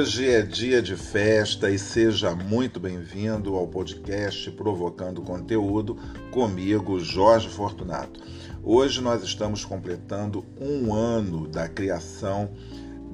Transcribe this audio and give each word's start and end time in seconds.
Hoje 0.00 0.30
é 0.30 0.40
dia 0.40 0.80
de 0.80 0.96
festa 0.96 1.70
e 1.70 1.78
seja 1.78 2.34
muito 2.34 2.80
bem-vindo 2.80 3.54
ao 3.54 3.68
podcast 3.68 4.50
Provocando 4.52 5.20
Conteúdo 5.20 5.94
comigo, 6.30 6.98
Jorge 6.98 7.50
Fortunato. 7.50 8.18
Hoje 8.64 9.02
nós 9.02 9.22
estamos 9.22 9.62
completando 9.62 10.42
um 10.58 10.94
ano 10.94 11.46
da 11.46 11.68
criação 11.68 12.50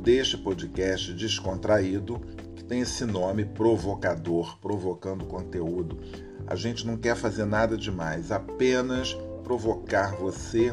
deste 0.00 0.38
podcast 0.38 1.12
descontraído 1.12 2.20
que 2.54 2.62
tem 2.62 2.82
esse 2.82 3.04
nome 3.04 3.44
provocador, 3.44 4.56
provocando 4.60 5.24
conteúdo. 5.24 5.98
A 6.46 6.54
gente 6.54 6.86
não 6.86 6.96
quer 6.96 7.16
fazer 7.16 7.46
nada 7.46 7.76
demais, 7.76 8.30
apenas 8.30 9.12
provocar 9.42 10.14
você 10.14 10.72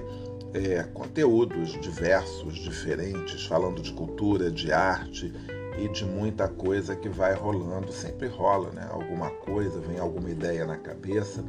é, 0.53 0.83
conteúdos 0.93 1.71
diversos, 1.81 2.53
diferentes, 2.59 3.47
falando 3.47 3.81
de 3.81 3.91
cultura, 3.93 4.51
de 4.51 4.71
arte 4.71 5.33
e 5.77 5.87
de 5.87 6.05
muita 6.05 6.47
coisa 6.47 6.95
que 6.95 7.09
vai 7.09 7.33
rolando. 7.33 7.91
Sempre 7.91 8.27
rola, 8.27 8.71
né? 8.71 8.87
Alguma 8.91 9.29
coisa, 9.29 9.79
vem 9.79 9.99
alguma 9.99 10.29
ideia 10.29 10.65
na 10.65 10.77
cabeça. 10.77 11.43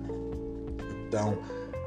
Então, 1.07 1.39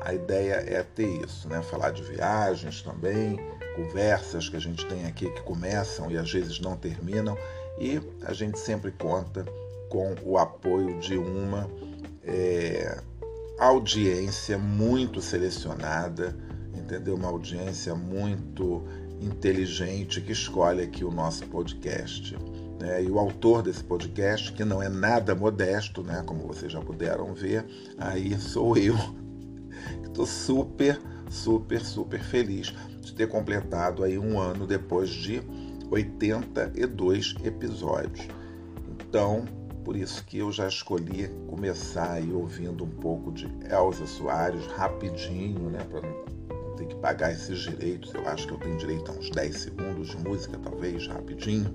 a 0.02 0.14
ideia 0.14 0.54
é 0.68 0.84
ter 0.84 1.24
isso, 1.24 1.48
né? 1.50 1.62
Falar 1.62 1.92
de 1.92 2.04
viagens 2.04 2.82
também, 2.82 3.38
conversas 3.76 4.50
que 4.50 4.56
a 4.56 4.60
gente 4.60 4.86
tem 4.88 5.06
aqui 5.06 5.30
que 5.30 5.42
começam 5.42 6.10
e 6.10 6.18
às 6.18 6.32
vezes 6.32 6.60
não 6.60 6.76
terminam, 6.76 7.38
e 7.80 8.02
a 8.24 8.34
gente 8.34 8.60
sempre 8.60 8.92
conta 8.92 9.46
com 9.90 10.16
o 10.24 10.38
apoio 10.38 11.00
de 11.00 11.18
uma 11.18 11.70
é, 12.24 13.02
audiência 13.60 14.58
muito 14.58 15.22
selecionada, 15.22 16.36
entendeu? 16.74 17.16
Uma 17.16 17.30
audiência 17.30 17.96
muito 17.96 18.84
inteligente 19.22 20.22
que 20.22 20.32
escolhe 20.32 20.84
aqui 20.84 21.04
o 21.04 21.12
nosso 21.12 21.46
podcast. 21.48 22.38
Né? 22.80 23.04
E 23.04 23.10
o 23.10 23.20
autor 23.20 23.62
desse 23.64 23.84
podcast, 23.84 24.52
que 24.54 24.64
não 24.64 24.82
é 24.82 24.90
nada 24.90 25.36
modesto, 25.36 26.04
né? 26.04 26.24
como 26.26 26.48
vocês 26.48 26.72
já 26.72 26.80
puderam 26.80 27.34
ver, 27.34 27.66
aí 27.98 28.38
sou 28.40 28.78
eu. 28.78 28.96
Estou 30.04 30.26
super, 30.26 31.00
super, 31.30 31.82
super 31.82 32.22
feliz 32.22 32.74
de 33.02 33.14
ter 33.14 33.28
completado 33.28 34.04
aí 34.04 34.18
um 34.18 34.40
ano 34.40 34.66
depois 34.66 35.10
de 35.10 35.42
82 35.90 37.36
episódios. 37.44 38.28
Então, 38.90 39.46
por 39.84 39.96
isso 39.96 40.26
que 40.26 40.40
eu 40.40 40.52
já 40.52 40.68
escolhi 40.68 41.30
começar 41.48 42.14
aí 42.14 42.32
ouvindo 42.34 42.84
um 42.84 42.90
pouco 42.90 43.32
de 43.32 43.48
Elza 43.72 44.06
Soares 44.06 44.66
rapidinho, 44.68 45.70
né, 45.70 45.80
para 45.90 46.02
não 46.02 46.28
ter 46.78 46.86
que 46.86 46.96
pagar 46.96 47.32
esses 47.32 47.60
direitos. 47.60 48.14
Eu 48.14 48.28
acho 48.28 48.48
que 48.48 48.54
eu 48.54 48.60
tenho 48.60 48.78
direito 48.78 49.12
a 49.12 49.16
uns 49.16 49.30
10 49.30 49.58
segundos 49.58 50.10
de 50.10 50.18
música, 50.18 50.58
talvez, 50.64 51.08
rapidinho. 51.08 51.74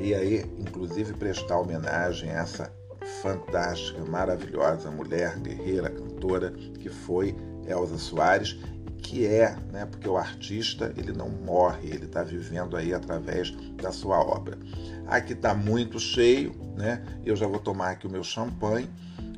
E 0.00 0.14
aí, 0.14 0.44
inclusive, 0.58 1.12
prestar 1.14 1.58
homenagem 1.58 2.30
a 2.30 2.40
essa 2.40 2.72
fantástica, 3.20 4.04
maravilhosa 4.04 4.90
mulher, 4.90 5.38
guerreira, 5.38 5.90
cantora, 5.90 6.50
que 6.50 6.88
foi 6.88 7.36
Elza 7.66 7.98
Soares 7.98 8.58
que 9.04 9.26
é, 9.26 9.54
né? 9.70 9.84
Porque 9.84 10.08
o 10.08 10.16
artista 10.16 10.92
ele 10.96 11.12
não 11.12 11.28
morre, 11.28 11.88
ele 11.90 12.06
está 12.06 12.22
vivendo 12.22 12.74
aí 12.74 12.94
através 12.94 13.50
da 13.76 13.92
sua 13.92 14.18
obra. 14.18 14.58
Aqui 15.06 15.34
está 15.34 15.54
muito 15.54 16.00
cheio, 16.00 16.54
né? 16.74 17.04
Eu 17.24 17.36
já 17.36 17.46
vou 17.46 17.58
tomar 17.58 17.90
aqui 17.90 18.06
o 18.06 18.10
meu 18.10 18.24
champanhe, 18.24 18.88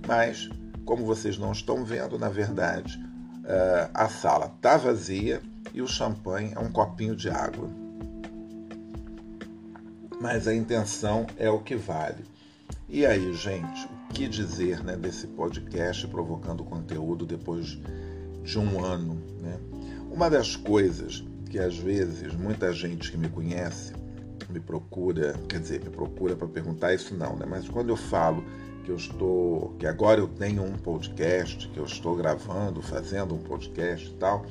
mas 0.06 0.48
como 0.84 1.04
vocês 1.04 1.36
não 1.36 1.50
estão 1.50 1.84
vendo, 1.84 2.16
na 2.16 2.28
verdade, 2.28 2.98
uh, 3.46 3.90
a 3.94 4.08
sala 4.08 4.52
está 4.54 4.76
vazia 4.76 5.40
e 5.72 5.80
o 5.80 5.88
champanhe 5.88 6.52
é 6.54 6.58
um 6.58 6.70
copinho 6.70 7.16
de 7.16 7.30
água. 7.30 7.68
Mas 10.20 10.48
a 10.48 10.54
intenção 10.54 11.26
é 11.36 11.48
o 11.48 11.60
que 11.60 11.76
vale. 11.76 12.24
E 12.88 13.04
aí, 13.04 13.32
gente, 13.34 13.86
o 13.86 14.12
que 14.12 14.28
dizer 14.28 14.82
né, 14.82 14.96
desse 14.96 15.26
podcast 15.26 16.06
provocando 16.08 16.64
conteúdo 16.64 17.26
depois 17.26 17.78
de 18.42 18.58
um 18.58 18.84
ano. 18.84 19.20
Né? 19.40 19.58
Uma 20.10 20.30
das 20.30 20.56
coisas 20.56 21.24
que 21.50 21.58
às 21.58 21.76
vezes 21.76 22.34
muita 22.34 22.72
gente 22.72 23.10
que 23.10 23.18
me 23.18 23.28
conhece 23.28 23.92
me 24.48 24.60
procura, 24.60 25.34
quer 25.48 25.60
dizer, 25.60 25.82
me 25.82 25.90
procura 25.90 26.36
para 26.36 26.46
perguntar 26.46 26.94
isso 26.94 27.14
não, 27.14 27.36
né? 27.36 27.44
Mas 27.48 27.68
quando 27.68 27.88
eu 27.88 27.96
falo 27.96 28.44
que 28.86 28.92
eu 28.92 28.96
estou, 28.96 29.74
que 29.80 29.86
agora 29.86 30.20
eu 30.20 30.28
tenho 30.28 30.62
um 30.62 30.78
podcast, 30.78 31.68
que 31.68 31.76
eu 31.76 31.84
estou 31.84 32.14
gravando, 32.14 32.80
fazendo 32.80 33.34
um 33.34 33.38
podcast 33.38 34.08
e 34.08 34.14
tal, 34.14 34.46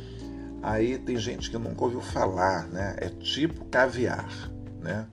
aí 0.61 0.97
tem 0.97 1.15
gente 1.15 1.49
que 1.49 1.57
nunca 1.57 1.85
ouviu 1.85 2.01
falar, 2.01 2.67
né? 2.67 2.97
É 2.99 3.07
tipo 3.07 3.63
caviar, 3.65 4.29
né? 4.81 5.07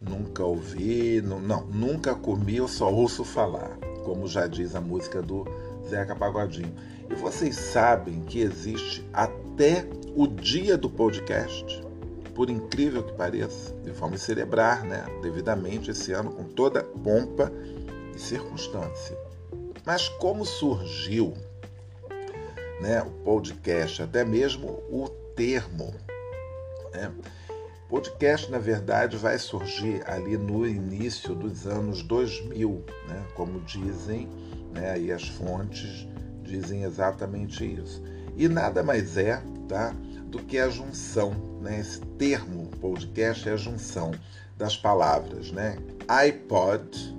Nunca 0.00 0.42
ouvi, 0.42 1.22
não, 1.22 1.38
não 1.38 1.66
nunca 1.66 2.16
comi, 2.16 2.56
eu 2.56 2.66
só 2.66 2.92
ouço 2.92 3.24
falar, 3.24 3.78
como 4.04 4.26
já 4.26 4.48
diz 4.48 4.74
a 4.74 4.80
música 4.80 5.22
do 5.22 5.46
Zeca 5.88 6.16
Pagodinho. 6.16 6.74
E 7.08 7.14
vocês 7.14 7.54
sabem 7.54 8.22
que 8.22 8.40
existe 8.40 9.08
até 9.12 9.88
o 10.16 10.26
dia 10.26 10.76
do 10.76 10.90
podcast, 10.90 11.80
por 12.34 12.50
incrível 12.50 13.04
que 13.04 13.12
pareça, 13.12 13.72
e 13.86 13.90
vamos 13.90 14.20
celebrar 14.20 14.82
né, 14.82 15.04
devidamente 15.22 15.92
esse 15.92 16.12
ano 16.12 16.32
com 16.32 16.42
toda 16.42 16.82
pompa 16.82 17.52
e 18.18 18.20
circunstância. 18.20 19.16
Mas 19.86 20.08
como 20.08 20.44
surgiu 20.44 21.34
né, 22.80 23.00
o 23.02 23.10
podcast, 23.24 24.02
até 24.02 24.24
mesmo 24.24 24.82
o 24.90 25.08
termo? 25.36 25.94
Né? 26.92 27.12
Podcast, 27.88 28.50
na 28.50 28.58
verdade, 28.58 29.16
vai 29.16 29.38
surgir 29.38 30.02
ali 30.06 30.36
no 30.36 30.66
início 30.66 31.34
dos 31.34 31.66
anos 31.66 32.02
2000, 32.02 32.84
né, 33.08 33.24
como 33.34 33.60
dizem 33.60 34.28
né, 34.74 34.90
aí 34.90 35.10
as 35.10 35.26
fontes 35.26 36.06
dizem 36.42 36.82
exatamente 36.82 37.64
isso. 37.64 38.02
E 38.36 38.48
nada 38.48 38.82
mais 38.82 39.16
é 39.16 39.42
tá, 39.68 39.94
do 40.26 40.38
que 40.40 40.58
a 40.58 40.68
junção, 40.68 41.30
né? 41.62 41.80
esse 41.80 42.00
termo 42.18 42.66
podcast 42.80 43.48
é 43.48 43.52
a 43.52 43.56
junção 43.56 44.12
das 44.56 44.76
palavras 44.76 45.50
né? 45.50 45.78
iPod, 46.08 47.16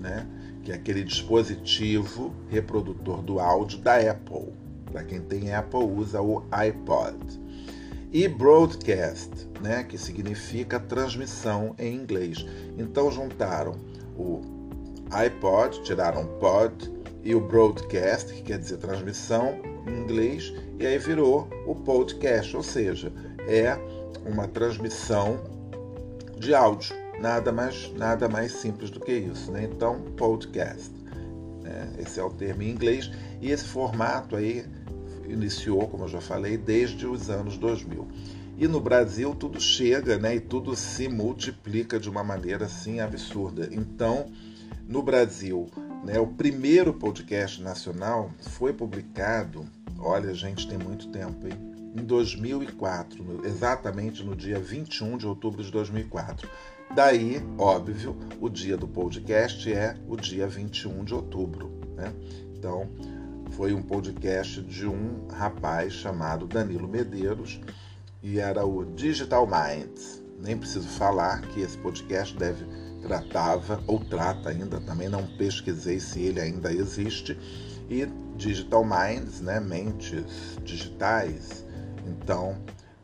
né? 0.00 0.26
Que 0.68 0.72
é 0.72 0.74
aquele 0.74 1.02
dispositivo 1.02 2.34
reprodutor 2.50 3.22
do 3.22 3.40
áudio 3.40 3.78
da 3.78 3.96
Apple. 3.96 4.52
Para 4.92 5.02
quem 5.02 5.18
tem 5.18 5.54
Apple, 5.54 5.80
usa 5.80 6.20
o 6.20 6.44
iPod. 6.50 7.16
E 8.12 8.28
broadcast, 8.28 9.48
né? 9.62 9.82
que 9.84 9.96
significa 9.96 10.78
transmissão 10.78 11.74
em 11.78 11.94
inglês. 11.94 12.44
Então 12.76 13.10
juntaram 13.10 13.76
o 14.14 14.42
iPod, 15.10 15.82
tiraram 15.84 16.26
pod, 16.38 16.92
e 17.24 17.34
o 17.34 17.40
broadcast, 17.40 18.30
que 18.34 18.42
quer 18.42 18.58
dizer 18.58 18.76
transmissão 18.76 19.58
em 19.86 20.02
inglês, 20.02 20.52
e 20.78 20.86
aí 20.86 20.98
virou 20.98 21.48
o 21.66 21.74
podcast, 21.74 22.54
ou 22.54 22.62
seja, 22.62 23.10
é 23.48 23.74
uma 24.26 24.46
transmissão 24.46 25.40
de 26.36 26.54
áudio. 26.54 26.94
Nada 27.20 27.50
mais, 27.52 27.92
nada 27.94 28.28
mais 28.28 28.52
simples 28.52 28.90
do 28.90 29.00
que 29.00 29.12
isso. 29.12 29.50
Né? 29.50 29.64
Então, 29.64 30.00
podcast. 30.16 30.90
Né? 31.62 31.94
Esse 31.98 32.20
é 32.20 32.24
o 32.24 32.30
termo 32.30 32.62
em 32.62 32.70
inglês. 32.70 33.10
E 33.40 33.50
esse 33.50 33.64
formato 33.64 34.36
aí 34.36 34.64
iniciou, 35.26 35.88
como 35.88 36.04
eu 36.04 36.08
já 36.08 36.20
falei, 36.20 36.56
desde 36.56 37.06
os 37.06 37.28
anos 37.28 37.56
2000. 37.58 38.06
E 38.56 38.66
no 38.66 38.80
Brasil 38.80 39.34
tudo 39.34 39.60
chega 39.60 40.18
né? 40.18 40.36
e 40.36 40.40
tudo 40.40 40.74
se 40.74 41.08
multiplica 41.08 41.98
de 42.00 42.10
uma 42.10 42.24
maneira 42.24 42.64
assim 42.66 43.00
absurda. 43.00 43.68
Então, 43.70 44.26
no 44.88 45.02
Brasil, 45.02 45.68
né, 46.02 46.18
o 46.18 46.26
primeiro 46.26 46.94
podcast 46.94 47.62
nacional 47.62 48.30
foi 48.40 48.72
publicado, 48.72 49.66
olha, 49.98 50.32
gente, 50.32 50.66
tem 50.66 50.78
muito 50.78 51.08
tempo, 51.08 51.46
hein? 51.46 51.92
Em 51.94 52.02
2004, 52.04 53.42
exatamente 53.44 54.22
no 54.22 54.34
dia 54.34 54.58
21 54.58 55.18
de 55.18 55.26
outubro 55.26 55.62
de 55.62 55.70
2004. 55.70 56.48
Daí, 56.94 57.40
óbvio, 57.58 58.16
o 58.40 58.48
dia 58.48 58.76
do 58.76 58.88
podcast 58.88 59.72
é 59.72 59.94
o 60.08 60.16
dia 60.16 60.48
21 60.48 61.04
de 61.04 61.14
outubro. 61.14 61.70
Né? 61.94 62.12
Então, 62.56 62.88
foi 63.50 63.72
um 63.72 63.82
podcast 63.82 64.62
de 64.62 64.86
um 64.86 65.28
rapaz 65.28 65.92
chamado 65.92 66.46
Danilo 66.46 66.88
Medeiros 66.88 67.60
e 68.22 68.38
era 68.38 68.64
o 68.64 68.84
Digital 68.84 69.46
Minds. 69.46 70.22
Nem 70.40 70.56
preciso 70.56 70.88
falar 70.88 71.42
que 71.42 71.60
esse 71.60 71.76
podcast 71.78 72.36
deve 72.36 72.64
tratava 73.02 73.82
ou 73.86 74.00
trata 74.00 74.50
ainda, 74.50 74.80
também 74.80 75.08
não 75.08 75.26
pesquisei 75.36 76.00
se 76.00 76.20
ele 76.20 76.40
ainda 76.40 76.72
existe, 76.72 77.38
e 77.88 78.06
Digital 78.36 78.84
Minds, 78.84 79.40
né, 79.40 79.60
mentes 79.60 80.58
digitais, 80.62 81.64
então 82.06 82.56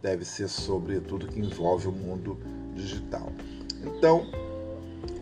deve 0.02 0.24
ser 0.24 0.48
sobre 0.48 1.00
tudo 1.00 1.26
que 1.26 1.40
envolve 1.40 1.88
o 1.88 1.92
mundo 1.92 2.38
digital. 2.74 3.32
Então, 3.84 4.26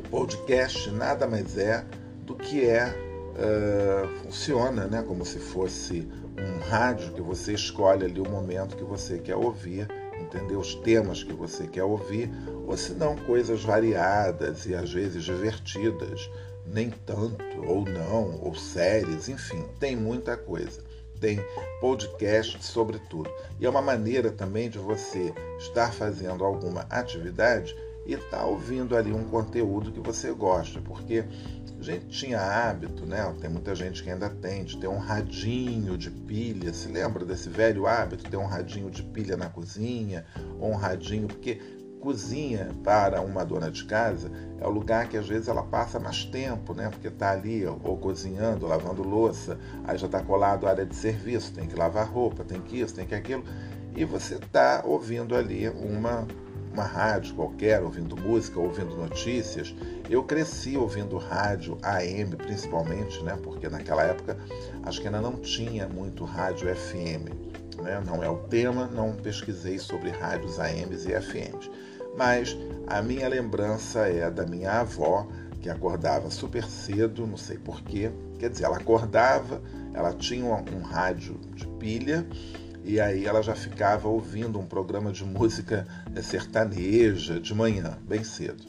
o 0.04 0.08
podcast 0.08 0.90
nada 0.90 1.26
mais 1.26 1.58
é 1.58 1.84
do 2.24 2.34
que 2.36 2.64
é 2.64 2.86
uh, 2.86 4.08
funciona 4.22 4.86
né, 4.86 5.02
como 5.02 5.24
se 5.24 5.38
fosse 5.38 6.08
um 6.38 6.58
rádio 6.68 7.12
que 7.12 7.20
você 7.20 7.54
escolhe 7.54 8.04
ali 8.04 8.20
o 8.20 8.30
momento 8.30 8.76
que 8.76 8.84
você 8.84 9.18
quer 9.18 9.34
ouvir, 9.34 9.88
entendeu? 10.20 10.60
Os 10.60 10.76
temas 10.76 11.24
que 11.24 11.32
você 11.32 11.66
quer 11.66 11.82
ouvir, 11.82 12.30
ou 12.66 12.76
se 12.76 12.92
não, 12.92 13.16
coisas 13.16 13.64
variadas 13.64 14.64
e 14.66 14.74
às 14.74 14.92
vezes 14.92 15.24
divertidas, 15.24 16.30
nem 16.66 16.90
tanto, 16.90 17.44
ou 17.66 17.84
não, 17.84 18.40
ou 18.40 18.54
séries, 18.54 19.28
enfim, 19.28 19.64
tem 19.80 19.96
muita 19.96 20.36
coisa. 20.36 20.80
Tem 21.20 21.38
podcast 21.80 22.64
sobre 22.64 22.98
tudo. 23.10 23.30
E 23.60 23.66
é 23.66 23.70
uma 23.70 23.82
maneira 23.82 24.30
também 24.30 24.68
de 24.68 24.78
você 24.78 25.32
estar 25.58 25.92
fazendo 25.92 26.44
alguma 26.44 26.80
atividade 26.90 27.76
e 28.06 28.16
tá 28.16 28.44
ouvindo 28.44 28.96
ali 28.96 29.12
um 29.12 29.24
conteúdo 29.24 29.92
que 29.92 30.00
você 30.00 30.32
gosta, 30.32 30.80
porque 30.80 31.24
a 31.78 31.82
gente 31.82 32.06
tinha 32.06 32.40
hábito, 32.40 33.06
né? 33.06 33.32
Tem 33.40 33.50
muita 33.50 33.74
gente 33.74 34.02
que 34.02 34.10
ainda 34.10 34.28
tem, 34.28 34.64
de 34.64 34.76
ter 34.78 34.88
um 34.88 34.98
radinho 34.98 35.96
de 35.96 36.10
pilha. 36.10 36.72
Se 36.72 36.88
lembra 36.88 37.24
desse 37.24 37.48
velho 37.48 37.86
hábito, 37.86 38.28
ter 38.28 38.36
um 38.36 38.46
radinho 38.46 38.90
de 38.90 39.02
pilha 39.02 39.36
na 39.36 39.48
cozinha, 39.48 40.24
ou 40.60 40.70
um 40.70 40.76
radinho, 40.76 41.26
porque 41.26 41.60
cozinha 42.00 42.70
para 42.82 43.20
uma 43.20 43.44
dona 43.44 43.70
de 43.70 43.84
casa 43.84 44.28
é 44.60 44.66
o 44.66 44.70
lugar 44.70 45.08
que 45.08 45.16
às 45.16 45.28
vezes 45.28 45.46
ela 45.46 45.62
passa 45.62 46.00
mais 46.00 46.24
tempo, 46.24 46.74
né? 46.74 46.88
Porque 46.88 47.08
está 47.08 47.30
ali 47.30 47.64
ou 47.64 47.96
cozinhando, 47.96 48.64
ou 48.64 48.70
lavando 48.70 49.02
louça, 49.02 49.58
aí 49.84 49.96
já 49.96 50.06
está 50.06 50.20
colado 50.20 50.66
a 50.66 50.70
área 50.70 50.84
de 50.84 50.96
serviço, 50.96 51.52
tem 51.52 51.68
que 51.68 51.76
lavar 51.76 52.08
roupa, 52.08 52.42
tem 52.42 52.60
que 52.60 52.80
isso, 52.80 52.94
tem 52.94 53.06
que 53.06 53.14
aquilo, 53.14 53.44
e 53.94 54.04
você 54.04 54.34
está 54.34 54.82
ouvindo 54.84 55.36
ali 55.36 55.68
uma 55.68 56.26
uma 56.72 56.84
rádio 56.84 57.34
qualquer, 57.34 57.82
ouvindo 57.82 58.16
música, 58.16 58.58
ouvindo 58.58 58.96
notícias. 58.96 59.74
Eu 60.08 60.24
cresci 60.24 60.76
ouvindo 60.76 61.18
rádio 61.18 61.76
AM, 61.82 62.36
principalmente, 62.36 63.22
né? 63.22 63.38
Porque 63.42 63.68
naquela 63.68 64.02
época 64.02 64.36
acho 64.82 65.00
que 65.00 65.06
ainda 65.06 65.20
não 65.20 65.36
tinha 65.36 65.86
muito 65.88 66.24
rádio 66.24 66.74
FM. 66.74 67.28
Né? 67.82 68.02
Não 68.06 68.22
é 68.22 68.28
o 68.28 68.38
tema, 68.38 68.86
não 68.86 69.12
pesquisei 69.12 69.78
sobre 69.78 70.10
rádios 70.10 70.58
AMs 70.58 71.06
e 71.06 71.20
FMs. 71.20 71.70
Mas 72.16 72.56
a 72.86 73.02
minha 73.02 73.28
lembrança 73.28 74.06
é 74.06 74.30
da 74.30 74.46
minha 74.46 74.80
avó, 74.80 75.26
que 75.60 75.70
acordava 75.70 76.30
super 76.30 76.64
cedo, 76.64 77.26
não 77.26 77.36
sei 77.36 77.56
porquê. 77.56 78.10
Quer 78.38 78.50
dizer, 78.50 78.64
ela 78.64 78.76
acordava, 78.76 79.62
ela 79.94 80.12
tinha 80.12 80.44
um, 80.44 80.76
um 80.76 80.82
rádio 80.82 81.38
de 81.54 81.66
pilha 81.78 82.26
e 82.84 83.00
aí 83.00 83.24
ela 83.26 83.42
já 83.42 83.54
ficava 83.54 84.08
ouvindo 84.08 84.58
um 84.58 84.66
programa 84.66 85.12
de 85.12 85.24
música 85.24 85.86
eh, 86.14 86.22
sertaneja 86.22 87.40
de 87.40 87.54
manhã, 87.54 87.98
bem 88.06 88.24
cedo. 88.24 88.64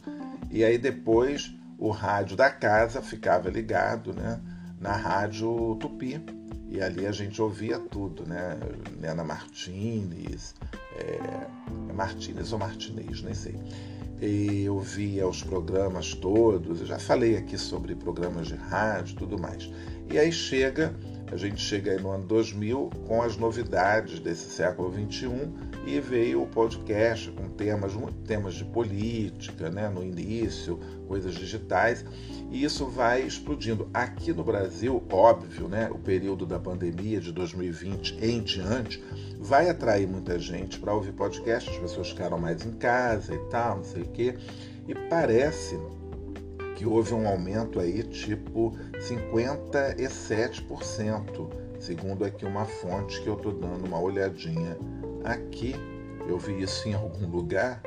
E 0.52 0.64
aí 0.64 0.78
depois 0.78 1.54
o 1.80 1.90
rádio 1.90 2.38
da 2.38 2.50
casa 2.50 3.02
ficava 3.02 3.50
ligado 3.50 4.14
né, 4.14 4.40
na 4.80 4.96
rádio 4.96 5.76
Tupi. 5.80 6.24
E 6.70 6.82
ali 6.82 7.06
a 7.06 7.12
gente 7.12 7.40
ouvia 7.40 7.78
tudo, 7.78 8.28
né? 8.28 8.58
Nena 9.00 9.24
Martinez, 9.24 10.56
é, 10.96 11.48
Martinez 11.94 12.52
ou 12.52 12.58
Martinez, 12.58 13.22
nem 13.22 13.34
sei. 13.36 13.56
E 14.20 14.64
eu 14.64 14.80
via 14.80 15.28
os 15.28 15.44
programas 15.44 16.16
todos, 16.16 16.82
eu 16.82 16.88
já 16.88 16.98
falei 16.98 17.38
aqui 17.38 17.60
sobre 17.60 17.94
programas 17.94 18.48
de 18.48 18.56
rádio 18.56 19.14
e 19.14 19.18
tudo 19.18 19.38
mais. 19.38 19.70
E 20.10 20.18
aí 20.18 20.32
chega 20.32 20.96
a 21.34 21.38
gente 21.38 21.60
chega 21.60 21.92
aí 21.92 22.00
no 22.00 22.12
ano 22.12 22.26
2000 22.26 22.92
com 23.08 23.24
as 23.24 23.36
novidades 23.36 24.20
desse 24.20 24.52
século 24.52 24.92
21 24.92 25.52
e 25.84 26.00
veio 26.00 26.44
o 26.44 26.48
podcast 26.48 27.32
com 27.32 27.50
temas, 27.50 27.94
temas 28.28 28.54
de 28.54 28.64
política, 28.64 29.72
né, 29.72 29.90
no 29.90 30.04
início, 30.04 30.80
coisas 31.08 31.34
digitais, 31.34 32.06
e 32.52 32.64
isso 32.64 32.86
vai 32.86 33.24
explodindo. 33.24 33.90
Aqui 33.92 34.32
no 34.32 34.44
Brasil, 34.44 35.04
óbvio, 35.12 35.68
né, 35.68 35.90
o 35.92 35.98
período 35.98 36.46
da 36.46 36.60
pandemia 36.60 37.20
de 37.20 37.32
2020 37.32 38.16
em 38.22 38.40
diante 38.40 39.04
vai 39.40 39.70
atrair 39.70 40.08
muita 40.08 40.38
gente 40.38 40.78
para 40.78 40.94
ouvir 40.94 41.14
podcast, 41.14 41.68
as 41.68 41.78
pessoas 41.78 42.10
ficaram 42.10 42.38
mais 42.38 42.64
em 42.64 42.74
casa 42.74 43.34
e 43.34 43.40
tal, 43.50 43.78
não 43.78 43.84
sei 43.84 44.04
o 44.04 44.10
quê, 44.10 44.36
e 44.88 44.94
parece 44.94 45.80
que 46.76 46.86
houve 46.86 47.14
um 47.14 47.28
aumento 47.28 47.80
aí 47.80 48.04
tipo 48.04 48.78
57%, 48.98 51.50
segundo 51.80 52.26
aqui 52.26 52.46
uma 52.46 52.66
fonte 52.66 53.22
que 53.22 53.28
eu 53.28 53.36
estou 53.36 53.52
dando 53.52 53.86
uma 53.86 54.00
olhadinha 54.00 54.78
aqui. 55.24 55.76
Eu 56.28 56.38
vi 56.38 56.62
isso 56.62 56.88
em 56.88 56.94
algum 56.94 57.30
lugar, 57.30 57.82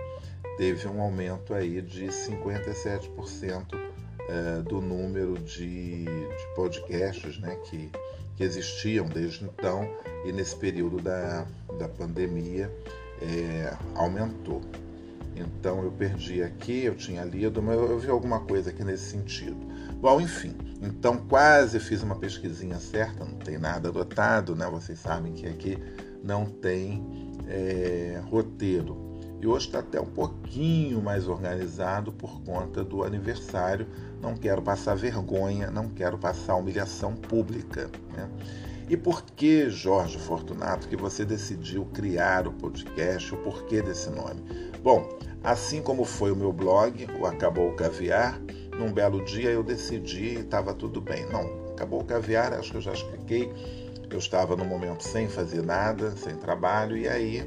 teve 0.57 0.89
um 0.89 1.01
aumento 1.01 1.55
aí 1.55 1.81
de 1.81 2.07
57% 2.07 3.79
é, 4.29 4.63
do 4.63 4.81
número 4.81 5.39
de, 5.39 6.05
de 6.05 6.55
podcasts 6.55 7.39
né, 7.39 7.57
que, 7.65 7.91
que 8.37 8.45
existiam 8.45 9.07
desde 9.07 9.45
então 9.45 9.89
e 10.25 10.33
nesse 10.33 10.57
período 10.57 11.01
da, 11.01 11.47
da 11.79 11.89
pandemia 11.89 12.71
é, 13.23 13.73
aumentou. 13.95 14.61
Então 15.37 15.83
eu 15.83 15.93
perdi 15.93 16.43
aqui, 16.43 16.85
eu 16.85 16.95
tinha 16.95 17.25
lido, 17.25 17.63
mas 17.63 17.77
eu 17.77 17.99
vi 17.99 18.09
alguma 18.09 18.41
coisa 18.41 18.71
aqui 18.71 18.83
nesse 18.83 19.11
sentido. 19.11 19.57
Bom, 20.01 20.21
enfim, 20.21 20.55
então 20.83 21.19
quase 21.29 21.79
fiz 21.79 22.03
uma 22.03 22.17
pesquisinha 22.17 22.79
certa, 22.79 23.25
não 23.25 23.35
tem 23.35 23.59
nada 23.59 23.89
adotado, 23.89 24.57
né? 24.57 24.67
Vocês 24.71 24.99
sabem 24.99 25.33
que 25.33 25.47
aqui 25.47 25.79
não 26.23 26.47
tem 26.47 27.05
é, 27.47 28.21
roteiro. 28.31 29.07
E 29.41 29.47
hoje 29.47 29.67
está 29.67 29.81
até 29.81 30.01
um 30.01 30.07
pouquinho 30.07 31.03
mais 31.03 31.29
organizado 31.29 32.11
por 32.11 32.41
conta 32.43 32.83
do 32.83 33.05
aniversário. 33.05 33.87
Não 34.21 34.35
quero 34.35 34.63
passar 34.63 34.95
vergonha, 34.95 35.71
não 35.71 35.91
quero 35.91 36.17
passar 36.17 36.57
humilhação 36.57 37.15
pública. 37.15 37.91
Né? 38.15 38.29
E 38.89 38.97
por 38.97 39.23
que, 39.23 39.69
Jorge 39.69 40.19
Fortunato, 40.19 40.89
que 40.89 40.97
você 40.97 41.25
decidiu 41.25 41.85
criar 41.87 42.47
o 42.47 42.53
podcast? 42.53 43.35
O 43.35 43.39
porquê 43.39 43.83
desse 43.83 44.09
nome? 44.11 44.43
Bom, 44.83 45.19
assim 45.47 45.81
como 45.81 46.05
foi 46.05 46.33
o 46.33 46.37
meu 46.37 46.53
blog, 46.53 47.07
o 47.21 47.25
Acabou 47.25 47.71
o 47.71 47.77
Caviar, 47.77 48.41
num 48.77 48.93
belo 48.93 49.25
dia 49.25 49.51
eu 49.51 49.63
decidi 49.63 50.25
e 50.25 50.41
estava 50.41 50.75
tudo 50.75 51.01
bem. 51.01 51.25
Não, 51.27 51.71
acabou 51.71 52.01
o 52.01 52.05
caviar, 52.05 52.53
acho 52.53 52.73
que 52.73 52.77
eu 52.77 52.83
já 52.83 52.93
expliquei. 52.93 53.53
Eu 54.11 54.19
estava 54.19 54.57
no 54.57 54.65
momento 54.65 55.03
sem 55.03 55.29
fazer 55.29 55.63
nada, 55.63 56.11
sem 56.17 56.37
trabalho, 56.37 56.97
e 56.97 57.09
aí 57.09 57.43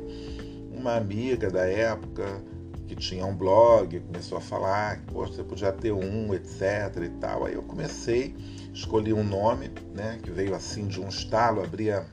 uma 0.72 0.96
amiga 0.96 1.50
da 1.50 1.66
época 1.66 2.42
que 2.88 2.96
tinha 2.96 3.26
um 3.26 3.36
blog 3.36 4.00
começou 4.00 4.38
a 4.38 4.42
falar 4.42 5.02
que 5.02 5.14
você 5.14 5.44
podia 5.44 5.72
ter 5.72 5.92
um, 5.92 6.34
etc 6.34 7.04
e 7.04 7.10
tal. 7.20 7.46
Aí 7.46 7.54
eu 7.54 7.64
comecei, 7.64 8.36
escolhi 8.74 9.14
um 9.14 9.24
nome, 9.24 9.72
né, 9.94 10.20
que 10.24 10.32
veio 10.32 10.56
assim 10.56 10.88
de 10.88 11.02
um 11.02 11.10
estalo, 11.10 11.62
abria 11.62 12.06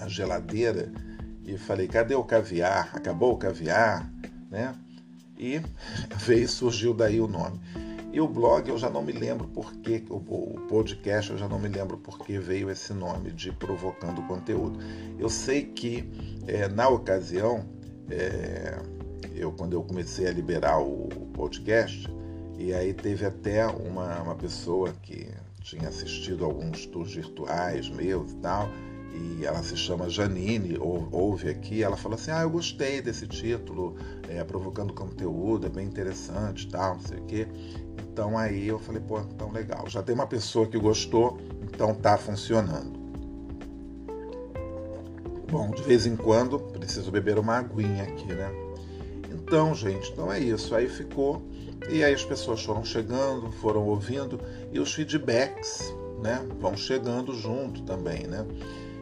a 0.00 0.08
geladeira 0.08 0.90
e 1.44 1.56
falei: 1.58 1.86
cadê 1.86 2.14
o 2.14 2.24
caviar? 2.24 2.90
Acabou 2.94 3.34
o 3.34 3.36
caviar? 3.36 4.10
Né? 4.50 4.74
E 5.38 5.60
veio, 6.16 6.48
surgiu 6.48 6.94
daí 6.94 7.20
o 7.20 7.26
nome. 7.26 7.60
E 8.12 8.20
o 8.20 8.26
blog 8.26 8.68
eu 8.68 8.78
já 8.78 8.88
não 8.88 9.02
me 9.02 9.12
lembro 9.12 9.46
por 9.48 9.74
que, 9.74 10.02
o 10.08 10.20
podcast 10.68 11.30
eu 11.30 11.36
já 11.36 11.46
não 11.46 11.58
me 11.58 11.68
lembro 11.68 11.98
por 11.98 12.18
que 12.20 12.38
veio 12.38 12.70
esse 12.70 12.94
nome 12.94 13.30
de 13.30 13.52
Provocando 13.52 14.22
Conteúdo. 14.22 14.78
Eu 15.18 15.28
sei 15.28 15.64
que 15.64 16.08
é, 16.46 16.66
na 16.66 16.88
ocasião, 16.88 17.66
é, 18.08 18.78
eu 19.34 19.52
quando 19.52 19.74
eu 19.74 19.82
comecei 19.82 20.26
a 20.26 20.32
liberar 20.32 20.80
o 20.80 21.08
podcast, 21.34 22.08
e 22.58 22.72
aí 22.72 22.94
teve 22.94 23.26
até 23.26 23.66
uma, 23.66 24.22
uma 24.22 24.34
pessoa 24.34 24.94
que 25.02 25.28
tinha 25.60 25.88
assistido 25.88 26.44
alguns 26.44 26.86
tours 26.86 27.12
virtuais 27.12 27.90
meus 27.90 28.32
e 28.32 28.36
tal, 28.36 28.70
e 29.16 29.44
ela 29.44 29.62
se 29.62 29.76
chama 29.76 30.08
Janine, 30.08 30.76
ou, 30.78 31.08
ouve 31.10 31.48
aqui, 31.48 31.82
ela 31.82 31.96
falou 31.96 32.16
assim, 32.16 32.30
ah, 32.30 32.42
eu 32.42 32.50
gostei 32.50 33.00
desse 33.00 33.26
título, 33.26 33.96
é, 34.28 34.42
Provocando 34.44 34.92
Conteúdo, 34.92 35.66
é 35.66 35.70
bem 35.70 35.86
interessante 35.86 36.68
tal, 36.68 36.94
não 36.94 37.00
sei 37.00 37.18
o 37.18 37.22
quê. 37.24 37.48
Então 38.12 38.36
aí 38.36 38.68
eu 38.68 38.78
falei, 38.78 39.00
pô, 39.00 39.18
então 39.20 39.50
legal, 39.50 39.88
já 39.88 40.02
tem 40.02 40.14
uma 40.14 40.26
pessoa 40.26 40.66
que 40.66 40.78
gostou, 40.78 41.38
então 41.62 41.94
tá 41.94 42.16
funcionando. 42.16 42.96
Bom, 45.50 45.70
de 45.70 45.82
vez 45.82 46.06
em 46.06 46.16
quando 46.16 46.58
preciso 46.58 47.10
beber 47.10 47.38
uma 47.38 47.56
aguinha 47.58 48.02
aqui, 48.02 48.26
né? 48.26 48.50
Então, 49.30 49.74
gente, 49.74 50.10
então 50.10 50.32
é 50.32 50.40
isso. 50.40 50.74
Aí 50.74 50.88
ficou, 50.88 51.40
e 51.88 52.02
aí 52.02 52.12
as 52.12 52.24
pessoas 52.24 52.62
foram 52.64 52.84
chegando, 52.84 53.50
foram 53.52 53.86
ouvindo, 53.86 54.40
e 54.72 54.80
os 54.80 54.92
feedbacks, 54.92 55.94
né, 56.20 56.44
vão 56.58 56.76
chegando 56.76 57.32
junto 57.32 57.82
também, 57.82 58.26
né? 58.26 58.44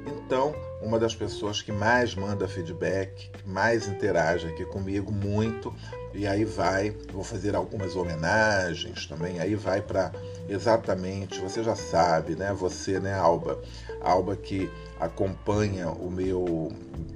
Então, 0.07 0.55
uma 0.83 0.99
das 0.99 1.15
pessoas 1.15 1.63
que 1.63 1.73
mais 1.73 2.15
manda 2.15 2.47
feedback, 2.47 3.31
que 3.31 3.49
mais 3.49 3.89
interage 3.89 4.47
aqui 4.47 4.65
comigo 4.65 5.11
muito, 5.11 5.75
e 6.13 6.27
aí 6.27 6.45
vai, 6.45 6.91
vou 7.13 7.25
fazer 7.25 7.57
algumas 7.57 7.97
homenagens 7.97 9.07
também, 9.07 9.41
aí 9.41 9.55
vai 9.55 9.81
para 9.81 10.13
exatamente, 10.49 11.41
você 11.41 11.63
já 11.63 11.75
sabe, 11.75 12.37
né? 12.37 12.53
Você, 12.53 13.01
né, 13.01 13.15
Alba? 13.15 13.61
Alba 14.01 14.37
que 14.37 14.71
acompanha 15.01 15.89
o 15.89 16.11
meu 16.11 16.71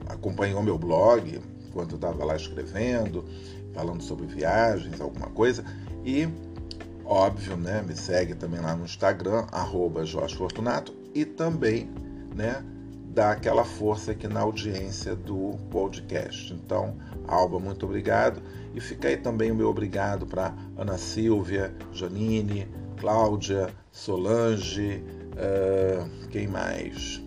acompanhou 0.09 0.62
meu 0.62 0.78
blog 0.78 1.40
quando 1.73 1.92
eu 1.92 1.97
estava 1.97 2.25
lá 2.25 2.35
escrevendo, 2.35 3.25
falando 3.75 4.02
sobre 4.02 4.26
viagens, 4.26 5.00
alguma 5.00 5.28
coisa, 5.28 5.64
e 6.04 6.28
óbvio, 7.04 7.57
né? 7.57 7.83
Me 7.87 7.95
segue 7.95 8.35
também 8.35 8.61
lá 8.61 8.75
no 8.75 8.85
Instagram, 8.85 9.47
arroba 9.52 10.04
Jorge 10.04 10.35
Fortunato, 10.35 10.95
e 11.14 11.25
também, 11.25 11.90
né? 12.35 12.64
Dá 13.18 13.32
aquela 13.32 13.64
força 13.64 14.12
aqui 14.12 14.28
na 14.28 14.42
audiência 14.42 15.16
do 15.16 15.58
podcast. 15.72 16.54
Então, 16.54 16.96
Alba, 17.26 17.58
muito 17.58 17.84
obrigado. 17.84 18.40
E 18.72 18.80
fica 18.80 19.08
aí 19.08 19.16
também 19.16 19.50
o 19.50 19.56
meu 19.56 19.68
obrigado 19.68 20.25
para 20.25 20.54
Ana 20.76 20.96
Silvia, 20.96 21.75
Janine, 21.92 22.68
Cláudia, 22.96 23.70
Solange, 23.90 25.02
uh, 25.32 26.28
quem 26.28 26.46
mais? 26.46 27.20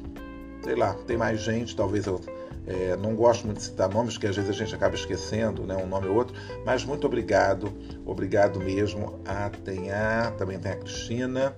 Sei 0.63 0.77
lá, 0.77 0.93
tem 1.05 1.17
mais 1.17 1.41
gente, 1.41 1.75
talvez 1.75 2.07
eu 2.07 2.21
é, 2.65 2.95
não 2.95 3.13
gosto 3.13 3.45
muito 3.45 3.57
de 3.57 3.63
citar 3.63 3.89
nomes, 3.89 4.13
porque 4.13 4.27
às 4.27 4.35
vezes 4.37 4.49
a 4.49 4.53
gente 4.53 4.73
acaba 4.73 4.95
esquecendo 4.95 5.63
né, 5.63 5.75
um 5.75 5.87
nome 5.87 6.07
ou 6.07 6.15
outro, 6.15 6.33
mas 6.65 6.85
muito 6.85 7.05
obrigado, 7.05 7.69
obrigado 8.05 8.61
mesmo. 8.61 9.19
a 9.25 9.49
tem 9.49 9.91
a, 9.91 10.31
também 10.37 10.57
tem 10.57 10.71
a 10.71 10.75
Cristina. 10.77 11.53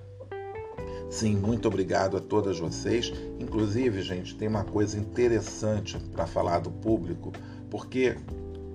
Sim, 1.10 1.36
muito 1.36 1.68
obrigado 1.68 2.16
a 2.16 2.20
todas 2.20 2.58
vocês. 2.58 3.12
Inclusive, 3.38 4.02
gente, 4.02 4.34
tem 4.34 4.48
uma 4.48 4.64
coisa 4.64 4.98
interessante 4.98 5.98
para 6.12 6.26
falar 6.26 6.58
do 6.58 6.70
público, 6.70 7.32
porque 7.70 8.16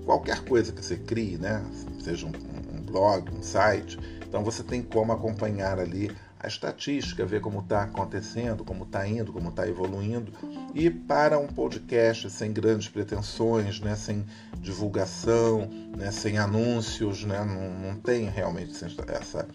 qualquer 0.06 0.44
coisa 0.44 0.72
que 0.72 0.84
você 0.84 0.98
crie, 0.98 1.38
né, 1.38 1.64
seja 2.00 2.26
um, 2.26 2.32
um 2.76 2.82
blog, 2.82 3.30
um 3.36 3.44
site, 3.44 4.00
então 4.28 4.44
você 4.44 4.64
tem 4.64 4.82
como 4.82 5.12
acompanhar 5.12 5.80
ali 5.80 6.12
a 6.40 6.48
estatística, 6.48 7.26
ver 7.26 7.42
como 7.42 7.60
está 7.60 7.84
acontecendo, 7.84 8.64
como 8.64 8.86
está 8.86 9.06
indo, 9.06 9.34
como 9.34 9.50
está 9.50 9.68
evoluindo. 9.68 10.32
E 10.74 10.90
para 10.90 11.38
um 11.38 11.48
podcast 11.48 12.30
sem 12.30 12.54
grandes 12.54 12.88
pretensões, 12.88 13.82
né, 13.82 13.96
sem 13.96 14.26
divulgação, 14.62 15.70
né, 15.98 16.12
sem 16.12 16.38
anúncios, 16.38 17.26
né, 17.26 17.44
não, 17.44 17.92
não 17.92 18.00
tem 18.00 18.30
realmente 18.30 18.74
essa, 19.08 19.48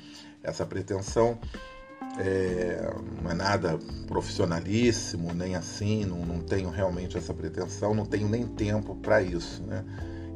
essa 0.43 0.67
pretensão. 0.67 1.39
É, 2.19 2.95
não 3.23 3.31
é 3.31 3.35
nada 3.35 3.79
profissionalíssimo, 4.07 5.35
nem 5.35 5.57
assim, 5.57 6.05
não, 6.05 6.25
não 6.25 6.41
tenho 6.41 6.71
realmente 6.71 7.19
essa 7.19 7.35
pretensão, 7.35 7.95
não 7.95 8.07
tenho 8.07 8.29
nem 8.29 8.47
tempo 8.47 8.95
para 8.97 9.21
isso. 9.21 9.63
Né? 9.65 9.85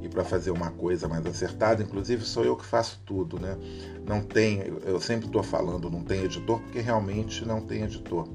e 0.03 0.09
para 0.09 0.25
fazer 0.25 0.51
uma 0.51 0.71
coisa 0.71 1.09
mais 1.09 1.25
acertada. 1.27 1.83
Inclusive, 1.83 2.25
sou 2.25 2.45
eu 2.45 2.57
que 2.57 2.65
faço 2.65 3.01
tudo, 3.05 3.39
né? 3.39 3.57
Não 4.07 4.21
tem, 4.21 4.61
eu 4.85 5.01
sempre 5.01 5.27
estou 5.27 5.43
falando, 5.43 5.91
não 5.91 6.03
tem 6.03 6.25
editor, 6.25 6.61
porque 6.61 6.81
realmente 6.81 7.45
não 7.45 7.61
tem 7.61 7.83
editor. 7.83 8.29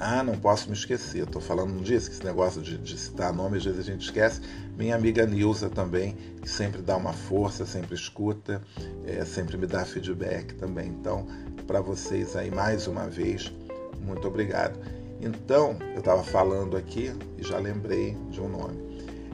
Ah, 0.00 0.22
não 0.22 0.38
posso 0.38 0.68
me 0.68 0.76
esquecer, 0.76 1.24
estou 1.24 1.42
falando 1.42 1.72
um 1.72 1.82
dia 1.82 1.98
que 1.98 2.04
esse 2.04 2.24
negócio 2.24 2.62
de, 2.62 2.78
de, 2.78 2.96
citar 2.96 3.32
nome, 3.32 3.56
às 3.56 3.64
vezes 3.64 3.80
a 3.80 3.82
gente 3.82 4.02
esquece. 4.02 4.40
Minha 4.76 4.94
amiga 4.94 5.26
Nilza 5.26 5.68
também, 5.68 6.16
que 6.40 6.48
sempre 6.48 6.80
dá 6.80 6.96
uma 6.96 7.12
força, 7.12 7.66
sempre 7.66 7.96
escuta, 7.96 8.62
é, 9.04 9.24
sempre 9.24 9.56
me 9.56 9.66
dá 9.66 9.84
feedback 9.84 10.54
também. 10.54 10.86
Então, 10.88 11.26
para 11.66 11.80
vocês 11.80 12.36
aí, 12.36 12.48
mais 12.48 12.86
uma 12.86 13.08
vez, 13.08 13.52
muito 14.00 14.28
obrigado. 14.28 14.78
Então, 15.20 15.76
eu 15.94 15.98
estava 15.98 16.22
falando 16.22 16.76
aqui 16.76 17.12
e 17.36 17.42
já 17.42 17.58
lembrei 17.58 18.16
de 18.30 18.40
um 18.40 18.48
nome. 18.48 18.78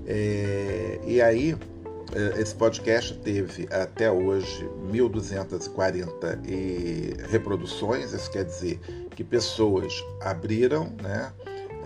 É, 0.06 0.98
e 1.06 1.20
aí, 1.20 1.54
é, 2.14 2.40
esse 2.40 2.54
podcast 2.54 3.12
teve 3.18 3.68
até 3.70 4.10
hoje 4.10 4.66
1.240 4.90 7.20
reproduções, 7.28 8.14
isso 8.14 8.30
quer 8.30 8.44
dizer 8.44 8.80
que 9.14 9.24
pessoas 9.24 10.04
abriram 10.20 10.92
né, 11.02 11.32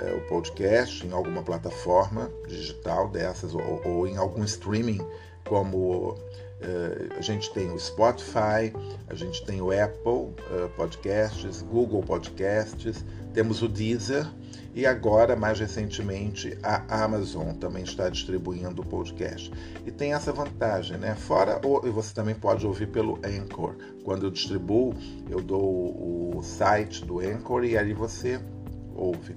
é, 0.00 0.14
o 0.14 0.20
podcast 0.28 1.06
em 1.06 1.12
alguma 1.12 1.42
plataforma 1.42 2.30
digital 2.46 3.08
dessas 3.08 3.54
ou, 3.54 3.82
ou 3.84 4.06
em 4.06 4.16
algum 4.16 4.44
streaming, 4.44 5.00
como 5.44 6.16
Uh, 6.58 7.16
a 7.16 7.20
gente 7.20 7.52
tem 7.52 7.70
o 7.70 7.78
Spotify, 7.78 8.74
a 9.06 9.14
gente 9.14 9.44
tem 9.46 9.60
o 9.60 9.70
Apple 9.70 10.10
uh, 10.10 10.68
Podcasts, 10.76 11.62
Google 11.62 12.02
Podcasts, 12.02 13.04
temos 13.32 13.62
o 13.62 13.68
Deezer 13.68 14.26
e 14.74 14.86
agora, 14.86 15.34
mais 15.34 15.58
recentemente, 15.58 16.56
a 16.62 17.02
Amazon 17.02 17.52
também 17.54 17.82
está 17.82 18.08
distribuindo 18.08 18.82
o 18.82 18.86
podcast. 18.86 19.50
E 19.84 19.90
tem 19.90 20.12
essa 20.12 20.32
vantagem, 20.32 20.96
né? 20.98 21.16
Fora, 21.16 21.60
e 21.84 21.90
você 21.90 22.14
também 22.14 22.34
pode 22.34 22.64
ouvir 22.66 22.86
pelo 22.86 23.18
Anchor. 23.24 23.74
Quando 24.04 24.26
eu 24.26 24.30
distribuo, 24.30 24.94
eu 25.28 25.40
dou 25.40 26.36
o 26.36 26.42
site 26.44 27.04
do 27.04 27.18
Anchor 27.18 27.64
e 27.64 27.76
aí 27.76 27.92
você 27.92 28.40
ouve. 28.94 29.34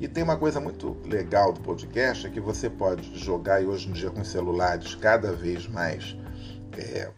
E 0.00 0.08
tem 0.08 0.22
uma 0.22 0.36
coisa 0.36 0.60
muito 0.60 0.96
legal 1.04 1.52
do 1.52 1.60
podcast, 1.60 2.26
é 2.26 2.30
que 2.30 2.40
você 2.40 2.70
pode 2.70 3.18
jogar, 3.18 3.62
e 3.62 3.66
hoje 3.66 3.88
em 3.88 3.92
dia 3.92 4.10
com 4.10 4.24
celulares 4.24 4.94
cada 4.94 5.32
vez 5.32 5.66
mais 5.66 6.16
é, 6.78 7.10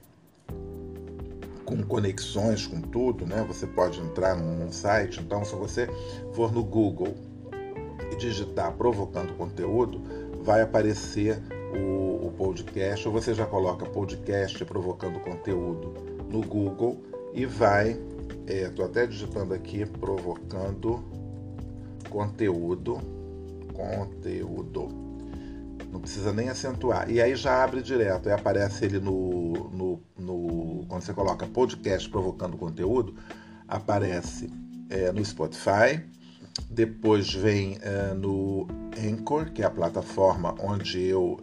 com 1.71 1.83
conexões 1.85 2.67
com 2.67 2.81
tudo, 2.81 3.25
né? 3.25 3.45
Você 3.47 3.65
pode 3.65 4.00
entrar 4.00 4.35
num 4.35 4.73
site, 4.73 5.21
então 5.21 5.45
se 5.45 5.55
você 5.55 5.89
for 6.33 6.53
no 6.53 6.65
Google 6.65 7.15
e 8.11 8.17
digitar 8.17 8.73
provocando 8.73 9.33
conteúdo, 9.35 10.03
vai 10.43 10.62
aparecer 10.62 11.41
o, 11.73 12.27
o 12.27 12.35
podcast, 12.37 13.07
ou 13.07 13.15
você 13.15 13.33
já 13.33 13.47
coloca 13.47 13.87
podcast 13.87 14.65
provocando 14.65 15.21
conteúdo 15.21 15.95
no 16.29 16.41
Google 16.41 17.00
e 17.33 17.47
vai. 17.47 17.97
Estou 18.49 18.85
é, 18.85 18.89
até 18.89 19.07
digitando 19.07 19.55
aqui 19.55 19.87
provocando 19.87 21.05
conteúdo. 22.11 22.99
Conteúdo. 23.73 25.00
Não 25.90 26.00
precisa 26.00 26.32
nem 26.32 26.49
acentuar. 26.49 27.11
E 27.11 27.20
aí 27.20 27.35
já 27.35 27.62
abre 27.64 27.82
direto. 27.82 28.28
Aí 28.28 28.35
aparece 28.35 28.85
ele 28.85 29.00
no, 29.00 29.70
no, 29.70 30.02
no 30.18 30.87
quando 30.88 31.02
você 31.02 31.12
coloca 31.12 31.47
podcast 31.47 32.09
provocando 32.09 32.56
conteúdo, 32.56 33.14
aparece 33.66 34.50
é, 34.88 35.12
no 35.12 35.25
Spotify, 35.25 36.02
depois 36.68 37.32
vem 37.32 37.78
uh, 37.78 38.14
no 38.14 38.66
Anchor, 38.99 39.52
que 39.52 39.62
é 39.62 39.66
a 39.66 39.70
plataforma 39.70 40.54
onde 40.61 41.02
eu 41.02 41.38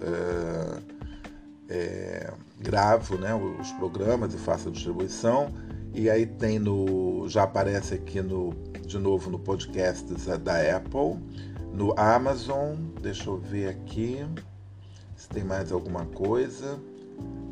é, 1.69 2.31
gravo 2.59 3.17
né, 3.17 3.33
os 3.35 3.71
programas 3.73 4.33
e 4.33 4.37
faço 4.37 4.69
a 4.69 4.71
distribuição. 4.71 5.53
E 5.93 6.09
aí 6.09 6.25
tem 6.25 6.59
no. 6.59 7.27
Já 7.27 7.43
aparece 7.43 7.95
aqui 7.95 8.21
no, 8.21 8.53
de 8.85 8.97
novo 8.97 9.29
no 9.29 9.39
podcast 9.39 10.05
da 10.37 10.77
Apple, 10.77 11.17
no 11.77 11.93
Amazon, 11.95 12.75
deixa 12.99 13.29
eu 13.29 13.37
ver 13.37 13.69
aqui 13.69 14.25
se 15.15 15.29
tem 15.29 15.43
mais 15.43 15.71
alguma 15.71 16.05
coisa. 16.05 16.79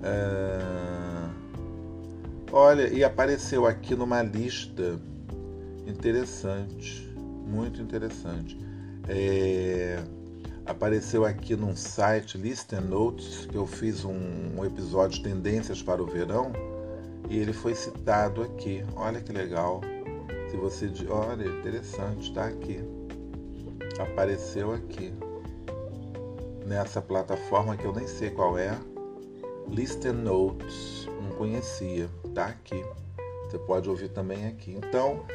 Uh, 0.02 1.30
olha, 2.52 2.92
e 2.92 3.04
apareceu 3.04 3.66
aqui 3.68 3.96
numa 3.96 4.24
lista 4.24 5.00
interessante 5.86 7.06
muito 7.46 7.82
interessante. 7.82 8.60
É, 9.08 10.04
apareceu 10.66 11.26
aqui 11.26 11.56
num 11.56 11.76
site 11.76 12.38
Listen 12.38 12.82
Notes 12.82 13.46
que 13.46 13.56
eu 13.56 13.68
fiz 13.68 14.04
um, 14.04 14.58
um 14.58 14.66
episódio 14.66 15.22
Tendências 15.22 15.82
para 15.82 16.02
o 16.02 16.06
Verão 16.06 16.52
e 17.30 17.38
ele 17.38 17.54
foi 17.54 17.76
citado 17.76 18.42
aqui. 18.42 18.84
Olha 18.96 19.22
que 19.22 19.32
legal. 19.32 19.82
Se 20.50 20.58
você 20.58 20.92
olha, 21.10 21.46
interessante, 21.46 22.30
está 22.30 22.48
aqui. 22.48 22.84
Apareceu 24.00 24.74
aqui 24.74 25.14
nessa 26.66 27.02
plataforma 27.02 27.78
que 27.78 27.86
eu 27.86 27.94
nem 27.94 28.08
sei 28.08 28.30
qual 28.30 28.58
é. 28.58 28.78
Listen 29.68 30.14
Notes, 30.14 31.08
não 31.22 31.32
conhecia, 31.38 32.10
tá 32.34 32.48
aqui. 32.48 32.84
Você 33.44 33.58
pode 33.60 33.90
ouvir 33.90 34.10
também 34.10 34.48
aqui. 34.48 34.76
Então, 34.76 35.26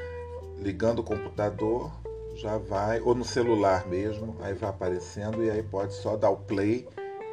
ligando 0.59 1.00
o 1.00 1.05
computador, 1.05 1.90
já 2.35 2.59
vai, 2.59 3.00
ou 3.00 3.14
no 3.14 3.25
celular 3.25 3.87
mesmo, 3.87 4.37
aí 4.40 4.55
vai 4.55 4.71
aparecendo 4.71 5.43
e 5.43 5.50
aí 5.50 5.62
pode 5.62 5.95
só 5.95 6.17
dar 6.17 6.31
o 6.31 6.37
play 6.37 6.87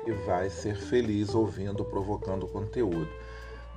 e 0.06 0.12
vai 0.12 0.50
ser 0.50 0.76
feliz 0.76 1.36
ouvindo, 1.36 1.84
provocando 1.84 2.48
conteúdo. 2.48 3.10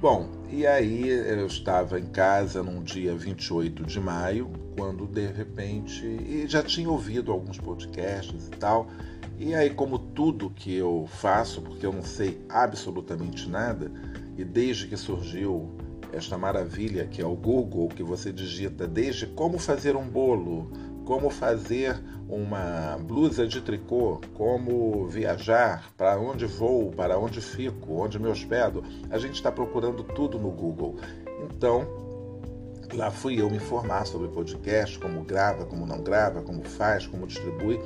Bom, 0.00 0.30
e 0.48 0.66
aí 0.66 1.10
eu 1.10 1.46
estava 1.46 2.00
em 2.00 2.06
casa 2.06 2.62
num 2.62 2.82
dia 2.82 3.14
28 3.14 3.84
de 3.84 4.00
maio, 4.00 4.50
quando 4.74 5.06
de 5.06 5.26
repente, 5.26 6.06
e 6.06 6.46
já 6.48 6.62
tinha 6.62 6.88
ouvido 6.88 7.30
alguns 7.30 7.58
podcasts 7.58 8.46
e 8.46 8.50
tal, 8.52 8.86
e 9.38 9.54
aí 9.54 9.68
como 9.68 9.98
tudo 9.98 10.48
que 10.48 10.74
eu 10.74 11.06
faço, 11.06 11.60
porque 11.60 11.84
eu 11.84 11.92
não 11.92 12.02
sei 12.02 12.40
absolutamente 12.48 13.46
nada, 13.46 13.92
e 14.38 14.42
desde 14.42 14.86
que 14.86 14.96
surgiu 14.96 15.70
esta 16.14 16.38
maravilha 16.38 17.06
que 17.06 17.20
é 17.20 17.26
o 17.26 17.36
Google, 17.36 17.88
que 17.88 18.02
você 18.02 18.32
digita 18.32 18.88
desde 18.88 19.26
como 19.26 19.58
fazer 19.58 19.96
um 19.96 20.08
bolo, 20.08 20.72
como 21.10 21.28
fazer 21.28 22.00
uma 22.28 22.96
blusa 23.02 23.44
de 23.44 23.60
tricô, 23.60 24.20
como 24.34 25.08
viajar, 25.08 25.92
para 25.98 26.16
onde 26.16 26.46
vou, 26.46 26.92
para 26.92 27.18
onde 27.18 27.40
fico, 27.40 27.94
onde 27.94 28.16
me 28.16 28.28
hospedo. 28.28 28.84
A 29.10 29.18
gente 29.18 29.34
está 29.34 29.50
procurando 29.50 30.04
tudo 30.04 30.38
no 30.38 30.52
Google. 30.52 30.98
Então, 31.42 31.84
lá 32.94 33.10
fui 33.10 33.40
eu 33.40 33.50
me 33.50 33.56
informar 33.56 34.06
sobre 34.06 34.28
podcast, 34.28 35.00
como 35.00 35.24
grava, 35.24 35.66
como 35.66 35.84
não 35.84 36.00
grava, 36.00 36.42
como 36.42 36.62
faz, 36.62 37.08
como 37.08 37.26
distribui, 37.26 37.80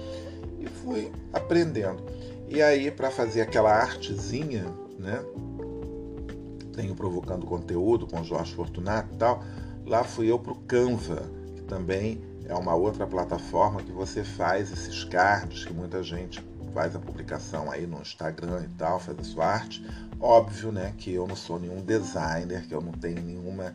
e 0.61 0.67
fui 0.67 1.11
aprendendo. 1.33 2.03
E 2.47 2.61
aí, 2.61 2.91
para 2.91 3.11
fazer 3.11 3.41
aquela 3.41 3.73
artezinha, 3.73 4.67
né? 4.99 5.25
tenho 6.77 6.95
provocando 6.95 7.47
conteúdo 7.47 8.07
com 8.07 8.23
Jorge 8.23 8.55
Fortunato 8.55 9.15
e 9.15 9.17
tal, 9.17 9.43
lá 9.87 10.05
fui 10.05 10.31
eu 10.31 10.39
para 10.39 10.53
o 10.53 10.57
Canva, 10.57 11.23
que 11.57 11.63
também 11.63 12.34
é 12.47 12.55
uma 12.55 12.75
outra 12.75 13.07
plataforma 13.07 13.83
que 13.83 13.93
você 13.93 14.23
faz 14.23 14.71
esses 14.71 15.05
cards 15.05 15.65
que 15.65 15.73
muita 15.73 16.03
gente 16.03 16.45
faz 16.75 16.97
a 16.97 16.99
publicação 16.99 17.71
aí 17.71 17.87
no 17.87 18.01
Instagram 18.01 18.65
e 18.65 18.69
tal, 18.77 18.99
faz 18.99 19.19
a 19.19 19.25
sua 19.25 19.47
arte. 19.47 19.87
Óbvio, 20.21 20.73
né, 20.73 20.93
que 20.99 21.13
eu 21.13 21.27
não 21.27 21.37
sou 21.37 21.59
nenhum 21.59 21.81
designer, 21.81 22.67
que 22.67 22.75
eu 22.75 22.81
não 22.81 22.93
tenho 22.93 23.23
nenhuma 23.23 23.75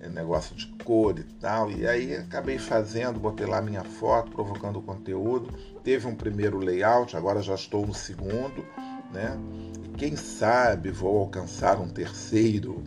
eh, 0.00 0.08
negócio 0.08 0.54
de 0.56 0.66
cor 0.84 1.18
e 1.18 1.22
tal. 1.22 1.70
E 1.70 1.86
aí 1.86 2.16
acabei 2.16 2.58
fazendo, 2.58 3.20
botei 3.20 3.46
lá 3.46 3.62
minha 3.62 3.84
foto, 3.84 4.32
provocando 4.32 4.82
conteúdo. 4.82 5.54
Teve 5.84 6.06
um 6.08 6.14
primeiro 6.14 6.58
layout, 6.58 7.16
agora 7.16 7.40
já 7.40 7.54
estou 7.54 7.86
no 7.86 7.94
segundo, 7.94 8.66
né? 9.12 9.38
E 9.84 9.88
quem 9.96 10.16
sabe 10.16 10.90
vou 10.90 11.18
alcançar 11.18 11.80
um 11.80 11.88
terceiro. 11.88 12.82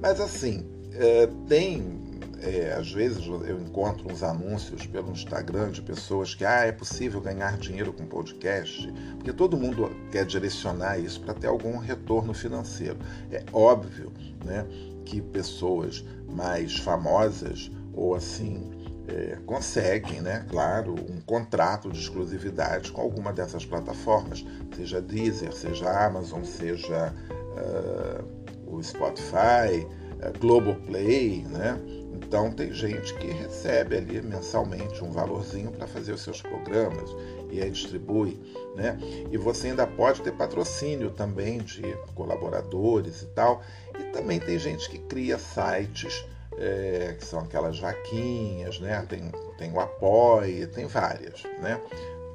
Mas 0.00 0.20
assim, 0.20 0.66
é, 0.92 1.28
tem 1.48 2.11
é, 2.42 2.72
às 2.72 2.90
vezes 2.90 3.24
eu 3.26 3.60
encontro 3.60 4.10
uns 4.12 4.22
anúncios 4.22 4.84
pelo 4.86 5.12
Instagram 5.12 5.70
de 5.70 5.80
pessoas 5.80 6.34
que 6.34 6.44
ah, 6.44 6.64
é 6.64 6.72
possível 6.72 7.20
ganhar 7.20 7.56
dinheiro 7.56 7.92
com 7.92 8.04
podcast, 8.04 8.92
porque 9.14 9.32
todo 9.32 9.56
mundo 9.56 9.90
quer 10.10 10.26
direcionar 10.26 10.98
isso 10.98 11.20
para 11.20 11.34
ter 11.34 11.46
algum 11.46 11.78
retorno 11.78 12.34
financeiro. 12.34 12.98
É 13.30 13.44
óbvio 13.52 14.12
né, 14.44 14.66
que 15.04 15.22
pessoas 15.22 16.04
mais 16.28 16.76
famosas 16.76 17.70
ou 17.94 18.14
assim 18.14 18.70
é, 19.06 19.38
conseguem, 19.46 20.20
né, 20.20 20.44
claro, 20.48 20.94
um 20.94 21.20
contrato 21.20 21.90
de 21.90 22.00
exclusividade 22.00 22.90
com 22.90 23.00
alguma 23.00 23.32
dessas 23.32 23.64
plataformas, 23.64 24.44
seja 24.74 25.00
Deezer, 25.00 25.52
seja 25.52 25.88
Amazon, 26.06 26.42
seja 26.42 27.12
uh, 27.30 28.74
o 28.74 28.82
Spotify, 28.82 29.86
uh, 29.86 30.38
Globoplay, 30.40 31.44
né? 31.48 32.01
Então 32.32 32.50
tem 32.50 32.72
gente 32.72 33.12
que 33.12 33.26
recebe 33.26 33.94
ali 33.94 34.22
mensalmente 34.22 35.04
um 35.04 35.10
valorzinho 35.10 35.70
para 35.70 35.86
fazer 35.86 36.12
os 36.12 36.22
seus 36.22 36.40
programas 36.40 37.14
e 37.50 37.60
aí 37.60 37.70
distribui, 37.70 38.40
né? 38.74 38.98
E 39.30 39.36
você 39.36 39.66
ainda 39.66 39.86
pode 39.86 40.22
ter 40.22 40.32
patrocínio 40.32 41.10
também 41.10 41.58
de 41.58 41.82
colaboradores 42.14 43.20
e 43.20 43.26
tal. 43.26 43.60
E 44.00 44.04
também 44.04 44.40
tem 44.40 44.58
gente 44.58 44.88
que 44.88 44.98
cria 45.00 45.38
sites 45.38 46.24
é, 46.56 47.14
que 47.18 47.24
são 47.26 47.40
aquelas 47.40 47.78
vaquinhas, 47.78 48.80
né? 48.80 49.04
Tem, 49.06 49.30
tem 49.58 49.70
o 49.70 49.78
Apoia, 49.78 50.66
tem 50.68 50.86
várias, 50.86 51.42
né? 51.60 51.78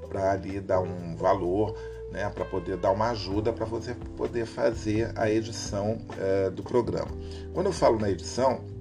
Para 0.08 0.34
ali 0.34 0.60
dar 0.60 0.80
um 0.80 1.16
valor, 1.16 1.76
né? 2.12 2.30
Para 2.30 2.46
poder 2.46 2.78
dar 2.78 2.92
uma 2.92 3.10
ajuda 3.10 3.52
para 3.52 3.66
você 3.66 3.96
poder 4.16 4.46
fazer 4.46 5.12
a 5.16 5.28
edição 5.28 5.98
é, 6.20 6.52
do 6.52 6.62
programa. 6.62 7.10
Quando 7.52 7.66
eu 7.66 7.74
falo 7.74 7.98
na 7.98 8.12
edição, 8.12 8.77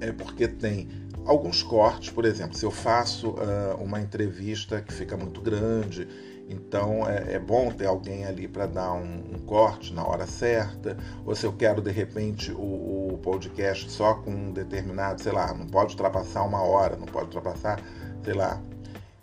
é 0.00 0.12
porque 0.12 0.48
tem 0.48 0.88
alguns 1.24 1.62
cortes, 1.62 2.10
por 2.10 2.24
exemplo, 2.24 2.56
se 2.56 2.64
eu 2.64 2.70
faço 2.70 3.30
uh, 3.30 3.76
uma 3.80 4.00
entrevista 4.00 4.80
que 4.80 4.92
fica 4.92 5.16
muito 5.16 5.40
grande, 5.40 6.08
então 6.48 7.08
é, 7.08 7.34
é 7.34 7.38
bom 7.38 7.70
ter 7.70 7.86
alguém 7.86 8.24
ali 8.24 8.48
para 8.48 8.66
dar 8.66 8.92
um, 8.92 9.34
um, 9.34 9.38
corte 9.46 9.94
na 9.94 10.04
hora 10.04 10.26
certa, 10.26 10.96
ou 11.24 11.34
se 11.34 11.46
eu 11.46 11.52
quero 11.52 11.80
de 11.80 11.92
repente 11.92 12.50
o, 12.50 13.12
o, 13.14 13.20
podcast 13.22 13.90
só 13.90 14.14
com 14.14 14.30
um 14.30 14.52
determinado, 14.52 15.22
sei 15.22 15.30
lá, 15.30 15.54
não 15.54 15.66
pode 15.66 15.92
ultrapassar 15.92 16.42
uma 16.42 16.62
hora, 16.62 16.96
não 16.96 17.06
pode 17.06 17.26
ultrapassar, 17.26 17.80
sei 18.24 18.34
lá, 18.34 18.60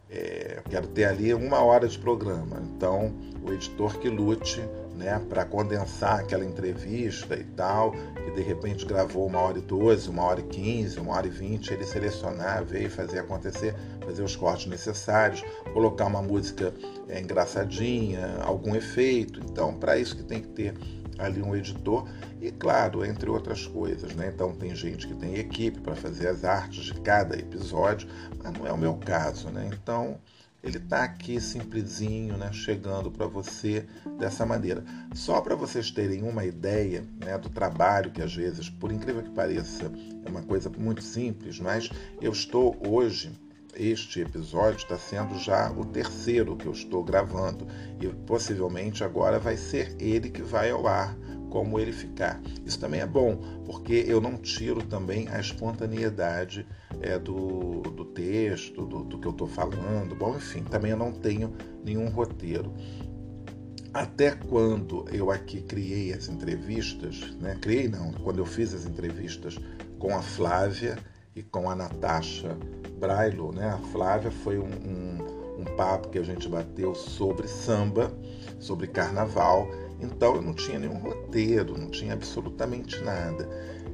é, 0.10 0.62
quero 0.70 0.88
ter 0.88 1.06
ali 1.06 1.34
uma 1.34 1.62
hora 1.62 1.88
de 1.88 2.00
programa, 2.00 2.62
então 2.76 3.14
o 3.44 3.52
editor 3.52 4.00
que 4.00 4.08
lute 4.08 4.62
né, 4.98 5.22
para 5.30 5.46
condensar 5.46 6.20
aquela 6.20 6.44
entrevista 6.44 7.36
e 7.36 7.44
tal, 7.44 7.92
que 7.92 8.32
de 8.32 8.42
repente 8.42 8.86
gravou 8.86 9.28
uma 9.28 9.40
hora 9.40 9.60
e 9.60 9.62
doze, 9.62 10.10
uma 10.10 10.24
hora 10.24 10.40
e 10.40 10.44
quinze, 10.44 11.00
uma 11.00 11.14
hora 11.14 11.28
e 11.28 11.30
vinte, 11.30 11.72
ele 11.72 11.86
selecionar, 11.86 12.66
ver 12.66 12.88
e 12.88 12.90
fazer 12.90 13.20
acontecer, 13.20 13.76
fazer 14.04 14.24
os 14.24 14.36
cortes 14.36 14.66
necessários, 14.66 15.44
colocar 15.72 16.08
uma 16.08 16.22
música 16.22 16.74
é, 17.08 17.20
engraçadinha, 17.20 18.38
algum 18.42 18.76
efeito. 18.76 19.40
Então, 19.40 19.74
para 19.76 19.98
isso 19.98 20.16
que 20.16 20.24
tem 20.24 20.42
que 20.42 20.48
ter 20.50 20.74
ali 21.20 21.42
um 21.42 21.56
editor 21.56 22.08
e, 22.42 22.52
claro, 22.52 23.06
entre 23.06 23.30
outras 23.30 23.66
coisas. 23.68 24.14
Né? 24.16 24.32
Então, 24.34 24.54
tem 24.54 24.76
gente 24.76 25.08
que 25.08 25.16
tem 25.16 25.36
equipe 25.36 25.80
para 25.80 25.96
fazer 25.96 26.28
as 26.28 26.44
artes 26.44 26.86
de 26.86 26.94
cada 27.02 27.38
episódio, 27.38 28.10
mas 28.44 28.54
não 28.54 28.68
é 28.68 28.72
o 28.72 28.78
meu 28.78 28.96
caso. 28.96 29.50
Né? 29.50 29.70
Então, 29.72 30.18
ele 30.68 30.78
está 30.78 31.04
aqui 31.04 31.40
simplesinho, 31.40 32.38
né, 32.38 32.52
chegando 32.52 33.10
para 33.10 33.26
você 33.26 33.86
dessa 34.20 34.46
maneira. 34.46 34.84
Só 35.14 35.40
para 35.42 35.56
vocês 35.56 35.90
terem 35.92 36.24
uma 36.24 36.46
ideia 36.46 37.06
né, 37.24 37.38
do 37.38 37.50
trabalho, 37.50 38.12
que 38.12 38.22
às 38.22 38.36
vezes, 38.36 38.70
por 38.70 38.92
incrível 38.92 39.24
que 39.24 39.30
pareça, 39.32 39.92
é 40.26 40.30
uma 40.30 40.44
coisa 40.44 40.70
muito 40.70 41.02
simples, 41.02 41.60
mas 41.60 41.90
eu 42.22 42.32
estou 42.32 42.76
hoje, 42.86 43.32
este 43.76 44.22
episódio 44.22 44.78
está 44.78 44.98
sendo 44.98 45.38
já 45.40 45.72
o 45.72 45.86
terceiro 45.86 46.58
que 46.58 46.66
eu 46.66 46.72
estou 46.72 47.04
gravando 47.04 47.68
e 48.02 48.08
possivelmente 48.08 49.04
agora 49.04 49.40
vai 49.40 49.56
ser 49.56 49.96
ele 50.00 50.30
que 50.30 50.42
vai 50.42 50.72
ao 50.72 50.88
ar 50.88 51.16
como 51.50 51.80
ele 51.80 51.92
ficar. 51.92 52.42
Isso 52.66 52.80
também 52.80 53.02
é 53.02 53.06
bom, 53.06 53.38
porque 53.66 54.06
eu 54.08 54.20
não 54.22 54.38
tiro 54.38 54.82
também 54.84 55.28
a 55.30 55.40
espontaneidade 55.40 56.66
é, 57.02 57.18
do, 57.18 57.82
do 57.82 58.06
texto, 58.06 58.86
do, 58.86 59.04
do 59.04 59.20
que 59.20 59.28
eu 59.28 59.32
estou 59.32 59.48
falando. 59.48 60.16
Bom, 60.16 60.36
enfim, 60.36 60.64
também 60.64 60.92
eu 60.92 60.98
não 60.98 61.12
tenho 61.12 61.54
nenhum 61.84 62.10
roteiro. 62.10 62.74
Até 63.94 64.32
quando 64.32 65.06
eu 65.12 65.32
aqui 65.32 65.62
criei 65.62 66.14
as 66.14 66.28
entrevistas, 66.28 67.36
né? 67.42 67.58
criei 67.60 67.88
não, 67.88 68.12
quando 68.12 68.40
eu 68.40 68.46
fiz 68.46 68.74
as 68.74 68.86
entrevistas 68.86 69.58
com 69.98 70.16
a 70.16 70.22
Flávia 70.22 70.98
e 71.36 71.42
com 71.42 71.70
a 71.70 71.76
Natasha 71.76 72.56
Brailo, 73.00 73.52
né? 73.52 73.70
a 73.70 73.78
Flávia 73.92 74.30
foi 74.30 74.60
um, 74.60 74.66
um, 74.68 75.62
um 75.62 75.66
papo 75.76 76.10
que 76.10 76.20
a 76.20 76.24
gente 76.24 76.48
bateu 76.48 76.94
sobre 76.94 77.48
samba, 77.48 78.12
sobre 78.60 78.88
carnaval, 78.88 79.68
então 80.00 80.36
eu 80.36 80.42
não 80.42 80.54
tinha 80.54 80.80
nenhum 80.80 80.98
roteiro, 80.98 81.78
não 81.78 81.90
tinha 81.90 82.14
absolutamente 82.14 83.02
nada 83.02 83.48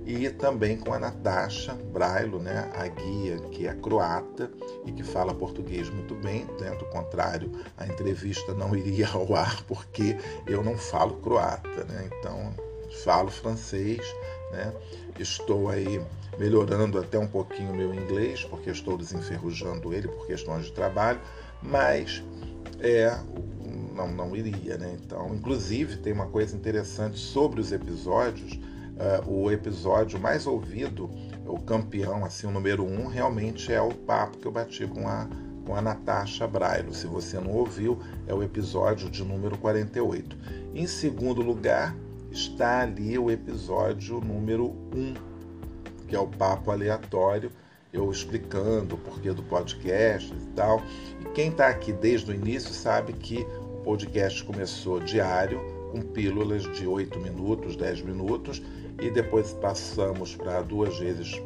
e 0.06 0.30
também 0.30 0.78
com 0.78 0.94
a 0.94 1.00
Natasha 1.00 1.74
Brailo, 1.74 2.40
né, 2.40 2.70
a 2.74 2.88
guia 2.88 3.38
que 3.52 3.68
é 3.68 3.74
croata 3.74 4.52
e 4.86 4.92
que 4.92 5.04
fala 5.04 5.34
português 5.34 5.90
muito 5.90 6.14
bem. 6.16 6.46
Né, 6.60 6.72
do 6.72 6.86
contrário, 6.86 7.52
a 7.78 7.88
entrevista 7.88 8.54
não 8.54 8.76
iria 8.76 9.08
ao 9.08 9.34
ar 9.36 9.64
porque 9.64 10.18
eu 10.46 10.64
não 10.64 10.78
falo 10.78 11.16
croata, 11.16 11.86
né, 11.86 12.10
então 12.20 12.54
falo 13.04 13.32
francês. 13.32 14.02
Né, 14.52 14.74
estou 15.18 15.70
aí 15.70 16.02
melhorando 16.38 17.00
até 17.00 17.18
um 17.18 17.28
pouquinho 17.28 17.72
o 17.72 17.76
meu 17.76 17.94
inglês 17.94 18.44
porque 18.44 18.70
estou 18.70 18.98
desenferrujando 18.98 19.94
ele 19.94 20.08
por 20.08 20.28
questões 20.28 20.66
de 20.66 20.74
trabalho, 20.74 21.20
mas 21.62 22.24
é 22.84 23.18
não, 23.96 24.12
não 24.12 24.36
iria, 24.36 24.78
né? 24.78 24.98
Então, 25.04 25.34
inclusive 25.34 25.98
tem 25.98 26.14
uma 26.14 26.28
coisa 26.28 26.56
interessante 26.56 27.18
sobre 27.18 27.62
os 27.62 27.72
episódios 27.72 28.60
uh, 28.94 29.30
o 29.30 29.52
episódio 29.52 30.20
mais 30.20 30.46
ouvido, 30.46 31.10
o 31.46 31.60
campeão, 31.60 32.26
assim, 32.26 32.48
o 32.48 32.52
número 32.52 32.84
um, 32.84 33.08
realmente 33.08 33.72
é 33.72 33.82
o 33.82 33.94
papo 33.94 34.38
que 34.38 34.46
eu 34.46 34.52
bati 34.52 34.88
com 34.88 35.08
a, 35.08 35.28
com 35.66 35.76
a 35.76 35.82
Natasha 35.82 36.48
Brailo. 36.48 36.94
Se 36.94 37.08
você 37.08 37.40
não 37.40 37.52
ouviu, 37.52 38.00
é 38.28 38.34
o 38.34 38.44
episódio 38.44 39.10
de 39.10 39.24
número 39.24 39.58
48. 39.58 40.38
Em 40.74 40.88
segundo 40.88 41.42
lugar, 41.42 41.96
está 42.32 42.82
ali 42.82 43.18
o 43.18 43.30
episódio 43.30 44.20
número 44.20 44.76
1, 44.94 45.14
que 46.08 46.16
é 46.16 46.20
o 46.20 46.28
papo 46.28 46.72
aleatório, 46.72 47.52
eu 47.94 48.12
explicando 48.12 48.96
o 48.96 48.98
porquê 48.98 49.32
do 49.32 49.44
podcast 49.44 50.34
e 50.34 50.46
tal. 50.56 50.82
E 51.22 51.26
quem 51.30 51.50
está 51.50 51.68
aqui 51.68 51.94
desde 51.94 52.32
o 52.32 52.34
início 52.34 52.74
sabe 52.74 53.14
que 53.14 53.46
o 53.62 53.84
podcast 53.84 54.44
começou 54.44 55.00
diário, 55.00 55.62
com 55.92 56.02
pílulas 56.02 56.64
de 56.74 56.88
8 56.88 57.20
minutos, 57.20 57.76
10 57.76 58.02
minutos, 58.02 58.62
e 59.00 59.12
depois 59.12 59.54
passamos 59.54 60.36
para 60.36 60.62
duas 60.62 60.98
vezes 60.98 61.40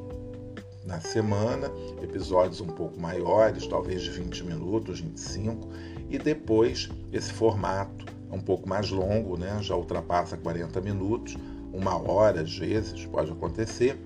na 0.86 1.02
semana, 1.02 1.70
episódios 2.02 2.62
um 2.62 2.68
pouco 2.68 2.98
maiores, 2.98 3.68
talvez 3.68 4.04
de 4.04 4.12
20 4.12 4.46
minutos, 4.46 5.02
25, 5.02 5.68
e 6.10 6.18
depois 6.18 6.90
esse 7.12 7.34
formato 7.34 8.06
é 8.32 8.34
um 8.34 8.40
pouco 8.40 8.68
mais 8.70 8.90
longo, 8.90 9.38
né? 9.38 9.58
já 9.62 9.76
ultrapassa 9.76 10.38
40 10.38 10.80
minutos, 10.80 11.36
uma 11.74 11.98
hora 12.02 12.42
às 12.42 12.58
vezes, 12.58 13.06
pode 13.06 13.32
acontecer, 13.32 14.00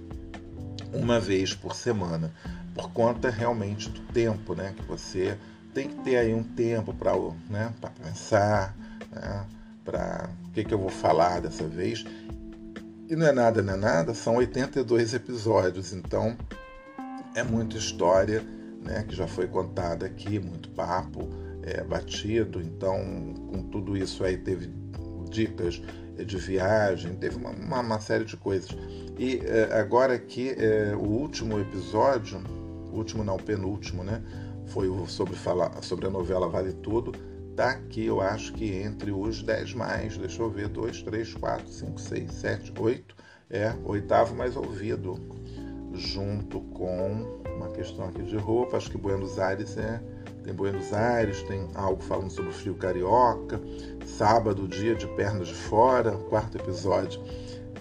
uma 0.94 1.20
vez 1.20 1.54
por 1.54 1.76
semana, 1.76 2.32
por 2.74 2.92
conta 2.92 3.30
realmente 3.30 3.90
do 3.90 4.02
tempo, 4.14 4.56
né? 4.56 4.74
que 4.76 4.84
você 4.84 5.38
tem 5.74 5.88
que 5.88 5.96
ter 6.04 6.18
aí 6.18 6.34
um 6.34 6.44
tempo 6.44 6.94
para 6.94 7.14
né? 7.50 7.74
pensar, 8.04 8.76
né? 9.12 9.46
para 9.84 10.30
o 10.48 10.52
que, 10.52 10.64
que 10.64 10.74
eu 10.74 10.80
vou 10.80 10.90
falar 10.90 11.42
dessa 11.42 11.68
vez 11.68 12.06
e 13.12 13.16
não 13.16 13.28
é 13.28 13.34
nada, 13.34 13.62
não 13.62 13.74
é 13.74 13.78
nada, 13.78 14.14
são 14.14 14.38
82 14.38 15.14
episódios, 15.14 15.92
então 15.92 16.38
é 17.36 17.44
muita 17.44 17.78
história 17.78 18.42
né, 18.82 19.04
que 19.06 19.14
já 19.14 19.28
foi 19.28 19.48
contada 19.48 20.06
aqui, 20.06 20.40
muito 20.40 20.70
papo 20.70 21.28
é, 21.62 21.84
batido. 21.84 22.62
Então, 22.62 23.34
com 23.52 23.64
tudo 23.64 23.98
isso 23.98 24.24
aí, 24.24 24.38
teve 24.38 24.72
dicas 25.30 25.82
de 26.26 26.38
viagem, 26.38 27.16
teve 27.16 27.38
uma, 27.38 27.52
uma, 27.52 27.80
uma 27.80 28.00
série 28.00 28.26
de 28.26 28.38
coisas. 28.38 28.70
E 29.18 29.38
uh, 29.38 29.76
agora 29.80 30.14
aqui, 30.14 30.54
uh, 30.54 30.98
o 30.98 31.08
último 31.08 31.60
episódio, 31.60 32.42
último 32.92 33.24
não, 33.24 33.38
penúltimo, 33.38 34.04
né? 34.04 34.22
Foi 34.68 34.88
sobre, 35.08 35.36
falar, 35.36 35.82
sobre 35.82 36.08
a 36.08 36.10
novela 36.10 36.48
Vale 36.48 36.74
Tudo. 36.74 37.12
Tá 37.56 37.72
aqui, 37.72 38.06
eu 38.06 38.22
acho 38.22 38.54
que 38.54 38.74
entre 38.78 39.12
os 39.12 39.44
10 39.44 39.74
mais, 39.74 40.18
deixa 40.18 40.42
eu 40.42 40.50
ver, 40.50 40.70
2, 40.70 41.04
3, 41.04 41.34
4, 41.34 41.68
5, 41.68 42.00
6, 42.00 42.32
7, 42.32 42.74
8, 42.80 43.16
é, 43.50 43.74
oitavo 43.84 44.34
mais 44.34 44.56
ouvido, 44.56 45.20
junto 45.94 46.62
com 46.62 47.42
uma 47.58 47.70
questão 47.72 48.06
aqui 48.08 48.24
de 48.24 48.38
roupa, 48.38 48.78
acho 48.78 48.90
que 48.90 48.98
Buenos 48.98 49.38
Aires 49.38 49.78
é 49.78 50.02
tem 50.44 50.54
Buenos 50.54 50.92
Aires, 50.94 51.44
tem 51.44 51.68
algo 51.76 52.02
falando 52.04 52.32
sobre 52.32 52.50
o 52.50 52.54
frio 52.54 52.76
carioca, 52.76 53.60
sábado, 54.06 54.68
dia 54.68 54.96
de 54.96 55.08
pernas 55.16 55.48
de 55.48 55.54
fora, 55.54 56.12
quarto 56.30 56.58
episódio 56.58 57.22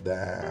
da, 0.03 0.43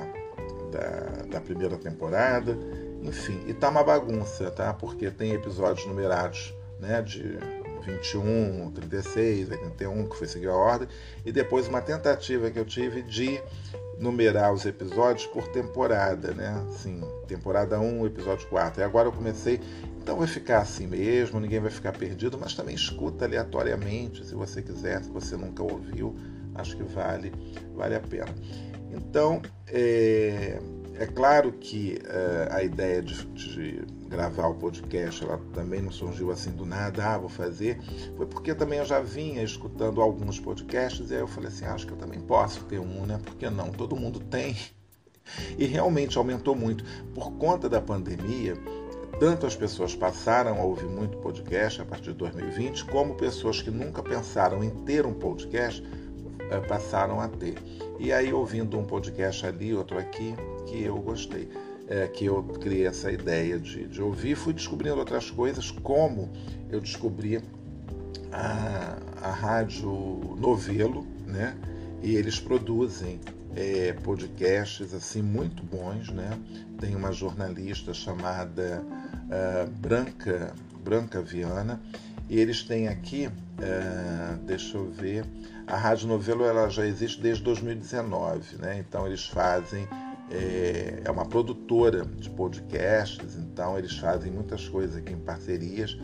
da, 0.71 1.25
da 1.29 1.41
primeira 1.41 1.77
temporada, 1.77 2.57
enfim, 3.01 3.43
e 3.47 3.53
tá 3.53 3.69
uma 3.69 3.83
bagunça, 3.83 4.51
tá? 4.51 4.73
Porque 4.73 5.09
tem 5.09 5.33
episódios 5.33 5.85
numerados, 5.85 6.53
né, 6.79 7.01
de 7.01 7.37
21, 7.85 8.71
36, 8.71 9.51
81, 9.51 10.09
que 10.09 10.17
foi 10.17 10.27
seguir 10.27 10.49
a 10.49 10.55
ordem, 10.55 10.87
e 11.25 11.31
depois 11.31 11.67
uma 11.67 11.81
tentativa 11.81 12.49
que 12.49 12.59
eu 12.59 12.65
tive 12.65 13.01
de 13.01 13.41
numerar 13.99 14.53
os 14.53 14.65
episódios 14.65 15.27
por 15.27 15.47
temporada, 15.49 16.33
né? 16.33 16.65
Assim, 16.69 17.01
temporada 17.27 17.79
1, 17.79 18.05
episódio 18.05 18.47
4. 18.47 18.81
E 18.81 18.83
agora 18.83 19.09
eu 19.09 19.11
comecei, 19.11 19.59
então 20.01 20.17
vai 20.17 20.27
ficar 20.27 20.59
assim 20.59 20.87
mesmo, 20.87 21.39
ninguém 21.39 21.59
vai 21.59 21.69
ficar 21.69 21.91
perdido, 21.91 22.37
mas 22.39 22.53
também 22.53 22.73
escuta 22.73 23.25
aleatoriamente, 23.25 24.25
se 24.25 24.33
você 24.33 24.61
quiser, 24.61 25.03
se 25.03 25.09
você 25.11 25.35
nunca 25.35 25.61
ouviu, 25.61 26.15
acho 26.55 26.77
que 26.77 26.83
vale, 26.83 27.31
vale 27.75 27.95
a 27.95 27.99
pena. 27.99 28.33
Então, 28.91 29.41
é, 29.67 30.59
é 30.95 31.05
claro 31.05 31.51
que 31.51 31.99
é, 32.05 32.47
a 32.51 32.63
ideia 32.63 33.01
de, 33.01 33.25
de, 33.27 33.85
gravar 34.09 34.47
o 34.47 34.55
podcast 34.55 35.23
ela 35.23 35.39
também 35.53 35.81
não 35.81 35.91
surgiu 35.91 36.31
assim 36.31 36.51
do 36.51 36.65
nada, 36.65 37.05
ah, 37.05 37.17
vou 37.17 37.29
fazer. 37.29 37.79
Foi 38.17 38.25
porque 38.25 38.55
também 38.55 38.79
eu 38.79 38.85
já 38.85 38.99
vinha 38.99 39.43
escutando 39.43 40.01
alguns 40.01 40.39
podcasts 40.39 41.11
e 41.11 41.13
aí 41.13 41.21
eu 41.21 41.27
falei 41.27 41.49
assim, 41.49 41.65
ah, 41.65 41.73
acho 41.73 41.85
que 41.85 41.93
eu 41.93 41.97
também 41.97 42.19
posso 42.19 42.65
ter 42.65 42.79
um, 42.79 43.05
né? 43.05 43.19
Porque 43.23 43.49
não? 43.49 43.71
Todo 43.71 43.95
mundo 43.95 44.19
tem. 44.19 44.57
E 45.57 45.65
realmente 45.65 46.17
aumentou 46.17 46.55
muito. 46.55 46.83
Por 47.13 47.31
conta 47.33 47.69
da 47.69 47.79
pandemia, 47.79 48.55
tanto 49.19 49.45
as 49.45 49.55
pessoas 49.55 49.95
passaram 49.95 50.59
a 50.59 50.63
ouvir 50.63 50.87
muito 50.87 51.17
podcast 51.17 51.81
a 51.81 51.85
partir 51.85 52.11
de 52.11 52.17
2020, 52.17 52.85
como 52.85 53.13
pessoas 53.15 53.61
que 53.61 53.69
nunca 53.69 54.01
pensaram 54.01 54.63
em 54.63 54.71
ter 54.85 55.05
um 55.05 55.13
podcast 55.13 55.83
eh, 56.49 56.59
passaram 56.61 57.21
a 57.21 57.27
ter. 57.27 57.55
E 57.99 58.11
aí, 58.11 58.33
ouvindo 58.33 58.79
um 58.79 58.85
podcast 58.85 59.45
ali, 59.45 59.73
outro 59.73 59.99
aqui, 59.99 60.33
que 60.65 60.81
eu 60.83 60.97
gostei, 60.97 61.49
é, 61.89 62.07
que 62.07 62.25
eu 62.25 62.43
criei 62.43 62.85
essa 62.85 63.11
ideia 63.11 63.59
de, 63.59 63.87
de 63.87 64.01
ouvir, 64.01 64.35
fui 64.35 64.53
descobrindo 64.53 64.97
outras 64.97 65.31
coisas, 65.31 65.71
como 65.71 66.29
eu 66.69 66.79
descobri 66.79 67.41
a, 68.31 68.97
a 69.21 69.31
Rádio 69.31 69.91
Novelo, 70.37 71.05
né? 71.25 71.57
E 72.01 72.15
eles 72.15 72.39
produzem 72.39 73.19
é, 73.55 73.93
podcasts 74.03 74.93
assim 74.93 75.23
muito 75.23 75.63
bons, 75.63 76.09
né? 76.09 76.29
Tem 76.79 76.95
uma 76.95 77.11
jornalista 77.11 77.93
chamada 77.93 78.83
uh, 78.85 79.69
Branca 79.79 80.53
Branca 80.83 81.21
Viana 81.21 81.81
e 82.29 82.39
eles 82.39 82.63
têm 82.63 82.87
aqui, 82.87 83.27
uh, 83.27 84.37
deixa 84.45 84.77
eu 84.77 84.89
ver, 84.89 85.25
a 85.67 85.75
Rádio 85.75 86.07
Novelo 86.07 86.45
ela 86.45 86.69
já 86.69 86.85
existe 86.85 87.19
desde 87.19 87.43
2019, 87.43 88.57
né? 88.57 88.77
Então 88.77 89.05
eles 89.05 89.25
fazem 89.25 89.87
é, 90.31 91.01
é 91.03 91.11
uma 91.11 91.25
produtora 91.25 92.05
de 92.05 92.29
podcasts, 92.29 93.35
então 93.35 93.77
eles 93.77 93.97
fazem 93.97 94.31
muitas 94.31 94.67
coisas 94.67 94.95
aqui 94.97 95.13
em 95.13 95.19
parcerias 95.19 95.97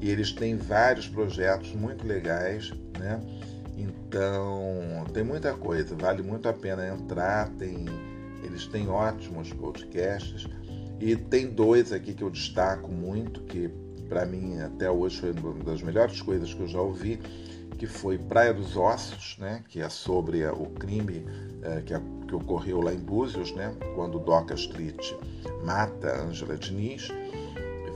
e 0.00 0.10
eles 0.10 0.32
têm 0.32 0.56
vários 0.56 1.08
projetos 1.08 1.74
muito 1.74 2.06
legais, 2.06 2.72
né? 2.98 3.20
Então, 3.76 5.04
tem 5.12 5.24
muita 5.24 5.54
coisa, 5.54 5.94
vale 5.94 6.22
muito 6.22 6.48
a 6.48 6.52
pena 6.52 6.86
entrar, 6.88 7.48
tem, 7.50 7.86
eles 8.42 8.66
têm 8.66 8.88
ótimos 8.88 9.52
podcasts 9.52 10.46
e 11.00 11.16
tem 11.16 11.48
dois 11.48 11.92
aqui 11.92 12.12
que 12.12 12.22
eu 12.22 12.30
destaco 12.30 12.90
muito, 12.90 13.40
que 13.42 13.70
para 14.08 14.26
mim 14.26 14.60
até 14.60 14.90
hoje 14.90 15.20
foi 15.20 15.32
uma 15.32 15.64
das 15.64 15.82
melhores 15.82 16.20
coisas 16.20 16.52
que 16.52 16.60
eu 16.60 16.68
já 16.68 16.80
ouvi, 16.80 17.18
que 17.78 17.86
foi 17.86 18.18
Praia 18.18 18.52
dos 18.52 18.76
Ossos, 18.76 19.36
né, 19.38 19.64
que 19.68 19.80
é 19.80 19.88
sobre 19.88 20.46
o 20.46 20.66
crime 20.66 21.24
é, 21.62 21.80
que, 21.80 21.94
que, 22.38 22.44
ocorreu 22.44 22.80
lá 22.80 22.92
em 22.92 22.98
Búzios, 22.98 23.52
né, 23.52 23.74
quando 23.94 24.18
Doca 24.18 24.54
Street 24.54 25.12
mata 25.64 26.22
Angela 26.22 26.56
Diniz 26.56 27.10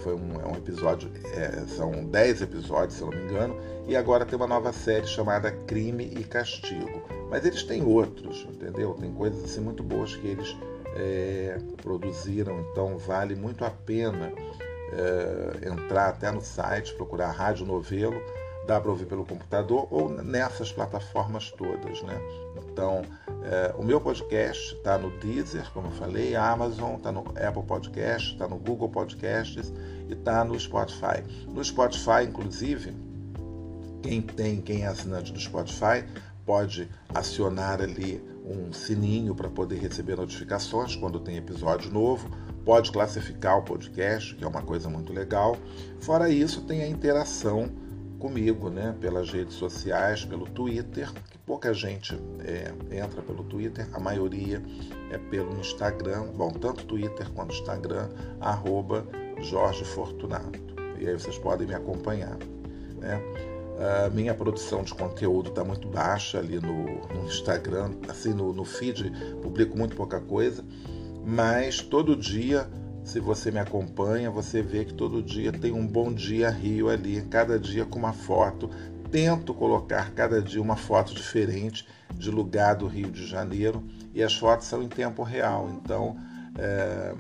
foi 0.06 0.14
um, 0.14 0.40
é 0.40 0.46
um 0.46 0.56
episódio, 0.56 1.10
é, 1.32 1.64
são 1.66 2.04
10 2.04 2.42
episódios, 2.42 2.94
se 2.94 3.02
eu 3.02 3.10
não 3.10 3.18
me 3.18 3.24
engano, 3.24 3.56
e 3.88 3.96
agora 3.96 4.24
tem 4.24 4.36
uma 4.36 4.46
nova 4.46 4.72
série 4.72 5.06
chamada 5.06 5.50
Crime 5.50 6.04
e 6.16 6.22
Castigo. 6.22 7.02
Mas 7.28 7.44
eles 7.44 7.64
têm 7.64 7.84
outros, 7.84 8.46
entendeu? 8.48 8.94
Tem 8.94 9.12
coisas 9.12 9.42
assim 9.42 9.60
muito 9.60 9.82
boas 9.82 10.14
que 10.14 10.28
eles 10.28 10.56
é, 10.94 11.58
produziram, 11.82 12.60
então 12.70 12.96
vale 12.96 13.34
muito 13.34 13.64
a 13.64 13.70
pena 13.70 14.32
é, 14.92 15.68
entrar 15.68 16.10
até 16.10 16.30
no 16.30 16.40
site, 16.40 16.94
procurar 16.94 17.32
Rádio 17.32 17.66
Novelo, 17.66 18.20
dá 18.66 18.80
para 18.80 18.90
ouvir 18.90 19.06
pelo 19.06 19.24
computador 19.24 19.86
ou 19.90 20.08
nessas 20.08 20.72
plataformas 20.72 21.50
todas, 21.52 22.02
né? 22.02 22.20
Então, 22.56 23.02
é, 23.44 23.74
o 23.78 23.82
meu 23.82 24.00
podcast 24.00 24.74
está 24.74 24.98
no 24.98 25.10
Deezer, 25.18 25.70
como 25.72 25.86
eu 25.86 25.92
falei, 25.92 26.34
Amazon, 26.34 26.96
está 26.96 27.12
no 27.12 27.20
Apple 27.20 27.62
Podcast, 27.62 28.32
está 28.32 28.46
no 28.48 28.56
Google 28.56 28.88
Podcasts 28.88 29.72
e 30.08 30.12
está 30.12 30.44
no 30.44 30.58
Spotify. 30.58 31.22
No 31.48 31.64
Spotify, 31.64 32.24
inclusive, 32.28 32.94
quem 34.02 34.20
tem, 34.20 34.60
quem 34.60 34.82
é 34.82 34.88
assinante 34.88 35.32
do 35.32 35.40
Spotify, 35.40 36.04
pode 36.44 36.88
acionar 37.14 37.80
ali 37.80 38.22
um 38.44 38.72
sininho 38.72 39.34
para 39.34 39.48
poder 39.48 39.80
receber 39.80 40.16
notificações 40.16 40.94
quando 40.94 41.18
tem 41.18 41.36
episódio 41.36 41.90
novo, 41.90 42.28
pode 42.64 42.92
classificar 42.92 43.58
o 43.58 43.62
podcast, 43.62 44.34
que 44.34 44.44
é 44.44 44.46
uma 44.46 44.62
coisa 44.62 44.88
muito 44.88 45.12
legal. 45.12 45.56
Fora 46.00 46.28
isso, 46.28 46.62
tem 46.62 46.82
a 46.82 46.88
interação 46.88 47.70
comigo, 48.18 48.70
né, 48.70 48.94
pelas 49.00 49.30
redes 49.30 49.54
sociais, 49.54 50.24
pelo 50.24 50.46
Twitter, 50.46 51.12
que 51.30 51.38
pouca 51.38 51.72
gente 51.72 52.18
é, 52.40 52.72
entra 52.96 53.22
pelo 53.22 53.44
Twitter, 53.44 53.88
a 53.92 54.00
maioria 54.00 54.62
é 55.10 55.18
pelo 55.18 55.58
Instagram, 55.58 56.28
bom, 56.34 56.50
tanto 56.50 56.84
Twitter 56.84 57.30
quanto 57.32 57.54
Instagram, 57.54 58.08
arroba 58.40 59.06
Jorge 59.40 59.84
Fortunato. 59.84 60.58
E 60.98 61.06
aí 61.08 61.14
vocês 61.14 61.38
podem 61.38 61.66
me 61.66 61.74
acompanhar. 61.74 62.36
Né? 62.98 63.20
A 63.78 64.08
minha 64.08 64.34
produção 64.34 64.82
de 64.82 64.94
conteúdo 64.94 65.50
está 65.50 65.62
muito 65.62 65.86
baixa 65.86 66.38
ali 66.38 66.58
no, 66.58 66.84
no 66.84 67.26
Instagram, 67.26 67.90
assim 68.08 68.32
no, 68.32 68.52
no 68.52 68.64
feed, 68.64 69.12
publico 69.42 69.76
muito 69.76 69.94
pouca 69.94 70.18
coisa, 70.18 70.64
mas 71.26 71.82
todo 71.82 72.16
dia 72.16 72.66
se 73.06 73.20
você 73.20 73.52
me 73.52 73.60
acompanha, 73.60 74.32
você 74.32 74.60
vê 74.60 74.84
que 74.84 74.92
todo 74.92 75.22
dia 75.22 75.52
tem 75.52 75.72
um 75.72 75.86
bom 75.86 76.12
dia 76.12 76.50
Rio 76.50 76.88
ali, 76.88 77.22
cada 77.22 77.56
dia 77.56 77.86
com 77.86 78.00
uma 78.00 78.12
foto. 78.12 78.68
Tento 79.12 79.54
colocar 79.54 80.10
cada 80.10 80.42
dia 80.42 80.60
uma 80.60 80.74
foto 80.74 81.14
diferente 81.14 81.86
de 82.12 82.32
lugar 82.32 82.74
do 82.74 82.88
Rio 82.88 83.08
de 83.08 83.24
Janeiro 83.24 83.84
e 84.12 84.24
as 84.24 84.34
fotos 84.34 84.66
são 84.66 84.82
em 84.82 84.88
tempo 84.88 85.22
real. 85.22 85.70
Então, 85.70 86.16
é, 86.58 87.14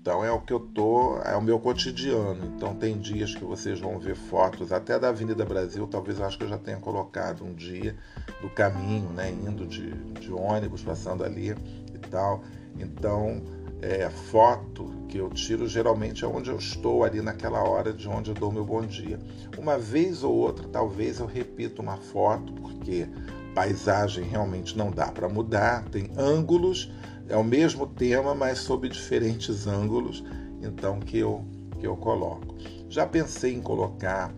então 0.00 0.24
é 0.24 0.30
o 0.30 0.40
que 0.40 0.52
eu 0.52 0.60
tô, 0.60 1.18
é 1.22 1.36
o 1.36 1.42
meu 1.42 1.58
cotidiano. 1.58 2.52
Então 2.54 2.76
tem 2.76 2.96
dias 2.96 3.34
que 3.34 3.44
vocês 3.44 3.80
vão 3.80 3.98
ver 3.98 4.14
fotos 4.14 4.70
até 4.70 5.00
da 5.00 5.08
Avenida 5.08 5.44
Brasil, 5.44 5.84
talvez 5.88 6.20
eu 6.20 6.26
acho 6.26 6.38
que 6.38 6.44
eu 6.44 6.48
já 6.48 6.58
tenha 6.58 6.78
colocado 6.78 7.44
um 7.44 7.54
dia 7.54 7.96
do 8.40 8.48
caminho, 8.48 9.10
né, 9.10 9.32
indo 9.32 9.66
de, 9.66 9.90
de 10.20 10.32
ônibus, 10.32 10.80
passando 10.80 11.24
ali 11.24 11.56
e 11.92 11.98
tal. 12.08 12.44
Então 12.78 13.57
é, 13.80 14.08
foto 14.10 14.90
que 15.08 15.18
eu 15.18 15.30
tiro 15.30 15.66
geralmente 15.66 16.24
é 16.24 16.28
onde 16.28 16.50
eu 16.50 16.56
estou 16.56 17.04
ali 17.04 17.20
naquela 17.20 17.62
hora 17.62 17.92
de 17.92 18.08
onde 18.08 18.30
eu 18.30 18.34
dou 18.34 18.52
meu 18.52 18.64
bom 18.64 18.82
dia. 18.82 19.18
Uma 19.56 19.78
vez 19.78 20.22
ou 20.22 20.34
outra, 20.34 20.68
talvez 20.68 21.20
eu 21.20 21.26
repita 21.26 21.80
uma 21.80 21.96
foto, 21.96 22.52
porque 22.54 23.08
paisagem 23.54 24.24
realmente 24.24 24.76
não 24.76 24.90
dá 24.90 25.06
para 25.06 25.28
mudar, 25.28 25.84
tem 25.84 26.10
ângulos, 26.16 26.92
é 27.28 27.36
o 27.36 27.44
mesmo 27.44 27.86
tema, 27.86 28.34
mas 28.34 28.58
sob 28.58 28.88
diferentes 28.88 29.66
ângulos, 29.66 30.24
então 30.62 30.98
que 31.00 31.18
eu, 31.18 31.44
que 31.78 31.86
eu 31.86 31.96
coloco. 31.96 32.56
Já 32.88 33.06
pensei 33.06 33.54
em 33.54 33.60
colocar 33.60 34.32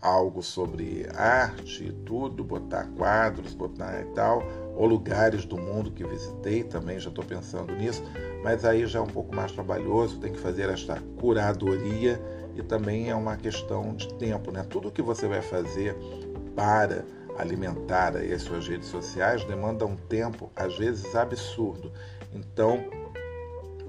algo 0.00 0.42
sobre 0.42 1.06
arte 1.14 1.84
e 1.84 1.92
tudo, 1.92 2.44
botar 2.44 2.84
quadros, 2.96 3.54
botar 3.54 4.00
e 4.00 4.04
tal, 4.14 4.42
ou 4.76 4.86
lugares 4.86 5.44
do 5.44 5.56
mundo 5.56 5.90
que 5.90 6.04
visitei 6.04 6.62
também, 6.62 7.00
já 7.00 7.08
estou 7.08 7.24
pensando 7.24 7.74
nisso, 7.74 8.02
mas 8.44 8.64
aí 8.64 8.86
já 8.86 8.98
é 8.98 9.02
um 9.02 9.06
pouco 9.06 9.34
mais 9.34 9.50
trabalhoso, 9.50 10.20
tem 10.20 10.32
que 10.32 10.38
fazer 10.38 10.68
esta 10.68 11.00
curadoria 11.18 12.20
e 12.54 12.62
também 12.62 13.10
é 13.10 13.14
uma 13.14 13.36
questão 13.36 13.94
de 13.94 14.12
tempo, 14.14 14.52
né? 14.52 14.64
Tudo 14.68 14.90
que 14.90 15.02
você 15.02 15.26
vai 15.26 15.42
fazer 15.42 15.96
para 16.54 17.04
alimentar 17.38 18.16
aí 18.16 18.32
as 18.32 18.42
suas 18.42 18.66
redes 18.68 18.88
sociais 18.88 19.44
demanda 19.44 19.84
um 19.84 19.96
tempo, 19.96 20.50
às 20.54 20.76
vezes, 20.76 21.14
absurdo. 21.14 21.92
Então, 22.32 22.84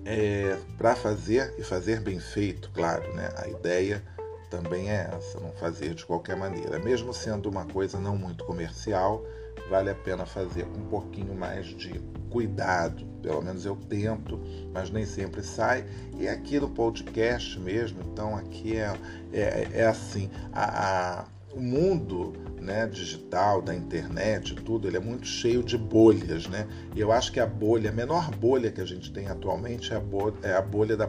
é, 0.05 0.57
para 0.77 0.95
fazer 0.95 1.53
e 1.57 1.63
fazer 1.63 1.99
bem 2.01 2.19
feito, 2.19 2.69
claro, 2.73 3.13
né? 3.13 3.29
a 3.37 3.47
ideia 3.47 4.01
também 4.49 4.89
é 4.89 5.09
essa, 5.13 5.39
não 5.39 5.51
fazer 5.51 5.93
de 5.93 6.05
qualquer 6.05 6.35
maneira. 6.37 6.79
Mesmo 6.79 7.13
sendo 7.13 7.49
uma 7.49 7.65
coisa 7.65 7.99
não 7.99 8.17
muito 8.17 8.45
comercial, 8.45 9.23
vale 9.69 9.89
a 9.89 9.95
pena 9.95 10.25
fazer 10.25 10.65
um 10.65 10.85
pouquinho 10.89 11.35
mais 11.35 11.65
de 11.65 11.99
cuidado. 12.29 13.05
Pelo 13.21 13.41
menos 13.41 13.65
eu 13.65 13.75
tento, 13.75 14.39
mas 14.73 14.89
nem 14.89 15.05
sempre 15.05 15.41
sai. 15.43 15.85
E 16.17 16.27
aqui 16.27 16.59
no 16.59 16.69
podcast 16.69 17.59
mesmo, 17.59 18.01
então 18.11 18.35
aqui 18.35 18.77
é, 18.77 18.95
é, 19.33 19.67
é 19.73 19.85
assim, 19.85 20.29
a, 20.51 21.19
a, 21.19 21.25
o 21.53 21.61
mundo 21.61 22.33
né, 22.61 22.87
digital, 22.87 23.61
da 23.61 23.73
internet, 23.73 24.55
tudo, 24.55 24.87
ele 24.87 24.97
é 24.97 24.99
muito 24.99 25.25
cheio 25.25 25.63
de 25.63 25.77
bolhas, 25.77 26.47
né? 26.47 26.67
E 26.95 26.99
eu 26.99 27.11
acho 27.11 27.31
que 27.31 27.39
a 27.39 27.45
bolha, 27.45 27.89
a 27.89 27.93
menor 27.93 28.31
bolha 28.31 28.71
que 28.71 28.81
a 28.81 28.85
gente 28.85 29.11
tem 29.11 29.27
atualmente 29.27 29.93
é 29.93 29.95
a 29.95 29.99
bolha, 29.99 30.33
é 30.43 30.53
a 30.53 30.61
bolha 30.61 30.97
da, 30.97 31.05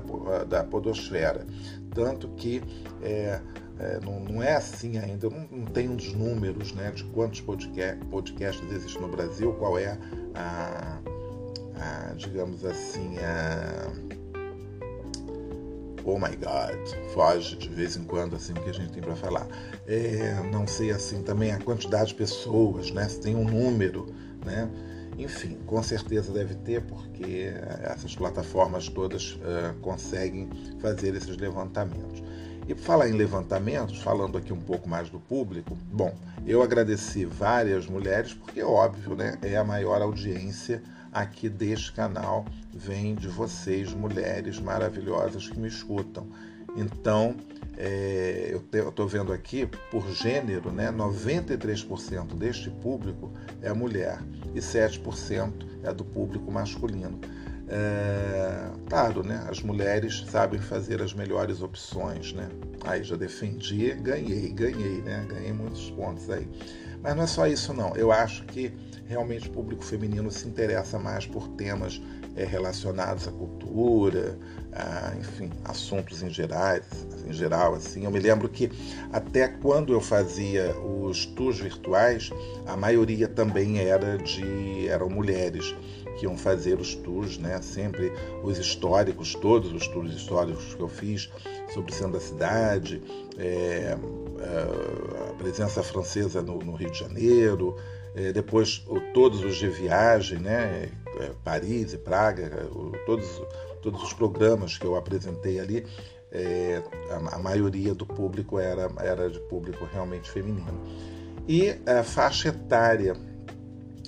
da 0.48 0.64
podosfera. 0.64 1.46
Tanto 1.94 2.28
que 2.30 2.62
é, 3.02 3.40
é, 3.78 4.00
não, 4.04 4.20
não, 4.20 4.42
é 4.42 4.54
assim 4.54 4.98
ainda, 4.98 5.26
eu 5.26 5.30
não, 5.30 5.48
não 5.50 5.66
tenho 5.66 5.94
os 5.94 6.12
números 6.12 6.72
né, 6.72 6.90
de 6.90 7.04
quantos 7.04 7.40
podcast, 7.40 8.04
podcasts 8.06 8.70
existem 8.70 9.00
no 9.00 9.08
Brasil, 9.08 9.52
qual 9.54 9.78
é 9.78 9.98
a, 10.34 10.98
a 11.76 12.14
digamos 12.14 12.64
assim, 12.64 13.16
a 13.18 14.07
oh 16.08 16.18
my 16.18 16.34
god, 16.36 17.12
foge 17.12 17.54
de 17.56 17.68
vez 17.68 17.96
em 17.96 18.04
quando 18.04 18.34
assim 18.34 18.52
o 18.52 18.56
que 18.56 18.70
a 18.70 18.72
gente 18.72 18.92
tem 18.92 19.02
para 19.02 19.14
falar. 19.14 19.46
É, 19.86 20.40
não 20.50 20.66
sei 20.66 20.90
assim 20.90 21.22
também 21.22 21.52
a 21.52 21.58
quantidade 21.58 22.08
de 22.08 22.14
pessoas, 22.14 22.90
né? 22.90 23.06
Se 23.08 23.20
tem 23.20 23.36
um 23.36 23.44
número, 23.44 24.06
né? 24.44 24.70
Enfim, 25.18 25.58
com 25.66 25.82
certeza 25.82 26.32
deve 26.32 26.54
ter, 26.54 26.80
porque 26.82 27.52
essas 27.82 28.14
plataformas 28.14 28.88
todas 28.88 29.32
uh, 29.32 29.74
conseguem 29.82 30.48
fazer 30.80 31.14
esses 31.14 31.36
levantamentos. 31.36 32.22
E 32.66 32.74
por 32.74 32.82
falar 32.82 33.08
em 33.08 33.12
levantamentos, 33.12 34.00
falando 34.00 34.38
aqui 34.38 34.52
um 34.52 34.60
pouco 34.60 34.88
mais 34.88 35.10
do 35.10 35.18
público, 35.18 35.76
bom, 35.90 36.14
eu 36.46 36.62
agradeci 36.62 37.24
várias 37.24 37.86
mulheres, 37.86 38.32
porque 38.32 38.62
óbvio, 38.62 39.16
né? 39.16 39.36
É 39.42 39.56
a 39.56 39.64
maior 39.64 40.00
audiência 40.00 40.82
aqui 41.20 41.48
deste 41.48 41.92
canal 41.92 42.44
vem 42.72 43.14
de 43.14 43.28
vocês, 43.28 43.92
mulheres 43.92 44.58
maravilhosas 44.60 45.48
que 45.48 45.58
me 45.58 45.68
escutam. 45.68 46.26
Então, 46.76 47.34
é, 47.76 48.50
eu 48.50 48.88
estou 48.88 49.08
vendo 49.08 49.32
aqui, 49.32 49.66
por 49.90 50.08
gênero, 50.12 50.70
né, 50.70 50.92
93% 50.92 52.34
deste 52.34 52.70
público 52.70 53.32
é 53.62 53.72
mulher 53.72 54.20
e 54.54 54.60
7% 54.60 55.52
é 55.82 55.92
do 55.92 56.04
público 56.04 56.50
masculino. 56.50 57.18
É, 57.70 58.70
claro, 58.88 59.22
né, 59.22 59.46
as 59.48 59.62
mulheres 59.62 60.24
sabem 60.30 60.60
fazer 60.60 61.02
as 61.02 61.12
melhores 61.12 61.62
opções. 61.62 62.32
Né? 62.32 62.48
Aí 62.84 63.02
já 63.02 63.16
defendi, 63.16 63.92
ganhei, 63.94 64.48
ganhei, 64.50 65.02
né? 65.02 65.26
ganhei 65.28 65.52
muitos 65.52 65.90
pontos 65.90 66.30
aí. 66.30 66.48
Mas 67.02 67.14
não 67.14 67.24
é 67.24 67.26
só 67.26 67.46
isso, 67.46 67.72
não. 67.72 67.94
Eu 67.94 68.10
acho 68.10 68.44
que 68.46 68.72
realmente 69.08 69.48
o 69.48 69.52
público 69.52 69.82
feminino 69.82 70.30
se 70.30 70.46
interessa 70.46 70.98
mais 70.98 71.26
por 71.26 71.48
temas 71.48 72.00
é, 72.36 72.44
relacionados 72.44 73.26
à 73.26 73.32
cultura, 73.32 74.38
a, 74.72 75.14
enfim, 75.18 75.50
assuntos 75.64 76.22
em, 76.22 76.28
gerais, 76.28 76.84
em 77.26 77.32
geral. 77.32 77.74
Assim. 77.74 78.04
Eu 78.04 78.10
me 78.10 78.20
lembro 78.20 78.48
que 78.48 78.70
até 79.10 79.48
quando 79.48 79.92
eu 79.92 80.00
fazia 80.00 80.76
os 80.78 81.24
tours 81.24 81.58
virtuais, 81.58 82.30
a 82.66 82.76
maioria 82.76 83.26
também 83.26 83.78
era 83.78 84.18
de 84.18 84.86
eram 84.88 85.08
mulheres 85.08 85.74
que 86.18 86.24
iam 86.24 86.36
fazer 86.36 86.78
os 86.78 86.94
tours, 86.96 87.38
né? 87.38 87.60
Sempre 87.62 88.12
os 88.42 88.58
históricos, 88.58 89.34
todos 89.36 89.72
os 89.72 89.86
tours 89.88 90.12
históricos 90.12 90.74
que 90.74 90.82
eu 90.82 90.88
fiz 90.88 91.30
sobre 91.72 91.92
o 91.92 91.94
centro 91.94 92.12
da 92.12 92.20
cidade, 92.20 93.00
é, 93.38 93.96
a 95.30 95.32
presença 95.34 95.82
francesa 95.82 96.42
no, 96.42 96.58
no 96.58 96.74
Rio 96.74 96.90
de 96.90 96.98
Janeiro, 96.98 97.76
depois 98.32 98.84
o, 98.86 99.00
todos 99.12 99.42
os 99.42 99.56
de 99.56 99.68
viagem, 99.68 100.38
né? 100.38 100.90
É, 101.20 101.32
Paris 101.42 101.92
e 101.92 101.98
Praga, 101.98 102.68
o, 102.70 102.92
todos, 103.06 103.26
todos 103.82 104.02
os 104.02 104.12
programas 104.12 104.78
que 104.78 104.84
eu 104.84 104.96
apresentei 104.96 105.58
ali, 105.58 105.86
é, 106.30 106.82
a, 107.10 107.36
a, 107.36 107.38
maioria 107.38 107.94
do 107.94 108.06
público 108.06 108.58
era, 108.58 108.90
era 109.00 109.28
de 109.30 109.40
público 109.40 109.88
realmente 109.92 110.30
feminino. 110.30 110.80
E 111.46 111.76
a 111.86 112.02
faixa 112.02 112.48
etária, 112.48 113.16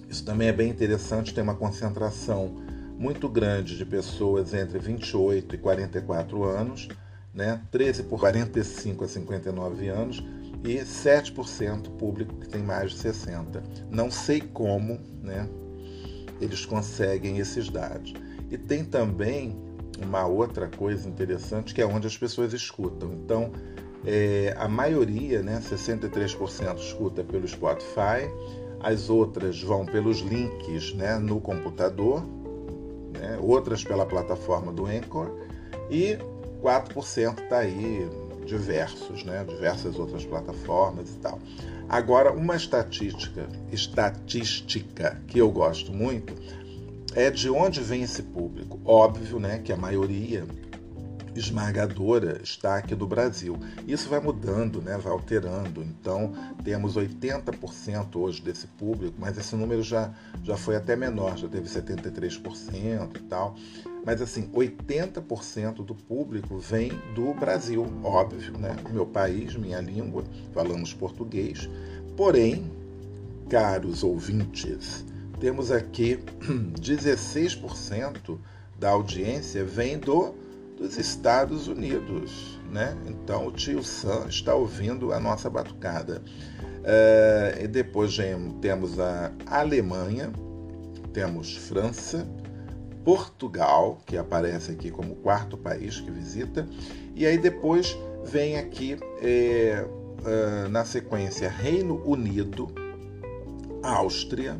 isso 0.09 0.25
também 0.25 0.49
é 0.49 0.53
bem 0.53 0.69
interessante, 0.69 1.33
tem 1.33 1.43
uma 1.43 1.55
concentração 1.55 2.63
muito 2.99 3.29
grande 3.29 3.79
de 3.79 3.85
pessoas 3.87 4.53
entre 4.53 4.79
28 4.79 5.55
e 5.55 5.59
44 5.59 6.45
anos, 6.45 6.89
né? 7.33 7.63
13 7.71 8.03
por 8.05 8.21
45 8.21 9.05
a 9.05 9.09
59 9.09 9.89
anos, 9.89 10.23
e 10.62 10.77
7% 10.79 11.90
público 11.96 12.35
que 12.37 12.49
tem 12.49 12.62
mais 12.62 12.92
de 12.92 12.99
60. 12.99 13.62
Não 13.90 14.11
sei 14.11 14.40
como 14.40 14.99
né, 15.23 15.49
eles 16.40 16.64
conseguem 16.66 17.38
esses 17.38 17.68
dados. 17.68 18.12
E 18.51 18.59
tem 18.59 18.85
também 18.85 19.57
uma 20.03 20.27
outra 20.27 20.68
coisa 20.68 21.09
interessante 21.09 21.75
que 21.75 21.81
é 21.81 21.87
onde 21.87 22.07
as 22.07 22.16
pessoas 22.16 22.53
escutam. 22.53 23.12
Então, 23.12 23.53
é, 24.05 24.55
a 24.57 24.68
maioria, 24.68 25.42
né, 25.42 25.61
63% 25.61 26.79
escuta 26.79 27.23
pelo 27.23 27.46
Spotify, 27.46 28.29
as 28.81 29.11
outras 29.11 29.62
vão 29.62 29.85
pelos 29.85 30.20
links 30.20 30.94
né, 30.94 31.18
no 31.18 31.40
computador, 31.40 32.25
né, 33.12 33.38
outras 33.40 33.85
pela 33.85 34.07
plataforma 34.07 34.73
do 34.73 34.87
Anchor 34.87 35.31
e 35.90 36.18
4% 36.62 37.42
está 37.42 37.59
aí 37.59 38.09
diversos, 38.46 39.24
né? 39.24 39.44
diversas 39.48 39.98
outras 39.98 40.24
plataformas 40.24 41.11
e 41.11 41.16
tal. 41.18 41.38
Agora, 41.88 42.33
uma 42.33 42.55
estatística, 42.55 43.48
estatística 43.72 45.20
que 45.26 45.38
eu 45.38 45.50
gosto 45.50 45.92
muito 45.92 46.35
é 47.14 47.31
de 47.31 47.50
onde 47.50 47.81
vem 47.81 48.03
esse 48.03 48.22
público. 48.22 48.79
Óbvio, 48.85 49.40
né, 49.40 49.59
que 49.59 49.72
a 49.72 49.76
maioria 49.76 50.46
esmagadora 51.35 52.40
está 52.42 52.76
aqui 52.76 52.94
do 52.94 53.07
Brasil. 53.07 53.59
Isso 53.87 54.09
vai 54.09 54.20
mudando, 54.20 54.81
né, 54.81 54.96
vai 54.98 55.12
alterando. 55.12 55.83
Então, 55.83 56.33
temos 56.64 56.96
80% 56.96 58.16
hoje 58.16 58.42
desse 58.42 58.66
público, 58.66 59.14
mas 59.18 59.38
esse 59.38 59.55
número 59.57 59.83
já, 59.83 60.12
já 60.42 60.57
foi 60.57 60.76
até 60.76 60.96
menor, 60.96 61.37
já 61.37 61.48
teve 61.48 61.68
73% 61.68 63.16
e 63.16 63.20
tal. 63.20 63.57
Mas 64.05 64.23
assim, 64.23 64.49
80% 64.49 65.85
do 65.85 65.95
público 65.95 66.59
vem 66.59 66.91
do 67.15 67.35
Brasil, 67.35 67.87
óbvio, 68.03 68.57
né? 68.59 68.77
Meu 68.91 69.07
país, 69.07 69.55
minha 69.57 69.81
língua, 69.81 70.25
falamos 70.53 70.95
português. 70.95 71.69
Porém, 72.17 72.71
caros 73.49 74.03
ouvintes, 74.03 75.05
temos 75.39 75.71
aqui 75.71 76.19
16% 76.81 78.39
da 78.79 78.91
audiência 78.91 79.65
vem 79.65 79.99
do, 79.99 80.35
dos 80.77 80.97
Estados 80.97 81.69
Unidos, 81.69 82.59
né? 82.71 82.97
Então 83.07 83.47
o 83.47 83.53
tio 83.53 83.83
Sam 83.83 84.27
está 84.29 84.55
ouvindo 84.55 85.13
a 85.13 85.21
nossa 85.21 85.51
batucada. 85.51 86.23
É, 86.83 87.61
e 87.63 87.69
depois 87.69 88.17
temos 88.63 88.99
a 88.99 89.31
Alemanha, 89.47 90.33
temos 91.13 91.57
França, 91.57 92.27
Portugal, 93.05 93.99
que 94.07 94.17
aparece 94.17 94.73
aqui 94.73 94.91
como 94.91 95.17
quarto 95.17 95.57
país 95.57 96.01
que 96.01 96.11
visita, 96.11 96.69
e 97.15 97.27
aí 97.27 97.39
depois 97.39 97.97
vem 98.25 98.57
aqui 98.57 98.97
é, 99.21 99.85
é, 100.25 100.69
na 100.69 100.85
sequência 100.85 101.49
Reino 101.49 102.03
Unido, 102.05 102.69
Áustria, 103.83 104.59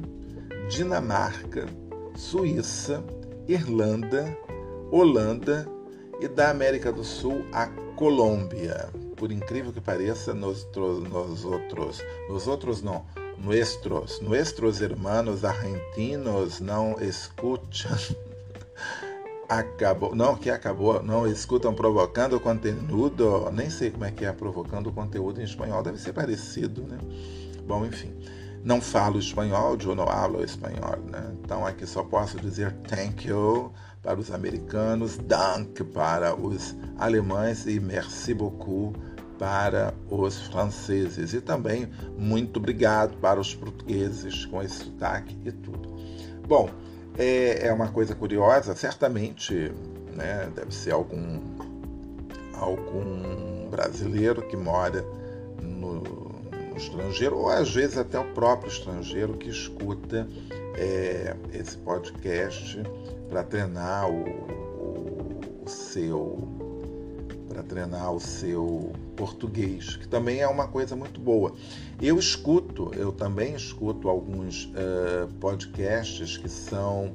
Dinamarca, 0.69 1.67
Suíça, 2.17 3.05
Irlanda, 3.47 4.37
Holanda 4.91 5.69
e 6.21 6.29
da 6.29 6.51
América 6.51 6.93
do 6.93 7.05
Sul 7.05 7.45
a 7.53 7.67
Colômbia. 7.97 8.89
Por 9.17 9.31
incrível 9.31 9.73
que 9.73 9.81
pareça, 9.81 10.33
nós, 10.33 10.67
nós 11.11 11.45
outros, 11.45 12.03
nós 12.29 12.47
outros 12.47 12.83
não, 12.83 13.05
nuestros, 13.37 14.21
nuestros 14.21 14.81
hermanos 14.81 15.45
argentinos 15.45 16.61
não 16.61 16.97
escutam 17.01 17.91
acabou, 19.49 20.15
não 20.15 20.37
que 20.37 20.49
acabou, 20.49 21.03
não 21.03 21.27
escutam 21.27 21.75
provocando 21.75 22.39
conteúdo, 22.39 23.51
nem 23.53 23.69
sei 23.69 23.91
como 23.91 24.05
é 24.05 24.11
que 24.13 24.25
é 24.25 24.33
provocando 24.33 24.93
conteúdo 24.93 25.41
em 25.41 25.45
espanhol, 25.45 25.83
deve 25.83 25.99
ser 25.99 26.13
parecido, 26.13 26.83
né? 26.83 26.99
Bom, 27.67 27.85
enfim, 27.85 28.15
não 28.63 28.81
falo 28.81 29.19
espanhol, 29.19 29.77
eu 29.83 29.95
não 29.95 30.07
falo 30.07 30.45
espanhol, 30.45 30.99
né? 31.11 31.35
Então 31.43 31.67
aqui 31.67 31.85
só 31.85 32.05
posso 32.05 32.39
dizer 32.39 32.73
thank 32.89 33.27
you 33.27 33.73
para 34.03 34.21
os 34.21 34.31
americanos, 34.31 35.19
dank 35.19 35.83
para 35.85 36.35
os 36.35 36.77
alemães 36.97 37.67
e 37.67 37.81
merci 37.81 38.33
beaucoup 38.33 38.93
para 39.37 39.95
os 40.09 40.47
franceses 40.49 41.33
e 41.33 41.41
também 41.41 41.89
muito 42.17 42.59
obrigado 42.59 43.17
para 43.17 43.41
os 43.41 43.55
portugueses 43.55 44.45
com 44.45 44.63
esse 44.63 44.85
sotaque 44.85 45.37
e 45.45 45.51
tudo. 45.51 45.97
Bom, 46.47 46.69
é, 47.21 47.67
é 47.67 47.73
uma 47.73 47.89
coisa 47.89 48.15
curiosa, 48.15 48.75
certamente 48.75 49.71
né, 50.15 50.51
deve 50.55 50.75
ser 50.75 50.93
algum, 50.93 51.39
algum 52.55 53.69
brasileiro 53.69 54.41
que 54.43 54.57
mora 54.57 55.05
no, 55.63 56.01
no 56.01 56.77
estrangeiro, 56.77 57.37
ou 57.37 57.51
às 57.51 57.75
vezes 57.75 57.99
até 57.99 58.19
o 58.19 58.25
próprio 58.33 58.71
estrangeiro 58.73 59.35
que 59.35 59.51
escuta 59.51 60.27
é, 60.77 61.37
esse 61.53 61.77
podcast 61.77 62.83
para 63.29 63.43
treinar 63.43 64.09
o, 64.11 64.23
o, 64.23 65.41
o 65.65 65.69
seu 65.69 66.39
para 67.51 67.63
treinar 67.65 68.15
o 68.15 68.21
seu 68.21 68.93
português, 69.21 69.97
que 69.97 70.09
também 70.09 70.41
é 70.41 70.49
uma 70.49 70.67
coisa 70.67 70.97
muito 70.97 71.21
boa. 71.21 71.55
Eu 72.01 72.19
escuto, 72.19 72.91
eu 72.97 73.13
também 73.13 73.55
escuto 73.55 74.09
alguns 74.09 74.65
uh, 74.65 75.29
podcasts 75.39 76.39
que 76.39 76.49
são 76.49 77.13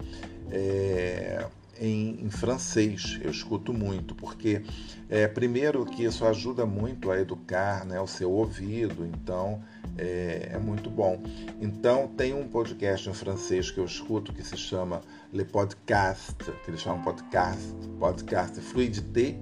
é, 0.52 1.48
em, 1.82 2.24
em, 2.24 2.30
francês. 2.30 3.20
Eu 3.24 3.32
escuto 3.32 3.74
muito, 3.74 4.14
porque 4.14 4.62
é, 5.10 5.28
primeiro 5.28 5.84
que 5.84 6.04
isso 6.04 6.24
ajuda 6.26 6.64
muito 6.64 7.10
a 7.10 7.20
educar 7.20 7.84
né, 7.84 8.00
o 8.00 8.06
seu 8.06 8.32
ouvido, 8.32 9.04
então 9.04 9.64
é, 9.98 10.50
é, 10.54 10.58
muito 10.58 10.90
bom. 10.90 11.22
Então 11.62 12.08
tem 12.08 12.34
um 12.34 12.48
podcast 12.48 13.10
em 13.10 13.14
francês 13.14 13.72
que 13.72 13.80
eu 13.80 13.86
escuto 13.86 14.34
que 14.34 14.44
se 14.44 14.58
chama 14.58 15.02
Le 15.32 15.46
Podcast, 15.46 16.36
que 16.64 16.72
eles 16.72 16.82
chamam 16.82 17.02
podcast, 17.02 17.74
podcast 18.00 18.60
Fluidité 18.62 19.38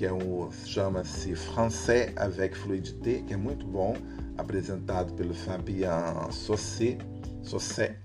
que 0.00 0.06
é 0.06 0.12
um, 0.14 0.50
chama-se 0.64 1.34
Français 1.34 2.14
avec 2.16 2.56
Fluidité, 2.56 3.22
que 3.26 3.34
é 3.34 3.36
muito 3.36 3.66
bom, 3.66 3.94
apresentado 4.38 5.12
pelo 5.12 5.34
Fabien 5.34 5.90
Saucé, 6.32 6.96
Saucé. 7.42 7.98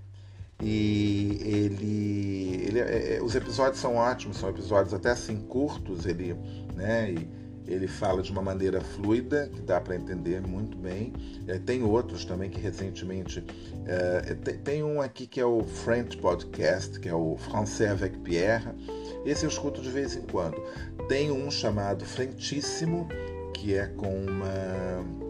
E 0.62 1.38
ele, 1.40 2.66
ele 2.66 2.80
é, 2.80 3.16
é, 3.16 3.22
os 3.22 3.34
episódios 3.34 3.80
são 3.80 3.96
ótimos, 3.96 4.36
são 4.36 4.50
episódios 4.50 4.92
até 4.92 5.10
assim 5.10 5.38
curtos, 5.40 6.04
ele, 6.04 6.34
né, 6.74 7.12
e 7.12 7.30
ele 7.66 7.86
fala 7.86 8.22
de 8.22 8.30
uma 8.30 8.42
maneira 8.42 8.80
fluida, 8.80 9.48
que 9.52 9.60
dá 9.60 9.80
para 9.80 9.96
entender 9.96 10.40
muito 10.40 10.76
bem. 10.76 11.12
É, 11.46 11.58
tem 11.58 11.82
outros 11.82 12.24
também 12.24 12.50
que 12.50 12.60
recentemente. 12.60 13.44
É, 13.86 14.34
tem, 14.34 14.58
tem, 14.58 14.82
um 14.82 15.00
aqui 15.00 15.26
que 15.26 15.40
é 15.40 15.44
o 15.44 15.62
French 15.62 16.16
Podcast, 16.16 16.98
que 17.00 17.08
é 17.08 17.14
o 17.14 17.36
Français 17.36 17.90
avec 17.90 18.18
Pierre. 18.18 18.68
Esse 19.24 19.44
eu 19.44 19.50
escuto 19.50 19.80
de 19.80 19.90
vez 19.90 20.16
em 20.16 20.22
quando. 20.22 20.62
Tem 21.08 21.30
um 21.30 21.50
chamado 21.50 22.04
Frentíssimo, 22.04 23.08
que 23.52 23.74
é 23.74 23.86
com 23.86 24.14
uma 24.14 25.26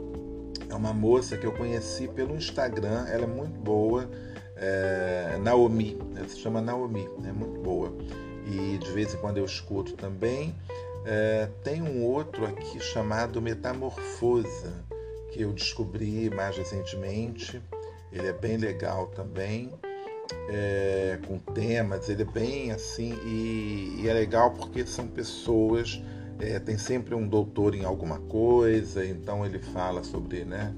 é 0.68 0.74
uma 0.74 0.92
moça 0.92 1.36
que 1.36 1.46
eu 1.46 1.52
conheci 1.52 2.08
pelo 2.08 2.34
Instagram, 2.34 3.06
ela 3.08 3.24
é 3.24 3.26
muito 3.26 3.58
boa, 3.60 4.10
é, 4.56 5.38
Naomi, 5.40 5.96
ela 6.16 6.28
se 6.28 6.38
chama 6.38 6.60
Naomi, 6.60 7.08
é 7.24 7.32
muito 7.32 7.60
boa. 7.60 7.92
E 8.46 8.78
de 8.78 8.90
vez 8.92 9.14
em 9.14 9.18
quando 9.18 9.38
eu 9.38 9.44
escuto 9.44 9.94
também. 9.94 10.54
É, 11.06 11.48
tem 11.62 11.80
um 11.80 12.02
outro 12.04 12.44
aqui 12.44 12.80
chamado 12.80 13.40
Metamorfosa, 13.40 14.84
que 15.32 15.42
eu 15.42 15.52
descobri 15.52 16.28
mais 16.30 16.56
recentemente. 16.56 17.62
Ele 18.12 18.26
é 18.26 18.32
bem 18.32 18.56
legal 18.56 19.06
também 19.08 19.72
é, 20.48 21.18
com 21.26 21.38
temas, 21.38 22.08
ele 22.08 22.22
é 22.22 22.24
bem 22.24 22.72
assim, 22.72 23.14
e, 23.24 24.00
e 24.00 24.08
é 24.08 24.12
legal 24.12 24.52
porque 24.52 24.86
são 24.86 25.06
pessoas, 25.06 26.00
é, 26.38 26.58
tem 26.58 26.78
sempre 26.78 27.14
um 27.14 27.26
doutor 27.26 27.74
em 27.74 27.84
alguma 27.84 28.18
coisa, 28.20 29.04
então 29.04 29.44
ele 29.44 29.58
fala 29.58 30.02
sobre, 30.02 30.44
né? 30.44 30.74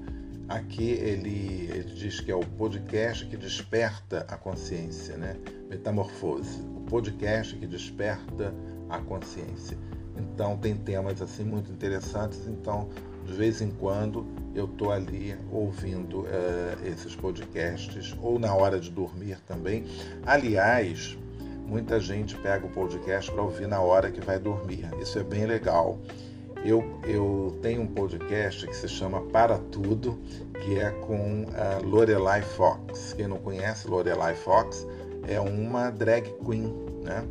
Aqui 0.47 0.91
ele, 0.91 1.69
ele 1.71 1.93
diz 1.93 2.19
que 2.19 2.31
é 2.31 2.35
o 2.35 2.39
podcast 2.39 3.25
que 3.27 3.37
desperta 3.37 4.25
a 4.27 4.35
consciência, 4.35 5.15
né? 5.15 5.35
Metamorfose, 5.69 6.61
o 6.75 6.81
podcast 6.89 7.55
que 7.55 7.67
desperta 7.67 8.53
a 8.89 8.97
consciência. 8.99 9.77
Então 10.19 10.57
tem 10.57 10.75
temas 10.75 11.21
assim 11.21 11.43
muito 11.43 11.71
interessantes, 11.71 12.47
então 12.47 12.89
de 13.25 13.33
vez 13.33 13.61
em 13.61 13.69
quando 13.71 14.25
eu 14.55 14.65
estou 14.65 14.91
ali 14.91 15.35
ouvindo 15.51 16.21
uh, 16.21 16.27
esses 16.85 17.15
podcasts, 17.15 18.15
ou 18.21 18.39
na 18.39 18.53
hora 18.53 18.79
de 18.79 18.89
dormir 18.89 19.37
também. 19.47 19.85
Aliás, 20.25 21.17
muita 21.65 21.99
gente 21.99 22.35
pega 22.37 22.65
o 22.65 22.69
podcast 22.69 23.31
para 23.31 23.41
ouvir 23.41 23.67
na 23.67 23.79
hora 23.79 24.11
que 24.11 24.19
vai 24.21 24.39
dormir. 24.39 24.89
Isso 24.99 25.19
é 25.19 25.23
bem 25.23 25.45
legal. 25.45 25.99
Eu, 26.65 26.83
eu 27.05 27.57
tenho 27.61 27.83
um 27.83 27.87
podcast 27.87 28.67
que 28.67 28.75
se 28.75 28.87
chama 28.87 29.21
Para 29.21 29.57
Tudo, 29.57 30.19
que 30.61 30.77
é 30.77 30.89
com 30.89 31.45
a 31.55 31.85
Lorelai 31.85 32.41
Fox. 32.41 33.13
Quem 33.13 33.27
não 33.27 33.37
conhece 33.37 33.87
Lorelai 33.87 34.35
Fox 34.35 34.85
é 35.27 35.39
uma 35.39 35.89
drag 35.89 36.33
queen, 36.43 36.73
né? 37.03 37.25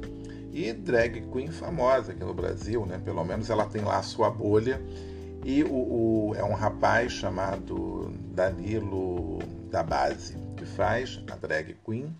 E 0.59 0.73
drag 0.73 1.21
queen 1.31 1.53
famosa 1.53 2.11
aqui 2.11 2.25
no 2.25 2.35
Brasil, 2.35 2.85
né? 2.85 3.01
Pelo 3.05 3.25
menos 3.25 3.49
ela 3.49 3.65
tem 3.65 3.81
lá 3.81 3.99
a 3.99 4.03
sua 4.03 4.29
bolha 4.29 4.83
e 5.45 5.63
o, 5.63 5.73
o, 5.73 6.35
é 6.35 6.43
um 6.43 6.53
rapaz 6.53 7.13
chamado 7.13 8.13
Danilo 8.35 9.39
da 9.71 9.85
Base, 9.85 10.37
que 10.57 10.67
faz 10.67 11.23
a 11.31 11.37
drag 11.37 11.77
queen. 11.87 12.13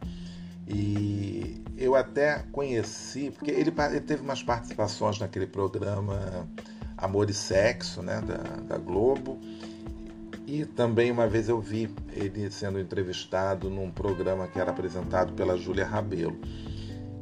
E 0.69 1.61
eu 1.77 1.97
até 1.97 2.45
conheci, 2.53 3.33
porque 3.33 3.51
ele, 3.51 3.75
ele 3.77 4.01
teve 4.03 4.23
umas 4.23 4.41
participações 4.41 5.19
naquele 5.19 5.49
programa 5.49 6.49
Amor 6.97 7.29
e 7.31 7.35
Sexo, 7.35 8.03
né, 8.03 8.21
da, 8.21 8.77
da 8.77 8.79
Globo. 8.79 9.41
E 10.47 10.65
também 10.65 11.11
uma 11.11 11.27
vez 11.27 11.49
eu 11.49 11.61
vi 11.61 11.93
ele 12.13 12.49
sendo 12.53 12.79
entrevistado 12.79 13.69
num 13.69 13.91
programa 13.91 14.47
que 14.47 14.61
era 14.61 14.71
apresentado 14.71 15.33
pela 15.33 15.57
Júlia 15.57 15.85
Rabelo. 15.85 16.39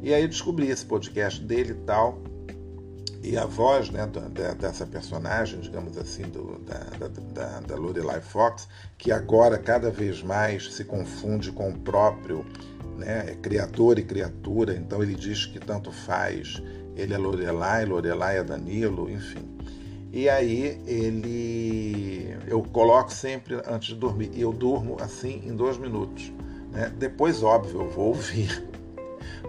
E 0.07 0.14
aí 0.14 0.29
descobri 0.29 0.69
esse 0.69 0.87
podcast 0.87 1.42
dele 1.42 1.73
e 1.73 1.85
tal. 1.85 2.23
E 3.25 3.37
a 3.37 3.45
voz 3.45 3.90
né, 3.90 4.09
dessa 4.57 4.87
personagem, 4.87 5.59
digamos 5.59 5.99
assim, 5.99 6.23
do, 6.23 6.61
da, 6.61 7.09
da, 7.35 7.59
da 7.59 7.75
Lorelai 7.75 8.21
Fox, 8.21 8.69
que 8.97 9.11
agora 9.11 9.59
cada 9.59 9.90
vez 9.90 10.23
mais 10.23 10.73
se 10.73 10.85
confunde 10.85 11.51
com 11.51 11.71
o 11.71 11.79
próprio 11.81 12.47
né, 12.97 13.33
é 13.33 13.35
criador 13.35 13.99
e 13.99 14.05
criatura, 14.05 14.77
então 14.77 15.03
ele 15.03 15.16
diz 15.16 15.45
que 15.45 15.59
tanto 15.59 15.90
faz, 15.90 16.62
ele 16.95 17.12
é 17.12 17.19
Lorelai, 17.19 17.85
Lorelai 17.85 18.38
é 18.38 18.45
Danilo, 18.45 19.11
enfim. 19.11 19.59
E 20.12 20.29
aí 20.29 20.81
ele. 20.87 22.38
Eu 22.47 22.62
coloco 22.62 23.12
sempre 23.12 23.61
antes 23.66 23.88
de 23.88 23.97
dormir. 23.97 24.31
E 24.33 24.40
eu 24.40 24.53
durmo 24.53 24.99
assim 25.01 25.42
em 25.45 25.57
dois 25.57 25.77
minutos. 25.77 26.33
Né? 26.71 26.92
Depois, 26.97 27.42
óbvio, 27.42 27.81
eu 27.81 27.90
vou 27.90 28.07
ouvir 28.11 28.76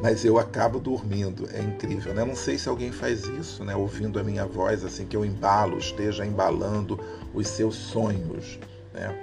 mas 0.01 0.23
eu 0.23 0.37
acabo 0.37 0.79
dormindo. 0.79 1.47
É 1.53 1.61
incrível, 1.61 2.13
né? 2.13 2.23
Não 2.23 2.35
sei 2.35 2.57
se 2.57 2.69
alguém 2.69 2.91
faz 2.91 3.25
isso, 3.25 3.63
né? 3.63 3.75
Ouvindo 3.75 4.19
a 4.19 4.23
minha 4.23 4.45
voz, 4.45 4.83
assim, 4.83 5.05
que 5.05 5.15
eu 5.15 5.25
embalo, 5.25 5.77
esteja 5.77 6.25
embalando 6.25 6.99
os 7.33 7.47
seus 7.47 7.75
sonhos, 7.75 8.59
né? 8.93 9.15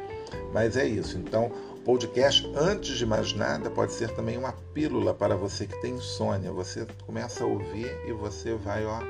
Mas 0.52 0.76
é 0.76 0.86
isso. 0.86 1.18
Então, 1.18 1.50
podcast, 1.84 2.50
antes 2.56 2.96
de 2.96 3.06
mais 3.06 3.32
nada, 3.32 3.70
pode 3.70 3.92
ser 3.92 4.10
também 4.10 4.36
uma 4.36 4.52
pílula 4.72 5.14
para 5.14 5.36
você 5.36 5.66
que 5.66 5.80
tem 5.80 5.94
insônia. 5.94 6.50
Você 6.52 6.86
começa 7.06 7.44
a 7.44 7.46
ouvir 7.46 7.90
e 8.06 8.12
você 8.12 8.54
vai, 8.54 8.84
ó, 8.84 9.00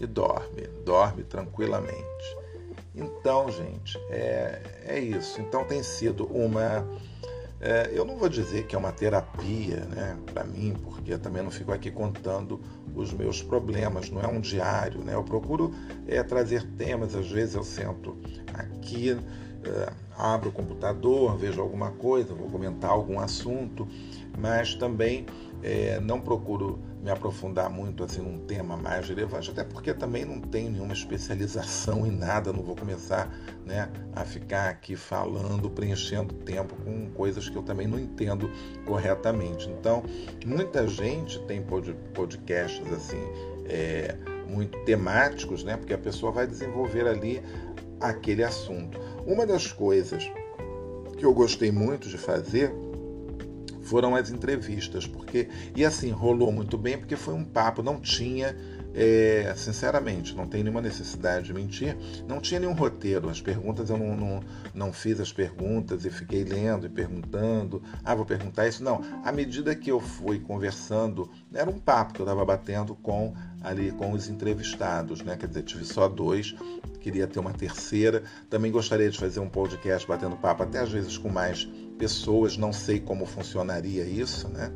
e 0.00 0.06
dorme, 0.06 0.66
dorme 0.84 1.22
tranquilamente. 1.24 2.40
Então, 2.94 3.50
gente, 3.50 3.98
é, 4.10 4.60
é 4.86 4.98
isso. 4.98 5.40
Então 5.40 5.64
tem 5.64 5.82
sido 5.82 6.24
uma 6.26 6.86
é, 7.60 7.90
eu 7.92 8.06
não 8.06 8.16
vou 8.16 8.28
dizer 8.28 8.66
que 8.66 8.74
é 8.74 8.78
uma 8.78 8.90
terapia 8.90 9.84
né, 9.84 10.16
para 10.32 10.44
mim, 10.44 10.74
porque 10.82 11.12
eu 11.12 11.18
também 11.18 11.42
não 11.42 11.50
fico 11.50 11.72
aqui 11.72 11.90
contando 11.90 12.58
os 12.94 13.12
meus 13.12 13.42
problemas, 13.42 14.10
não 14.10 14.22
é 14.22 14.26
um 14.26 14.40
diário. 14.40 15.00
Né? 15.04 15.14
Eu 15.14 15.22
procuro 15.22 15.70
é, 16.06 16.22
trazer 16.22 16.64
temas, 16.78 17.14
às 17.14 17.30
vezes 17.30 17.54
eu 17.54 17.62
sento 17.62 18.16
aqui, 18.54 19.10
é, 19.64 19.92
abro 20.16 20.48
o 20.48 20.52
computador, 20.52 21.36
vejo 21.36 21.60
alguma 21.60 21.90
coisa, 21.90 22.32
vou 22.32 22.48
comentar 22.48 22.90
algum 22.90 23.20
assunto, 23.20 23.86
mas 24.38 24.74
também 24.74 25.26
é, 25.62 26.00
não 26.00 26.18
procuro 26.18 26.78
me 27.02 27.10
aprofundar 27.10 27.70
muito 27.70 28.04
assim 28.04 28.20
num 28.20 28.38
tema 28.40 28.76
mais 28.76 29.08
relevante, 29.08 29.50
até 29.50 29.64
porque 29.64 29.94
também 29.94 30.24
não 30.24 30.40
tenho 30.40 30.70
nenhuma 30.70 30.92
especialização 30.92 32.06
em 32.06 32.10
nada, 32.10 32.52
não 32.52 32.62
vou 32.62 32.76
começar 32.76 33.34
né, 33.64 33.90
a 34.14 34.24
ficar 34.24 34.68
aqui 34.68 34.96
falando, 34.96 35.70
preenchendo 35.70 36.34
tempo 36.34 36.74
com 36.84 37.10
coisas 37.12 37.48
que 37.48 37.56
eu 37.56 37.62
também 37.62 37.86
não 37.86 37.98
entendo 37.98 38.50
corretamente. 38.84 39.68
Então, 39.70 40.02
muita 40.44 40.86
gente 40.86 41.38
tem 41.44 41.64
podcasts 42.12 42.92
assim 42.92 43.22
é, 43.66 44.16
muito 44.46 44.78
temáticos, 44.84 45.64
né, 45.64 45.76
porque 45.76 45.94
a 45.94 45.98
pessoa 45.98 46.30
vai 46.30 46.46
desenvolver 46.46 47.06
ali 47.06 47.42
aquele 47.98 48.44
assunto. 48.44 49.00
Uma 49.26 49.46
das 49.46 49.72
coisas 49.72 50.30
que 51.16 51.24
eu 51.24 51.32
gostei 51.32 51.70
muito 51.70 52.08
de 52.08 52.18
fazer 52.18 52.74
foram 53.90 54.14
as 54.14 54.30
entrevistas, 54.30 55.04
porque 55.04 55.48
e 55.74 55.84
assim 55.84 56.10
rolou 56.10 56.52
muito 56.52 56.78
bem 56.78 56.96
porque 56.96 57.16
foi 57.16 57.34
um 57.34 57.44
papo, 57.44 57.82
não 57.82 58.00
tinha 58.00 58.54
é, 58.92 59.52
sinceramente, 59.56 60.34
não 60.34 60.46
tem 60.46 60.62
nenhuma 60.62 60.80
necessidade 60.80 61.46
de 61.46 61.54
mentir. 61.54 61.96
Não 62.26 62.40
tinha 62.40 62.58
nenhum 62.58 62.72
roteiro. 62.72 63.28
As 63.28 63.40
perguntas 63.40 63.88
eu 63.88 63.96
não, 63.96 64.16
não, 64.16 64.40
não 64.74 64.92
fiz 64.92 65.20
as 65.20 65.32
perguntas 65.32 66.04
e 66.04 66.10
fiquei 66.10 66.42
lendo 66.42 66.86
e 66.86 66.88
perguntando. 66.88 67.82
Ah, 68.04 68.14
vou 68.14 68.24
perguntar 68.24 68.66
isso. 68.66 68.82
Não. 68.82 69.00
À 69.24 69.30
medida 69.30 69.74
que 69.74 69.90
eu 69.90 70.00
fui 70.00 70.40
conversando, 70.40 71.30
era 71.54 71.70
um 71.70 71.78
papo 71.78 72.14
que 72.14 72.20
eu 72.20 72.24
estava 72.24 72.44
batendo 72.44 72.94
com 72.96 73.34
ali 73.62 73.92
com 73.92 74.12
os 74.12 74.28
entrevistados, 74.28 75.22
né? 75.22 75.36
Quer 75.36 75.46
dizer, 75.46 75.62
tive 75.62 75.84
só 75.84 76.08
dois, 76.08 76.54
queria 77.00 77.26
ter 77.26 77.38
uma 77.38 77.52
terceira. 77.52 78.24
Também 78.48 78.72
gostaria 78.72 79.10
de 79.10 79.18
fazer 79.18 79.38
um 79.38 79.48
podcast 79.48 80.06
batendo 80.08 80.36
papo, 80.36 80.62
até 80.62 80.80
às 80.80 80.90
vezes 80.90 81.16
com 81.16 81.28
mais 81.28 81.68
pessoas. 82.00 82.56
Não 82.56 82.72
sei 82.72 82.98
como 82.98 83.26
funcionaria 83.26 84.04
isso, 84.04 84.48
né? 84.48 84.72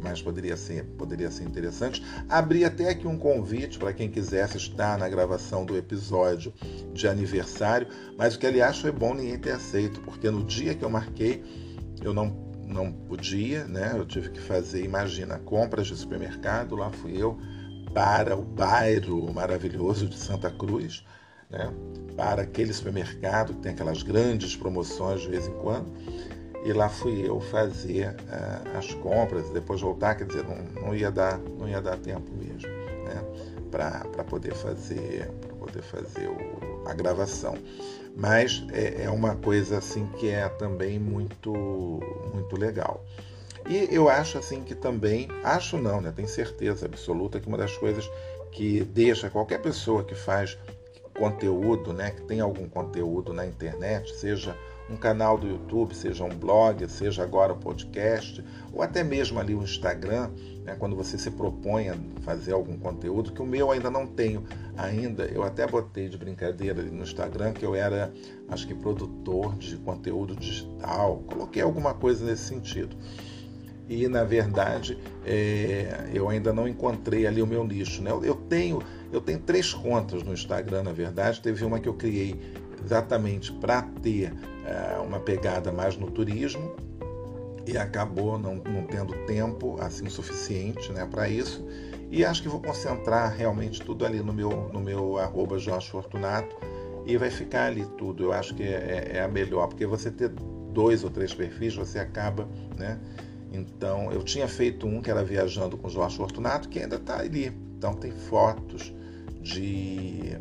mas 0.00 0.22
poderia 0.22 0.56
ser, 0.56 0.84
poderia 0.96 1.30
ser 1.30 1.44
interessante. 1.44 2.02
Abri 2.28 2.64
até 2.64 2.88
aqui 2.88 3.06
um 3.06 3.18
convite 3.18 3.78
para 3.78 3.92
quem 3.92 4.08
quisesse 4.08 4.56
estar 4.56 4.98
na 4.98 5.08
gravação 5.08 5.64
do 5.64 5.76
episódio 5.76 6.52
de 6.92 7.08
aniversário, 7.08 7.88
mas 8.16 8.34
o 8.34 8.38
que 8.38 8.46
aliás 8.46 8.78
foi 8.78 8.92
bom 8.92 9.14
ninguém 9.14 9.38
ter 9.38 9.52
aceito, 9.52 10.00
porque 10.00 10.30
no 10.30 10.44
dia 10.44 10.74
que 10.74 10.84
eu 10.84 10.90
marquei 10.90 11.42
eu 12.00 12.14
não 12.14 12.46
não 12.68 12.92
podia, 12.92 13.64
né? 13.64 13.94
Eu 13.96 14.04
tive 14.04 14.28
que 14.28 14.38
fazer, 14.38 14.84
imagina, 14.84 15.38
compras 15.38 15.86
de 15.86 15.96
supermercado, 15.96 16.76
lá 16.76 16.90
fui 16.90 17.16
eu 17.16 17.38
para 17.94 18.36
o 18.36 18.42
bairro 18.42 19.32
maravilhoso 19.32 20.06
de 20.06 20.18
Santa 20.18 20.50
Cruz, 20.50 21.02
né? 21.48 21.72
Para 22.14 22.42
aquele 22.42 22.70
supermercado 22.74 23.54
que 23.54 23.60
tem 23.60 23.72
aquelas 23.72 24.02
grandes 24.02 24.54
promoções 24.54 25.22
de 25.22 25.28
vez 25.28 25.46
em 25.46 25.54
quando 25.54 25.90
e 26.64 26.72
lá 26.72 26.88
fui 26.88 27.26
eu 27.26 27.40
fazer 27.40 28.08
uh, 28.08 28.78
as 28.78 28.92
compras 28.94 29.48
e 29.48 29.52
depois 29.52 29.80
voltar, 29.80 30.14
quer 30.16 30.26
dizer, 30.26 30.44
não, 30.44 30.82
não, 30.82 30.94
ia 30.94 31.10
dar, 31.10 31.38
não 31.38 31.68
ia 31.68 31.80
dar 31.80 31.96
tempo 31.98 32.30
mesmo, 32.32 32.68
né, 33.04 33.24
para 33.70 34.24
poder 34.24 34.54
fazer, 34.54 35.30
para 35.46 35.54
poder 35.54 35.82
fazer 35.82 36.28
o, 36.28 36.88
a 36.88 36.94
gravação. 36.94 37.56
Mas 38.16 38.64
é, 38.72 39.04
é, 39.04 39.10
uma 39.10 39.36
coisa 39.36 39.78
assim 39.78 40.06
que 40.18 40.28
é 40.28 40.48
também 40.48 40.98
muito, 40.98 41.52
muito 42.34 42.58
legal. 42.58 43.04
E 43.68 43.88
eu 43.94 44.08
acho 44.08 44.38
assim 44.38 44.62
que 44.62 44.74
também, 44.74 45.28
acho 45.44 45.76
não, 45.76 46.00
né, 46.00 46.12
tenho 46.14 46.28
certeza 46.28 46.86
absoluta 46.86 47.38
que 47.38 47.46
uma 47.46 47.58
das 47.58 47.76
coisas 47.76 48.10
que 48.50 48.82
deixa 48.82 49.30
qualquer 49.30 49.60
pessoa 49.60 50.02
que 50.02 50.14
faz 50.14 50.58
conteúdo, 51.14 51.92
né, 51.92 52.10
que 52.10 52.22
tem 52.22 52.40
algum 52.40 52.68
conteúdo 52.68 53.32
na 53.32 53.46
internet, 53.46 54.14
seja 54.16 54.56
um 54.90 54.96
canal 54.96 55.36
do 55.36 55.46
YouTube, 55.46 55.94
seja 55.94 56.24
um 56.24 56.30
blog, 56.30 56.88
seja 56.88 57.22
agora 57.22 57.52
um 57.52 57.58
podcast, 57.58 58.44
ou 58.72 58.82
até 58.82 59.04
mesmo 59.04 59.38
ali 59.38 59.54
o 59.54 59.62
Instagram, 59.62 60.30
né, 60.64 60.74
quando 60.78 60.96
você 60.96 61.18
se 61.18 61.30
propõe 61.30 61.90
a 61.90 61.96
fazer 62.22 62.52
algum 62.52 62.76
conteúdo, 62.78 63.32
que 63.32 63.42
o 63.42 63.46
meu 63.46 63.70
ainda 63.70 63.90
não 63.90 64.06
tenho 64.06 64.44
ainda, 64.76 65.24
eu 65.24 65.42
até 65.42 65.66
botei 65.66 66.08
de 66.08 66.16
brincadeira 66.16 66.82
no 66.82 67.02
Instagram 67.02 67.52
que 67.52 67.64
eu 67.64 67.74
era, 67.74 68.12
acho 68.48 68.66
que 68.66 68.74
produtor 68.74 69.54
de 69.56 69.76
conteúdo 69.76 70.34
digital, 70.34 71.22
coloquei 71.26 71.62
alguma 71.62 71.94
coisa 71.94 72.24
nesse 72.24 72.44
sentido. 72.44 72.96
E 73.88 74.06
na 74.06 74.22
verdade 74.22 74.98
é, 75.24 76.10
eu 76.12 76.28
ainda 76.28 76.52
não 76.52 76.68
encontrei 76.68 77.26
ali 77.26 77.40
o 77.40 77.46
meu 77.46 77.64
nicho. 77.64 78.02
Né? 78.02 78.10
Eu, 78.10 78.22
eu 78.22 78.34
tenho 78.34 78.82
eu 79.10 79.20
tenho 79.20 79.38
três 79.38 79.72
contas 79.72 80.22
no 80.22 80.34
Instagram, 80.34 80.82
na 80.82 80.92
verdade. 80.92 81.40
Teve 81.40 81.64
uma 81.64 81.80
que 81.80 81.88
eu 81.88 81.94
criei 81.94 82.38
exatamente 82.84 83.50
para 83.52 83.82
ter 84.02 84.32
uma 85.04 85.20
pegada 85.20 85.72
mais 85.72 85.96
no 85.96 86.10
turismo 86.10 86.74
e 87.66 87.76
acabou 87.76 88.38
não, 88.38 88.56
não 88.56 88.86
tendo 88.86 89.12
tempo 89.26 89.76
assim 89.80 90.08
suficiente 90.08 90.90
né, 90.92 91.06
para 91.06 91.28
isso. 91.28 91.64
E 92.10 92.24
acho 92.24 92.42
que 92.42 92.48
vou 92.48 92.60
concentrar 92.60 93.34
realmente 93.36 93.82
tudo 93.82 94.06
ali 94.06 94.20
no 94.20 94.32
meu, 94.32 94.70
no 94.72 94.80
meu 94.80 95.18
arroba 95.18 95.58
Jorge 95.58 95.90
Fortunato 95.90 96.56
e 97.04 97.16
vai 97.18 97.30
ficar 97.30 97.66
ali 97.66 97.84
tudo. 97.98 98.24
Eu 98.24 98.32
acho 98.32 98.54
que 98.54 98.62
é, 98.62 99.10
é, 99.12 99.16
é 99.18 99.22
a 99.22 99.28
melhor, 99.28 99.66
porque 99.68 99.86
você 99.86 100.10
ter 100.10 100.30
dois 100.72 101.04
ou 101.04 101.10
três 101.10 101.34
perfis, 101.34 101.74
você 101.74 101.98
acaba, 101.98 102.48
né? 102.78 102.98
Então, 103.52 104.12
eu 104.12 104.22
tinha 104.22 104.46
feito 104.46 104.86
um 104.86 105.00
que 105.00 105.10
era 105.10 105.24
Viajando 105.24 105.76
com 105.76 105.88
Jorge 105.88 106.16
Fortunato, 106.16 106.68
que 106.68 106.78
ainda 106.78 106.96
está 106.96 107.18
ali. 107.18 107.52
Então, 107.76 107.94
tem 107.94 108.12
fotos 108.12 108.94
de 109.40 110.36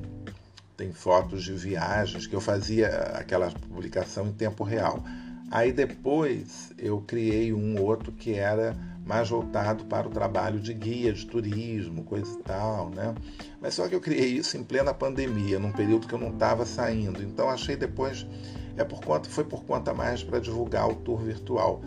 tem 0.77 0.93
fotos 0.93 1.43
de 1.43 1.53
viagens 1.53 2.27
que 2.27 2.35
eu 2.35 2.39
fazia 2.39 2.87
aquela 3.15 3.49
publicação 3.49 4.27
em 4.27 4.31
tempo 4.31 4.63
real. 4.63 5.03
Aí 5.49 5.73
depois 5.73 6.71
eu 6.77 7.01
criei 7.01 7.51
um 7.51 7.81
outro 7.81 8.11
que 8.11 8.35
era 8.35 8.77
mais 9.03 9.29
voltado 9.29 9.85
para 9.85 10.07
o 10.07 10.11
trabalho 10.11 10.59
de 10.59 10.73
guia 10.73 11.11
de 11.11 11.25
turismo, 11.25 12.03
coisa 12.03 12.31
e 12.31 12.43
tal, 12.43 12.89
né? 12.89 13.15
Mas 13.59 13.73
só 13.73 13.87
que 13.87 13.95
eu 13.95 14.01
criei 14.01 14.27
isso 14.33 14.55
em 14.57 14.63
plena 14.63 14.93
pandemia, 14.93 15.57
num 15.57 15.71
período 15.71 16.05
que 16.07 16.13
eu 16.13 16.19
não 16.19 16.29
estava 16.29 16.65
saindo. 16.65 17.23
Então 17.23 17.49
achei 17.49 17.75
depois 17.75 18.27
é 18.75 18.83
por 18.83 19.01
conta 19.01 19.29
foi 19.29 19.45
por 19.45 19.63
conta 19.63 19.93
mais 19.93 20.21
para 20.21 20.39
divulgar 20.39 20.87
o 20.87 20.95
tour 20.95 21.21
virtual, 21.21 21.81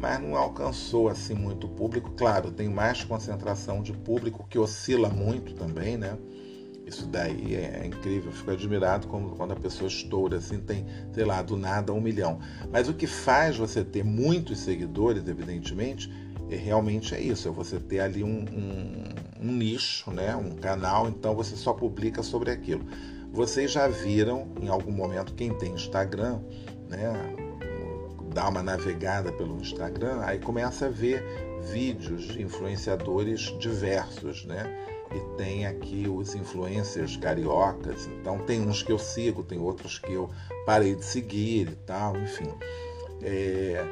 mas 0.00 0.20
não 0.20 0.34
alcançou 0.34 1.08
assim 1.08 1.34
muito 1.34 1.68
público. 1.68 2.10
Claro, 2.16 2.50
tem 2.50 2.68
mais 2.68 3.04
concentração 3.04 3.82
de 3.82 3.92
público 3.92 4.44
que 4.48 4.58
oscila 4.58 5.10
muito 5.10 5.54
também, 5.54 5.96
né? 5.96 6.16
Isso 6.86 7.06
daí 7.06 7.54
é, 7.54 7.86
incrível, 7.86 8.30
eu 8.30 8.36
fico 8.36 8.50
admirado 8.50 9.06
quando 9.06 9.52
a 9.52 9.56
pessoa 9.56 9.88
estoura, 9.88 10.38
assim, 10.38 10.60
tem, 10.60 10.84
sei 11.12 11.24
lá, 11.24 11.40
do 11.40 11.56
nada 11.56 11.92
um 11.92 12.00
milhão. 12.00 12.40
Mas 12.70 12.88
o 12.88 12.94
que 12.94 13.06
faz 13.06 13.56
você 13.56 13.84
ter 13.84 14.04
muitos 14.04 14.58
seguidores, 14.58 15.26
evidentemente, 15.26 16.12
é, 16.50 16.56
realmente 16.56 17.14
é 17.14 17.20
isso, 17.20 17.48
é 17.48 17.50
você 17.50 17.78
ter 17.78 18.00
ali 18.00 18.22
um, 18.22 18.44
um, 18.52 19.48
um 19.48 19.52
nicho, 19.52 20.10
né, 20.10 20.34
um 20.36 20.50
canal, 20.50 21.08
então 21.08 21.34
você 21.34 21.56
só 21.56 21.72
publica 21.72 22.22
sobre 22.22 22.50
aquilo. 22.50 22.84
Vocês 23.32 23.72
já 23.72 23.88
viram 23.88 24.48
em 24.60 24.68
algum 24.68 24.92
momento, 24.92 25.34
quem 25.34 25.54
tem 25.54 25.72
Instagram, 25.72 26.40
né, 26.90 27.12
dá 28.34 28.48
uma 28.48 28.62
navegada 28.62 29.32
pelo 29.32 29.56
Instagram, 29.60 30.20
aí 30.22 30.38
começa 30.38 30.86
a 30.86 30.88
ver 30.90 31.24
vídeos 31.72 32.24
de 32.24 32.42
influenciadores 32.42 33.56
diversos, 33.58 34.44
né? 34.44 34.91
E 35.14 35.36
tem 35.36 35.66
aqui 35.66 36.06
os 36.08 36.34
influencers 36.34 37.16
cariocas. 37.16 38.06
Então 38.20 38.38
tem 38.38 38.60
uns 38.60 38.82
que 38.82 38.92
eu 38.92 38.98
sigo, 38.98 39.42
tem 39.42 39.58
outros 39.58 39.98
que 39.98 40.12
eu 40.12 40.30
parei 40.66 40.94
de 40.94 41.04
seguir 41.04 41.68
e 41.68 41.76
tal, 41.86 42.16
enfim. 42.16 42.48
É... 43.22 43.84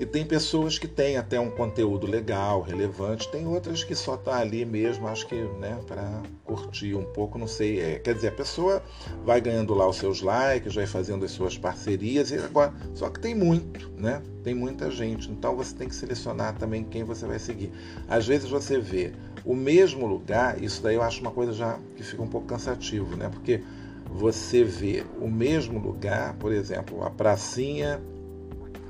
E 0.00 0.06
tem 0.06 0.24
pessoas 0.24 0.78
que 0.78 0.88
têm 0.88 1.16
até 1.16 1.38
um 1.38 1.50
conteúdo 1.50 2.06
legal, 2.06 2.62
relevante, 2.62 3.30
tem 3.30 3.46
outras 3.46 3.84
que 3.84 3.94
só 3.94 4.16
tá 4.16 4.38
ali 4.38 4.64
mesmo, 4.64 5.06
acho 5.06 5.26
que, 5.26 5.34
né, 5.34 5.78
para 5.86 6.22
curtir 6.44 6.94
um 6.94 7.04
pouco, 7.04 7.38
não 7.38 7.46
sei. 7.46 7.78
É, 7.78 7.98
quer 7.98 8.14
dizer, 8.14 8.28
a 8.28 8.32
pessoa 8.32 8.82
vai 9.24 9.40
ganhando 9.40 9.74
lá 9.74 9.86
os 9.86 9.96
seus 9.96 10.22
likes, 10.22 10.74
vai 10.74 10.86
fazendo 10.86 11.24
as 11.24 11.30
suas 11.30 11.58
parcerias, 11.58 12.30
e 12.30 12.36
agora, 12.36 12.72
só 12.94 13.10
que 13.10 13.20
tem 13.20 13.34
muito, 13.34 13.92
né? 13.96 14.22
Tem 14.42 14.54
muita 14.54 14.90
gente, 14.90 15.30
então 15.30 15.54
você 15.54 15.74
tem 15.74 15.88
que 15.88 15.94
selecionar 15.94 16.56
também 16.58 16.82
quem 16.82 17.04
você 17.04 17.26
vai 17.26 17.38
seguir. 17.38 17.70
Às 18.08 18.26
vezes 18.26 18.50
você 18.50 18.80
vê 18.80 19.12
o 19.44 19.54
mesmo 19.54 20.06
lugar, 20.06 20.62
isso 20.62 20.82
daí 20.82 20.94
eu 20.94 21.02
acho 21.02 21.20
uma 21.20 21.30
coisa 21.30 21.52
já 21.52 21.78
que 21.96 22.02
fica 22.02 22.22
um 22.22 22.28
pouco 22.28 22.46
cansativo, 22.46 23.16
né? 23.16 23.28
Porque 23.28 23.62
você 24.06 24.62
vê 24.62 25.04
o 25.20 25.28
mesmo 25.28 25.78
lugar, 25.78 26.34
por 26.34 26.52
exemplo, 26.52 27.02
a 27.04 27.10
pracinha, 27.10 28.00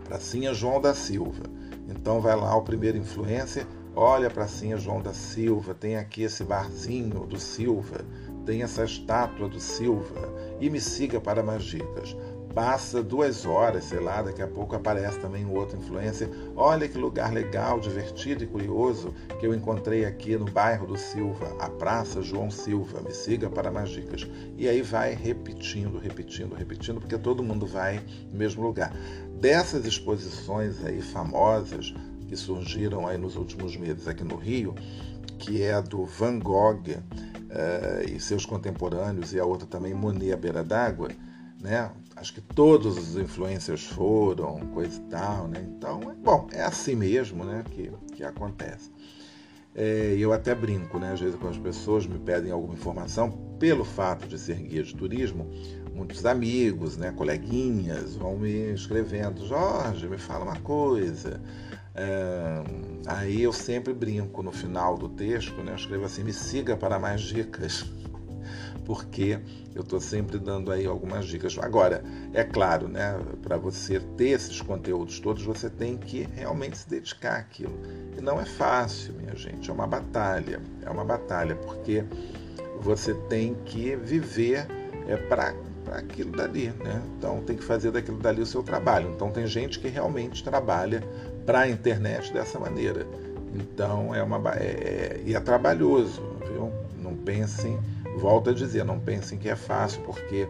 pracinha 0.04 0.52
João 0.52 0.80
da 0.80 0.94
Silva. 0.94 1.44
Então 1.88 2.20
vai 2.20 2.36
lá 2.36 2.54
o 2.56 2.62
primeiro 2.62 2.98
influencer, 2.98 3.66
olha 3.94 4.28
a 4.28 4.30
pracinha 4.30 4.76
João 4.76 5.00
da 5.00 5.12
Silva, 5.12 5.74
tem 5.74 5.96
aqui 5.96 6.22
esse 6.22 6.44
barzinho 6.44 7.26
do 7.26 7.38
Silva, 7.38 8.04
tem 8.44 8.62
essa 8.62 8.84
estátua 8.84 9.48
do 9.48 9.60
Silva 9.60 10.32
e 10.60 10.68
me 10.68 10.80
siga 10.80 11.20
para 11.20 11.42
mais 11.42 11.64
dicas. 11.64 12.16
Passa 12.54 13.02
duas 13.02 13.46
horas, 13.46 13.84
sei 13.84 13.98
lá, 13.98 14.20
daqui 14.20 14.42
a 14.42 14.46
pouco 14.46 14.76
aparece 14.76 15.18
também 15.18 15.44
um 15.46 15.54
outro 15.54 15.78
influencer. 15.78 16.28
Olha 16.54 16.86
que 16.86 16.98
lugar 16.98 17.32
legal, 17.32 17.80
divertido 17.80 18.44
e 18.44 18.46
curioso 18.46 19.14
que 19.40 19.46
eu 19.46 19.54
encontrei 19.54 20.04
aqui 20.04 20.36
no 20.36 20.44
bairro 20.44 20.86
do 20.86 20.96
Silva, 20.98 21.56
a 21.58 21.70
Praça 21.70 22.20
João 22.20 22.50
Silva. 22.50 23.00
Me 23.00 23.12
siga 23.12 23.48
para 23.48 23.70
mais 23.70 23.88
dicas. 23.88 24.28
E 24.58 24.68
aí 24.68 24.82
vai 24.82 25.14
repetindo, 25.14 25.98
repetindo, 25.98 26.54
repetindo, 26.54 27.00
porque 27.00 27.16
todo 27.16 27.42
mundo 27.42 27.66
vai 27.66 28.02
no 28.30 28.38
mesmo 28.38 28.62
lugar. 28.62 28.92
Dessas 29.40 29.86
exposições 29.86 30.84
aí 30.84 31.00
famosas 31.00 31.94
que 32.28 32.36
surgiram 32.36 33.06
aí 33.06 33.16
nos 33.16 33.36
últimos 33.36 33.76
meses 33.76 34.06
aqui 34.06 34.24
no 34.24 34.36
Rio, 34.36 34.74
que 35.38 35.62
é 35.62 35.74
a 35.74 35.80
do 35.80 36.04
Van 36.04 36.38
Gogh 36.38 36.82
uh, 36.90 38.08
e 38.08 38.20
seus 38.20 38.46
contemporâneos, 38.46 39.32
e 39.32 39.40
a 39.40 39.44
outra 39.44 39.66
também 39.66 39.92
Monet 39.92 40.32
à 40.32 40.36
beira 40.36 40.62
d'água, 40.62 41.08
né? 41.60 41.90
Acho 42.22 42.34
que 42.34 42.40
todos 42.40 42.96
os 42.96 43.16
influencers 43.16 43.84
foram, 43.84 44.60
coisa 44.68 44.96
e 44.96 45.10
tal, 45.10 45.48
né? 45.48 45.60
Então, 45.60 46.00
é, 46.08 46.14
bom, 46.14 46.46
é 46.52 46.62
assim 46.62 46.94
mesmo, 46.94 47.42
né? 47.42 47.64
Que, 47.68 47.90
que 48.14 48.22
acontece. 48.22 48.92
É, 49.74 50.14
eu 50.16 50.32
até 50.32 50.54
brinco, 50.54 51.00
né? 51.00 51.14
Às 51.14 51.18
vezes 51.18 51.34
quando 51.34 51.54
as 51.54 51.58
pessoas 51.58 52.06
me 52.06 52.20
pedem 52.20 52.52
alguma 52.52 52.74
informação, 52.74 53.28
pelo 53.58 53.84
fato 53.84 54.28
de 54.28 54.38
ser 54.38 54.54
guia 54.54 54.84
de 54.84 54.94
turismo, 54.94 55.50
muitos 55.92 56.24
amigos, 56.24 56.96
né, 56.96 57.10
coleguinhas 57.10 58.14
vão 58.14 58.38
me 58.38 58.72
escrevendo, 58.72 59.44
Jorge, 59.44 60.08
me 60.08 60.16
fala 60.16 60.44
uma 60.44 60.60
coisa. 60.60 61.40
É, 61.92 62.62
aí 63.04 63.42
eu 63.42 63.52
sempre 63.52 63.92
brinco 63.92 64.44
no 64.44 64.52
final 64.52 64.96
do 64.96 65.08
texto, 65.08 65.60
né? 65.60 65.72
Eu 65.72 65.76
escrevo 65.76 66.04
assim: 66.04 66.22
me 66.22 66.32
siga 66.32 66.76
para 66.76 67.00
mais 67.00 67.20
dicas, 67.20 67.84
porque 68.84 69.38
eu 69.74 69.82
estou 69.82 70.00
sempre 70.00 70.38
dando 70.38 70.70
aí 70.70 70.86
algumas 70.86 71.26
dicas. 71.26 71.56
Agora, 71.58 72.02
é 72.32 72.44
claro, 72.44 72.88
né? 72.88 73.18
Para 73.42 73.56
você 73.56 74.00
ter 74.16 74.30
esses 74.30 74.60
conteúdos 74.60 75.20
todos, 75.20 75.42
você 75.42 75.70
tem 75.70 75.96
que 75.96 76.28
realmente 76.34 76.78
se 76.78 76.88
dedicar 76.88 77.36
àquilo. 77.36 77.78
E 78.16 78.20
não 78.20 78.40
é 78.40 78.44
fácil, 78.44 79.14
minha 79.14 79.34
gente, 79.34 79.70
é 79.70 79.72
uma 79.72 79.86
batalha. 79.86 80.60
É 80.82 80.90
uma 80.90 81.04
batalha, 81.04 81.54
porque 81.56 82.04
você 82.80 83.14
tem 83.28 83.54
que 83.64 83.96
viver 83.96 84.66
é, 85.06 85.16
para 85.16 85.54
aquilo 85.92 86.32
dali, 86.32 86.68
né? 86.82 87.02
Então 87.16 87.40
tem 87.42 87.56
que 87.56 87.64
fazer 87.64 87.90
daquilo 87.90 88.18
dali 88.18 88.42
o 88.42 88.46
seu 88.46 88.62
trabalho. 88.62 89.10
Então 89.14 89.30
tem 89.30 89.46
gente 89.46 89.78
que 89.78 89.88
realmente 89.88 90.42
trabalha 90.42 91.02
para 91.46 91.60
a 91.60 91.68
internet 91.68 92.32
dessa 92.32 92.58
maneira. 92.58 93.06
Então 93.54 94.14
é 94.14 94.22
uma 94.22 94.38
é, 94.54 94.64
é, 94.64 95.22
e 95.24 95.34
é 95.34 95.40
trabalhoso, 95.40 96.22
viu? 96.46 96.72
Não 96.96 97.14
pensem, 97.16 97.78
volto 98.18 98.50
a 98.50 98.52
dizer, 98.52 98.84
não 98.84 98.98
pensem 98.98 99.38
que 99.38 99.48
é 99.48 99.56
fácil, 99.56 100.02
porque 100.02 100.48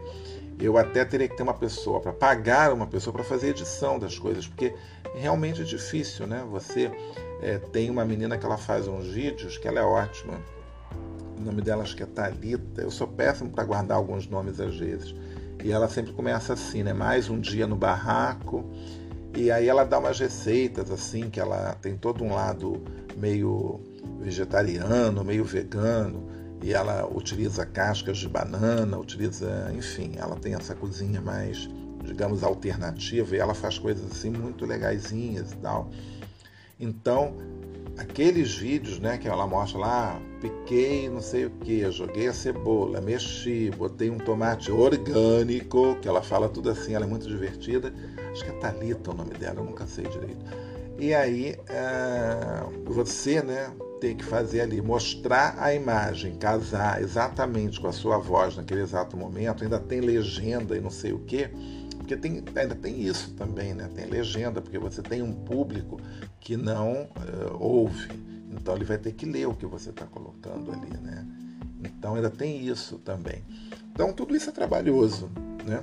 eu 0.58 0.76
até 0.76 1.04
teria 1.04 1.28
que 1.28 1.36
ter 1.36 1.42
uma 1.42 1.54
pessoa 1.54 2.00
para 2.00 2.12
pagar 2.12 2.72
uma 2.72 2.86
pessoa 2.86 3.12
para 3.12 3.24
fazer 3.24 3.48
edição 3.48 3.98
das 3.98 4.18
coisas, 4.18 4.46
porque 4.46 4.74
realmente 5.14 5.62
é 5.62 5.64
difícil, 5.64 6.26
né? 6.26 6.44
Você 6.50 6.90
é, 7.42 7.58
tem 7.58 7.90
uma 7.90 8.04
menina 8.04 8.38
que 8.38 8.46
ela 8.46 8.58
faz 8.58 8.86
uns 8.86 9.08
vídeos 9.08 9.58
que 9.58 9.66
ela 9.66 9.80
é 9.80 9.82
ótima. 9.82 10.40
O 11.36 11.40
nome 11.40 11.62
dela 11.62 11.82
acho 11.82 11.96
que 11.96 12.02
é 12.02 12.06
Talita. 12.06 12.82
Eu 12.82 12.90
sou 12.90 13.08
péssimo 13.08 13.50
para 13.50 13.64
guardar 13.64 13.96
alguns 13.96 14.28
nomes 14.28 14.60
às 14.60 14.76
vezes. 14.76 15.14
E 15.64 15.72
ela 15.72 15.88
sempre 15.88 16.12
começa 16.12 16.52
assim, 16.52 16.82
né? 16.82 16.92
Mais 16.92 17.28
um 17.28 17.40
dia 17.40 17.66
no 17.66 17.74
barraco 17.74 18.64
e 19.34 19.50
aí 19.50 19.66
ela 19.66 19.84
dá 19.84 19.98
umas 19.98 20.18
receitas 20.20 20.90
assim, 20.90 21.30
que 21.30 21.40
ela 21.40 21.74
tem 21.80 21.96
todo 21.96 22.22
um 22.22 22.34
lado 22.34 22.82
meio 23.16 23.80
vegetariano, 24.20 25.24
meio 25.24 25.44
vegano, 25.44 26.28
e 26.62 26.72
ela 26.72 27.06
utiliza 27.06 27.66
cascas 27.66 28.18
de 28.18 28.28
banana, 28.28 28.96
utiliza, 28.98 29.72
enfim, 29.76 30.12
ela 30.16 30.36
tem 30.36 30.54
essa 30.54 30.74
cozinha 30.74 31.20
mais, 31.20 31.68
digamos, 32.04 32.44
alternativa, 32.44 33.34
e 33.36 33.38
ela 33.40 33.54
faz 33.54 33.78
coisas 33.78 34.10
assim 34.10 34.30
muito 34.30 34.64
legaisinhas 34.64 35.52
e 35.52 35.56
tal. 35.56 35.90
Então, 36.78 37.36
aqueles 37.98 38.54
vídeos, 38.54 38.98
né, 39.00 39.18
que 39.18 39.28
ela 39.28 39.46
mostra 39.46 39.78
lá, 39.78 40.20
piquei 40.40 41.08
não 41.08 41.20
sei 41.20 41.46
o 41.46 41.50
que, 41.50 41.90
joguei 41.90 42.28
a 42.28 42.32
cebola, 42.32 43.00
mexi, 43.00 43.70
botei 43.76 44.08
um 44.10 44.18
tomate 44.18 44.70
orgânico, 44.70 45.96
que 46.00 46.08
ela 46.08 46.22
fala 46.22 46.48
tudo 46.48 46.70
assim, 46.70 46.94
ela 46.94 47.04
é 47.04 47.08
muito 47.08 47.26
divertida. 47.26 47.92
Acho 48.30 48.44
que 48.44 48.50
é 48.50 48.54
Talita 48.54 49.10
o 49.10 49.14
nome 49.14 49.34
dela, 49.34 49.60
eu 49.60 49.64
nunca 49.64 49.86
sei 49.86 50.04
direito. 50.06 50.44
E 50.98 51.12
aí 51.12 51.56
é, 51.68 52.64
você, 52.86 53.42
né, 53.42 53.70
tem 54.03 54.16
que 54.16 54.24
fazer 54.24 54.62
ali, 54.62 54.82
mostrar 54.82 55.55
a 55.59 55.72
imagem, 55.72 56.34
casar 56.34 57.00
exatamente 57.00 57.80
com 57.80 57.86
a 57.86 57.92
sua 57.92 58.18
voz 58.18 58.57
naquele 58.57 58.80
exato 58.80 59.16
momento, 59.16 59.62
ainda 59.62 59.78
tem 59.78 60.00
legenda 60.00 60.76
e 60.76 60.80
não 60.80 60.90
sei 60.90 61.12
o 61.12 61.20
que 61.20 61.48
porque 61.98 62.16
tem, 62.16 62.42
ainda 62.57 62.74
tem 62.74 63.00
isso 63.00 63.30
também, 63.34 63.74
né? 63.74 63.88
Tem 63.94 64.07
legenda, 64.07 64.61
porque 64.61 64.76
você 64.76 65.00
tem 65.00 65.22
um 65.22 65.32
público 65.32 66.00
que 66.40 66.57
não 66.57 67.03
uh, 67.05 67.57
ouve. 67.61 68.09
Então 68.50 68.74
ele 68.74 68.84
vai 68.84 68.98
ter 68.98 69.12
que 69.12 69.24
ler 69.24 69.46
o 69.46 69.55
que 69.55 69.64
você 69.66 69.90
está 69.90 70.05
colocando 70.05 70.72
ali, 70.72 70.90
né? 71.00 71.24
Então 71.84 72.16
ainda 72.16 72.28
tem 72.28 72.66
isso 72.66 72.98
também. 72.98 73.44
Então 73.92 74.12
tudo 74.12 74.34
isso 74.34 74.50
é 74.50 74.53
trabalhoso, 74.53 75.30
né? 75.64 75.80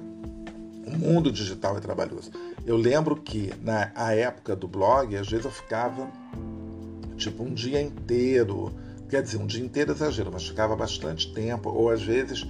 O 0.86 0.98
mundo 0.98 1.32
digital 1.32 1.78
é 1.78 1.80
trabalhoso. 1.80 2.32
Eu 2.66 2.76
lembro 2.76 3.16
que 3.16 3.54
na 3.62 3.90
época 4.12 4.58
do 4.58 4.68
blog, 4.68 5.16
às 5.16 5.30
vezes 5.30 5.46
eu 5.46 5.52
ficava 5.52 6.12
tipo 7.20 7.44
um 7.44 7.54
dia 7.54 7.82
inteiro, 7.82 8.74
quer 9.10 9.22
dizer, 9.22 9.38
um 9.38 9.46
dia 9.46 9.64
inteiro 9.64 9.92
é 9.92 9.96
exagero, 9.96 10.32
mas 10.32 10.48
ficava 10.48 10.76
bastante 10.76 11.32
tempo, 11.34 11.70
ou 11.70 11.90
às 11.90 12.02
vezes 12.02 12.48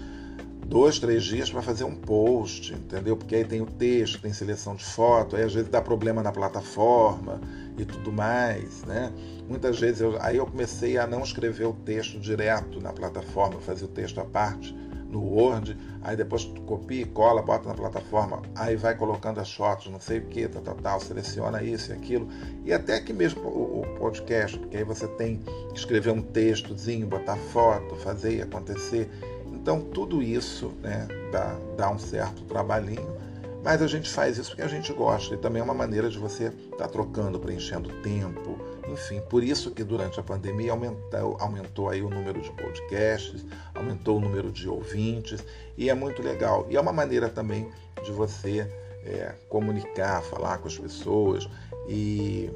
dois, 0.66 1.00
três 1.00 1.24
dias 1.24 1.50
para 1.50 1.62
fazer 1.62 1.84
um 1.84 1.96
post, 1.96 2.74
entendeu? 2.74 3.18
Porque 3.18 3.36
aí 3.36 3.44
tem 3.44 3.60
o 3.60 3.66
texto, 3.66 4.22
tem 4.22 4.32
seleção 4.32 4.76
de 4.76 4.86
foto, 4.86 5.36
aí 5.36 5.44
às 5.44 5.54
vezes 5.54 5.70
dá 5.70 5.82
problema 5.82 6.22
na 6.22 6.32
plataforma 6.32 7.42
e 7.78 7.84
tudo 7.84 8.12
mais, 8.12 8.84
né? 8.84 9.12
Muitas 9.48 9.80
vezes 9.80 10.02
eu, 10.02 10.22
aí 10.22 10.38
eu 10.38 10.46
comecei 10.46 10.98
a 10.98 11.08
não 11.08 11.24
escrever 11.24 11.66
o 11.66 11.74
texto 11.74 12.20
direto 12.20 12.80
na 12.80 12.94
plataforma, 12.94 13.60
fazer 13.60 13.86
o 13.86 13.88
texto 13.88 14.20
à 14.22 14.26
parte 14.26 14.76
no 15.10 15.22
Word, 15.22 15.76
aí 16.02 16.16
depois 16.16 16.46
tu 16.46 16.62
copia 16.62 17.02
e 17.02 17.06
cola, 17.06 17.42
bota 17.42 17.68
na 17.68 17.76
plataforma, 17.76 18.42
aí 18.56 18.76
vai 18.76 18.96
colocando 18.96 19.40
as 19.40 19.52
fotos, 19.52 19.92
não 19.92 20.00
sei 20.00 20.20
o 20.20 20.26
que, 20.26 20.48
tal, 20.48 20.62
tal, 20.62 20.76
tal, 20.76 21.00
seleciona 21.00 21.64
isso 21.64 21.92
e 21.92 21.94
aquilo, 21.94 22.28
e 22.64 22.72
até 22.72 22.96
aqui 22.96 23.12
mesmo 23.12 23.42
o, 23.42 23.80
podcast, 24.00 24.58
porque 24.58 24.78
aí 24.78 24.84
você 24.84 25.08
tem 25.08 25.42
que 25.74 25.78
escrever 25.78 26.12
um 26.12 26.22
textozinho, 26.22 27.06
botar 27.06 27.36
foto, 27.36 27.96
fazer 27.98 28.38
e 28.38 28.42
acontecer. 28.42 29.10
Então, 29.52 29.82
tudo 29.82 30.24
isso 30.24 30.72
né, 30.82 31.06
dá, 31.32 31.58
dá 31.76 31.92
um 31.92 32.00
certo 32.00 32.44
trabalhinho, 32.44 33.18
mas 33.64 33.82
a 33.82 33.88
gente 33.88 34.10
faz 34.10 34.38
isso 34.38 34.52
porque 34.52 34.62
a 34.62 34.68
gente 34.68 34.92
gosta 34.94 35.36
e 35.36 35.38
também 35.38 35.60
é 35.60 35.64
uma 35.64 35.74
maneira 35.74 36.10
de 36.10 36.18
você 36.18 36.46
estar 36.46 36.78
tá 36.78 36.88
trocando, 36.88 37.40
preenchendo 37.40 37.90
tempo, 38.02 38.58
enfim. 38.92 39.22
Por 39.30 39.44
isso 39.44 39.72
que 39.72 39.84
durante 39.84 40.20
a 40.20 40.24
pandemia 40.24 40.72
aumentou, 40.72 41.38
aumentou 41.40 41.90
aí 41.90 42.02
o 42.02 42.10
número 42.10 42.42
de 42.42 42.52
podcasts, 42.52 43.46
aumentou 43.74 44.18
o 44.18 44.20
número 44.20 44.52
de 44.52 44.68
ouvintes 44.68 45.44
e 45.78 45.90
é 45.90 45.94
muito 45.94 46.22
legal. 46.22 46.66
E 46.70 46.76
é 46.76 46.82
uma 46.82 46.94
maneira 46.94 47.30
também 47.30 47.70
de 48.04 48.12
você 48.12 48.70
é, 49.06 49.36
comunicar, 49.48 50.22
falar 50.24 50.58
com 50.58 50.68
as 50.68 50.78
pessoas 50.78 51.48
e, 51.88 52.50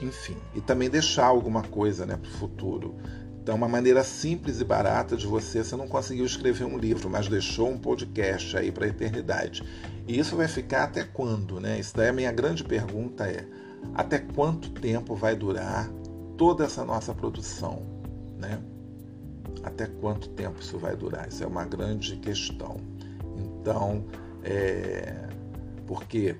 enfim, 0.00 0.36
e 0.54 0.60
também 0.60 0.90
deixar 0.90 1.26
alguma 1.26 1.62
coisa 1.62 2.06
né, 2.06 2.16
para 2.16 2.28
o 2.28 2.34
futuro. 2.34 2.94
Então, 3.42 3.54
uma 3.54 3.68
maneira 3.68 4.02
simples 4.02 4.60
e 4.60 4.64
barata 4.64 5.16
de 5.16 5.24
você, 5.24 5.62
você 5.62 5.76
não 5.76 5.86
conseguiu 5.86 6.26
escrever 6.26 6.64
um 6.64 6.76
livro, 6.76 7.08
mas 7.08 7.28
deixou 7.28 7.70
um 7.70 7.78
podcast 7.78 8.56
aí 8.56 8.72
para 8.72 8.86
a 8.86 8.88
eternidade. 8.88 9.62
E 10.08 10.18
isso 10.18 10.34
vai 10.34 10.48
ficar 10.48 10.82
até 10.82 11.04
quando, 11.04 11.60
né? 11.60 11.78
Isso 11.78 11.96
daí 11.96 12.08
a 12.08 12.12
minha 12.12 12.32
grande 12.32 12.64
pergunta 12.64 13.24
é: 13.24 13.46
até 13.94 14.18
quanto 14.18 14.70
tempo 14.70 15.14
vai 15.14 15.34
durar 15.34 15.90
toda 16.36 16.64
essa 16.64 16.84
nossa 16.84 17.14
produção, 17.14 17.82
né? 18.38 18.60
Até 19.62 19.86
quanto 19.86 20.28
tempo 20.30 20.60
isso 20.60 20.78
vai 20.78 20.94
durar? 20.96 21.28
Isso 21.28 21.42
é 21.42 21.46
uma 21.46 21.64
grande 21.64 22.16
questão. 22.16 22.76
Então, 23.36 24.04
é... 24.44 25.28
porque 25.86 26.36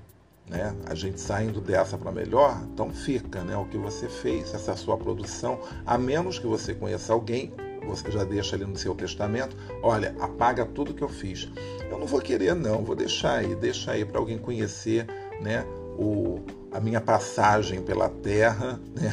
né? 0.49 0.75
A 0.87 0.95
gente 0.95 1.21
saindo 1.21 1.61
dessa 1.61 1.99
para 1.99 2.13
melhor, 2.13 2.61
então 2.73 2.93
fica, 2.93 3.43
né? 3.43 3.57
O 3.57 3.65
que 3.65 3.77
você 3.77 4.09
fez, 4.09 4.55
essa 4.55 4.77
sua 4.77 4.97
produção, 4.97 5.59
a 5.85 5.99
menos 5.99 6.39
que 6.39 6.47
você 6.47 6.75
conheça 6.75 7.13
alguém, 7.13 7.53
você 7.87 8.11
já 8.11 8.25
deixa 8.25 8.57
ali 8.57 8.65
no 8.65 8.77
seu 8.77 8.95
testamento, 8.95 9.57
olha, 9.83 10.15
apaga 10.21 10.65
tudo 10.65 10.95
que 10.95 11.03
eu 11.03 11.09
fiz. 11.09 11.49
Eu 11.91 11.99
não 11.99 12.07
vou 12.07 12.21
querer 12.21 12.55
não, 12.55 12.85
vou 12.85 12.97
deixar 12.97 13.39
aí, 13.39 13.55
deixa 13.55 13.93
aí 13.93 14.05
para 14.05 14.19
alguém 14.19 14.39
conhecer, 14.39 15.07
né? 15.41 15.65
O, 15.99 16.41
a 16.77 16.81
minha 16.81 17.01
passagem 17.01 17.83
pela 17.83 18.09
Terra, 18.09 18.79
né? 18.95 19.11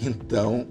Então, 0.00 0.66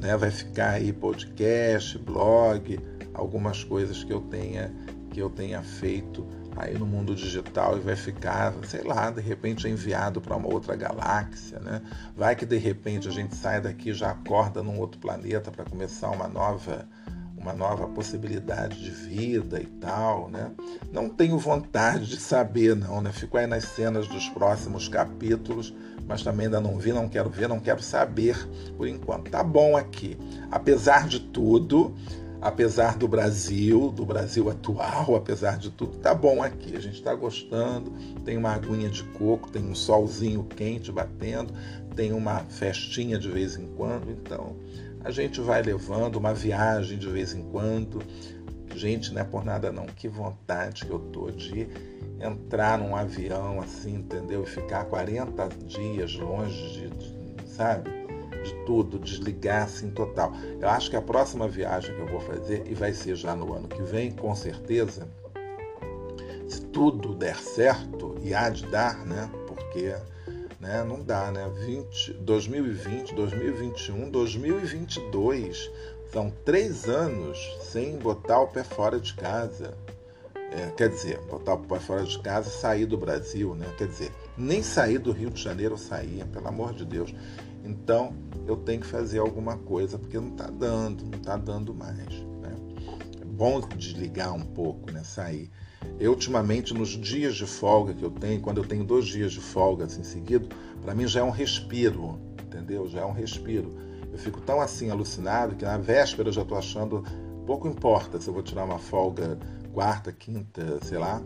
né? 0.00 0.16
Vai 0.16 0.32
ficar 0.32 0.70
aí 0.70 0.92
podcast, 0.92 1.96
blog, 1.98 2.78
algumas 3.14 3.62
coisas 3.62 4.02
que 4.02 4.12
eu 4.12 4.20
tenha 4.20 4.74
que 5.10 5.20
eu 5.22 5.30
tenha 5.30 5.62
feito 5.62 6.26
aí 6.56 6.76
no 6.76 6.84
mundo 6.84 7.14
digital 7.14 7.76
e 7.76 7.80
vai 7.80 7.96
ficar, 7.96 8.52
sei 8.64 8.82
lá, 8.82 9.10
de 9.10 9.20
repente 9.20 9.68
enviado 9.68 10.20
para 10.20 10.36
uma 10.36 10.52
outra 10.52 10.74
galáxia, 10.76 11.60
né? 11.60 11.80
Vai 12.16 12.34
que 12.34 12.44
de 12.44 12.58
repente 12.58 13.08
a 13.08 13.12
gente 13.12 13.34
sai 13.34 13.60
daqui 13.60 13.92
já 13.92 14.10
acorda 14.10 14.62
num 14.62 14.78
outro 14.78 15.00
planeta 15.00 15.50
para 15.50 15.64
começar 15.64 16.10
uma 16.10 16.28
nova 16.28 16.86
uma 17.40 17.52
nova 17.52 17.86
possibilidade 17.88 18.82
de 18.82 18.90
vida 18.90 19.60
e 19.60 19.66
tal, 19.66 20.28
né? 20.28 20.50
Não 20.92 21.08
tenho 21.08 21.38
vontade 21.38 22.06
de 22.06 22.16
saber 22.16 22.74
não, 22.74 23.00
né? 23.00 23.12
Fico 23.12 23.38
aí 23.38 23.46
nas 23.46 23.64
cenas 23.64 24.08
dos 24.08 24.28
próximos 24.28 24.88
capítulos, 24.88 25.72
mas 26.06 26.22
também 26.22 26.46
ainda 26.46 26.60
não 26.60 26.78
vi, 26.78 26.92
não 26.92 27.08
quero 27.08 27.30
ver, 27.30 27.48
não 27.48 27.60
quero 27.60 27.82
saber 27.82 28.36
por 28.76 28.88
enquanto. 28.88 29.30
Tá 29.30 29.42
bom 29.42 29.76
aqui. 29.76 30.18
Apesar 30.50 31.06
de 31.06 31.20
tudo, 31.20 31.94
apesar 32.40 32.96
do 32.96 33.06
Brasil, 33.06 33.90
do 33.90 34.04
Brasil 34.04 34.50
atual, 34.50 35.14
apesar 35.14 35.58
de 35.58 35.70
tudo, 35.70 35.98
tá 35.98 36.14
bom 36.14 36.42
aqui. 36.42 36.76
A 36.76 36.80
gente 36.80 36.94
está 36.96 37.14
gostando. 37.14 37.92
Tem 38.24 38.36
uma 38.36 38.52
aguinha 38.52 38.88
de 38.88 39.04
coco, 39.04 39.50
tem 39.50 39.62
um 39.62 39.74
solzinho 39.74 40.44
quente 40.44 40.90
batendo, 40.90 41.52
tem 41.94 42.12
uma 42.12 42.40
festinha 42.48 43.18
de 43.18 43.30
vez 43.30 43.56
em 43.56 43.66
quando. 43.76 44.10
Então 44.10 44.56
a 45.04 45.10
gente 45.10 45.40
vai 45.40 45.62
levando 45.62 46.16
uma 46.16 46.34
viagem 46.34 46.98
de 46.98 47.08
vez 47.08 47.34
em 47.34 47.42
quando. 47.42 48.02
Gente, 48.74 49.12
não 49.12 49.22
é 49.22 49.24
por 49.24 49.44
nada 49.44 49.72
não. 49.72 49.86
Que 49.86 50.08
vontade 50.08 50.84
que 50.84 50.90
eu 50.90 50.98
tô 50.98 51.30
de 51.30 51.68
entrar 52.20 52.78
num 52.78 52.94
avião 52.94 53.60
assim, 53.60 53.96
entendeu? 53.96 54.42
E 54.42 54.46
ficar 54.46 54.84
40 54.84 55.48
dias 55.66 56.14
longe 56.14 56.72
de, 56.72 56.90
de 56.90 57.48
sabe? 57.48 57.98
de 58.42 58.54
tudo, 58.64 58.98
desligar 58.98 59.64
assim 59.64 59.90
total. 59.90 60.32
Eu 60.60 60.68
acho 60.68 60.90
que 60.90 60.96
a 60.96 61.02
próxima 61.02 61.48
viagem 61.48 61.94
que 61.94 62.00
eu 62.00 62.06
vou 62.06 62.20
fazer, 62.20 62.62
e 62.66 62.74
vai 62.74 62.92
ser 62.92 63.16
já 63.16 63.34
no 63.34 63.52
ano 63.52 63.68
que 63.68 63.82
vem, 63.82 64.10
com 64.10 64.34
certeza, 64.34 65.08
se 66.46 66.60
tudo 66.66 67.14
der 67.14 67.36
certo, 67.36 68.16
e 68.22 68.32
há 68.32 68.48
de 68.48 68.66
dar, 68.66 69.04
né? 69.04 69.28
Porque 69.46 69.94
né? 70.60 70.84
Não 70.84 71.02
dá, 71.02 71.30
né? 71.30 71.50
20, 71.66 72.14
2020, 72.14 73.14
2021, 73.14 74.10
2022. 74.10 75.70
São 76.12 76.30
três 76.44 76.88
anos 76.88 77.38
sem 77.62 77.96
botar 77.98 78.40
o 78.40 78.48
pé 78.48 78.64
fora 78.64 78.98
de 78.98 79.14
casa. 79.14 79.76
É, 80.50 80.70
quer 80.70 80.88
dizer, 80.88 81.20
botar 81.28 81.54
o 81.54 81.58
pé 81.58 81.78
fora 81.78 82.04
de 82.04 82.18
casa 82.20 82.48
sair 82.48 82.86
do 82.86 82.96
Brasil, 82.96 83.54
né? 83.54 83.66
Quer 83.76 83.88
dizer, 83.88 84.12
nem 84.36 84.62
sair 84.62 84.98
do 84.98 85.12
Rio 85.12 85.30
de 85.30 85.42
Janeiro 85.42 85.74
eu 85.74 85.78
saía, 85.78 86.24
pelo 86.24 86.48
amor 86.48 86.72
de 86.72 86.86
Deus. 86.86 87.14
Então 87.62 88.14
eu 88.46 88.56
tenho 88.56 88.80
que 88.80 88.86
fazer 88.86 89.18
alguma 89.18 89.58
coisa, 89.58 89.98
porque 89.98 90.18
não 90.18 90.30
está 90.30 90.48
dando, 90.48 91.04
não 91.04 91.18
está 91.18 91.36
dando 91.36 91.74
mais. 91.74 92.08
Né? 92.40 92.56
É 93.20 93.24
bom 93.24 93.60
desligar 93.60 94.34
um 94.34 94.44
pouco, 94.44 94.90
né? 94.90 95.04
Sair. 95.04 95.50
Eu, 95.98 96.12
ultimamente, 96.12 96.72
nos 96.72 96.90
dias 96.90 97.34
de 97.34 97.46
folga 97.46 97.92
que 97.92 98.02
eu 98.02 98.10
tenho, 98.10 98.40
quando 98.40 98.58
eu 98.58 98.64
tenho 98.64 98.84
dois 98.84 99.06
dias 99.06 99.32
de 99.32 99.40
folga 99.40 99.84
assim 99.84 100.02
seguido, 100.02 100.48
para 100.82 100.94
mim 100.94 101.06
já 101.06 101.20
é 101.20 101.22
um 101.22 101.30
respiro, 101.30 102.18
entendeu? 102.42 102.88
Já 102.88 103.00
é 103.00 103.04
um 103.04 103.12
respiro. 103.12 103.74
Eu 104.12 104.18
fico 104.18 104.40
tão 104.40 104.60
assim 104.60 104.90
alucinado 104.90 105.56
que 105.56 105.64
na 105.64 105.76
véspera 105.76 106.28
eu 106.28 106.32
já 106.32 106.42
estou 106.42 106.56
achando, 106.56 107.04
pouco 107.46 107.68
importa 107.68 108.20
se 108.20 108.28
eu 108.28 108.34
vou 108.34 108.42
tirar 108.42 108.64
uma 108.64 108.78
folga 108.78 109.38
quarta, 109.72 110.12
quinta, 110.12 110.78
sei 110.82 110.98
lá, 110.98 111.22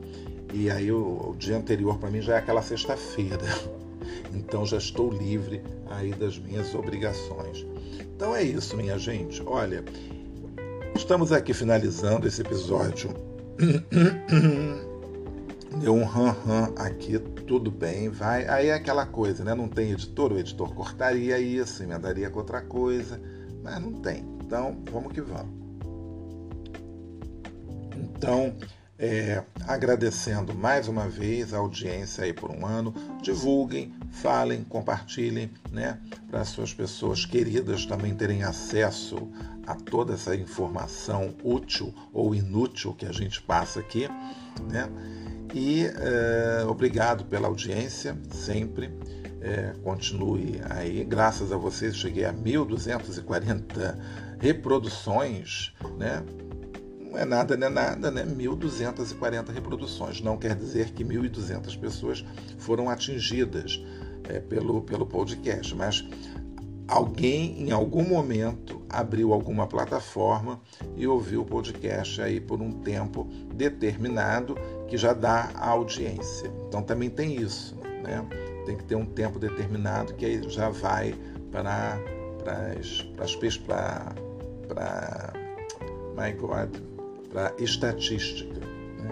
e 0.53 0.71
aí 0.71 0.91
o, 0.91 1.31
o 1.31 1.37
dia 1.37 1.57
anterior 1.57 1.99
para 1.99 2.11
mim 2.11 2.21
já 2.21 2.35
é 2.35 2.39
aquela 2.39 2.63
sexta-feira. 2.63 3.45
Então 4.35 4.67
já 4.67 4.79
estou 4.79 5.13
livre 5.13 5.63
aí 5.89 6.13
das 6.13 6.37
minhas 6.37 6.75
obrigações. 6.75 7.65
Então 8.01 8.35
é 8.35 8.43
isso, 8.43 8.77
minha 8.77 8.99
gente. 8.99 9.41
Olha, 9.47 9.85
estamos 10.97 11.31
aqui 11.31 11.55
finalizando 11.55 12.27
esse 12.27 12.41
episódio. 12.41 13.32
Deu 15.81 15.95
um 15.95 16.05
ram 16.05 16.37
ram 16.45 16.75
aqui, 16.77 17.19
tudo 17.47 17.71
bem, 17.71 18.09
vai. 18.09 18.47
Aí 18.49 18.67
é 18.69 18.75
aquela 18.75 19.07
coisa, 19.07 19.45
né? 19.45 19.55
Não 19.55 19.69
tem 19.69 19.93
editor, 19.93 20.33
o 20.33 20.39
editor 20.39 20.75
cortaria 20.75 21.39
isso, 21.39 21.83
emendaria 21.83 22.29
com 22.29 22.41
outra 22.41 22.61
coisa, 22.61 23.21
mas 23.63 23.81
não 23.81 23.93
tem. 23.93 24.25
Então, 24.45 24.77
vamos 24.91 25.13
que 25.13 25.21
vamos. 25.21 25.63
Então, 27.97 28.55
é, 28.99 29.43
agradecendo 29.67 30.55
mais 30.55 30.89
uma 30.89 31.09
vez 31.09 31.55
a 31.55 31.59
audiência 31.59 32.25
aí 32.25 32.33
por 32.33 32.51
um 32.51 32.67
ano. 32.67 32.93
Divulguem, 33.23 33.95
falem, 34.11 34.65
compartilhem, 34.65 35.51
né? 35.71 35.99
Para 36.31 36.41
as 36.43 36.49
suas 36.49 36.75
pessoas 36.75 37.25
queridas 37.25 37.87
também 37.87 38.15
terem 38.15 38.43
acesso 38.43 39.29
a 39.67 39.75
toda 39.75 40.15
essa 40.15 40.35
informação 40.35 41.35
útil 41.43 41.95
ou 42.13 42.35
inútil 42.35 42.95
que 42.95 43.07
a 43.07 43.13
gente 43.13 43.41
passa 43.43 43.81
aqui, 43.81 44.09
né? 44.71 44.89
E 45.55 45.85
é, 45.85 46.65
obrigado 46.67 47.25
pela 47.25 47.49
audiência, 47.49 48.17
sempre. 48.31 48.91
É, 49.41 49.75
continue 49.83 50.61
aí. 50.71 51.05
Graças 51.05 51.53
a 51.53 51.57
vocês, 51.57 51.97
cheguei 51.97 52.25
a 52.25 52.33
1.240 52.33 53.99
reproduções, 54.39 55.73
né? 55.99 56.23
não 57.13 57.19
é 57.19 57.25
nada, 57.25 57.57
não 57.57 57.67
é 57.67 57.71
nada, 57.71 58.11
né? 58.11 58.25
1.240 58.25 59.53
reproduções. 59.53 60.21
Não 60.21 60.39
quer 60.39 60.57
dizer 60.57 60.91
que 60.93 61.05
1.200 61.05 61.79
pessoas 61.79 62.25
foram 62.59 62.89
atingidas 62.89 63.85
é, 64.29 64.41
pelo, 64.41 64.83
pelo 64.83 65.07
podcast, 65.07 65.75
mas 65.75 66.05
alguém 66.89 67.63
em 67.63 67.71
algum 67.71 68.03
momento 68.03 68.83
abriu 68.89 69.33
alguma 69.33 69.67
plataforma 69.67 70.61
e 70.97 71.07
ouviu 71.07 71.43
o 71.43 71.45
podcast 71.45 72.21
aí 72.21 72.41
por 72.41 72.61
um 72.61 72.73
tempo 72.81 73.25
determinado 73.55 74.57
que 74.89 74.97
já 74.97 75.13
dá 75.13 75.51
a 75.55 75.69
audiência. 75.71 76.53
Então 76.69 76.83
também 76.83 77.09
tem 77.09 77.41
isso, 77.41 77.77
né? 78.03 78.27
Tem 78.67 78.77
que 78.77 78.85
ter 78.85 78.95
um 78.95 79.07
tempo 79.07 79.39
determinado 79.39 80.15
que 80.15 80.25
aí 80.25 80.49
já 80.49 80.69
vai 80.69 81.15
para 81.51 81.99
para 83.67 84.13
para 84.69 85.33
my 86.17 86.33
God 86.33 86.77
para 87.33 87.53
estatística. 87.59 88.61
Né? 88.61 89.11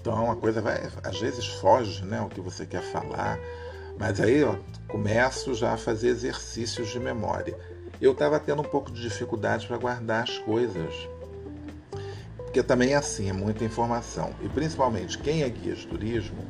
Então 0.00 0.30
a 0.30 0.36
coisa 0.36 0.60
vai, 0.60 0.88
às 1.02 1.20
vezes 1.20 1.46
foge 1.46 2.04
né, 2.04 2.20
o 2.20 2.28
que 2.28 2.40
você 2.40 2.64
quer 2.64 2.82
falar, 2.82 3.38
mas 3.98 4.20
aí 4.20 4.44
ó, 4.44 4.56
começo 4.88 5.54
já 5.54 5.72
a 5.72 5.76
fazer 5.76 6.08
exercícios 6.08 6.88
de 6.88 6.98
memória. 6.98 7.56
Eu 8.00 8.12
estava 8.12 8.38
tendo 8.38 8.60
um 8.60 8.64
pouco 8.64 8.90
de 8.90 9.00
dificuldade 9.00 9.66
para 9.66 9.78
guardar 9.78 10.24
as 10.24 10.38
coisas, 10.38 10.94
porque 12.36 12.62
também 12.62 12.92
é 12.92 12.96
assim, 12.96 13.28
é 13.28 13.32
muita 13.32 13.64
informação. 13.64 14.34
E 14.42 14.48
principalmente 14.48 15.18
quem 15.18 15.42
é 15.42 15.48
guia 15.48 15.74
de 15.74 15.86
turismo 15.86 16.44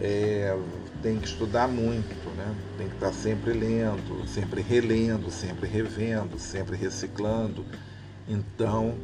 é, 0.00 0.56
tem 1.02 1.18
que 1.18 1.26
estudar 1.26 1.68
muito, 1.68 2.28
né? 2.36 2.54
tem 2.76 2.88
que 2.88 2.94
estar 2.94 3.12
sempre 3.12 3.52
lendo, 3.52 4.26
sempre 4.26 4.62
relendo, 4.62 5.30
sempre 5.30 5.68
revendo, 5.68 6.38
sempre 6.38 6.76
reciclando. 6.76 7.64
Então, 8.26 8.94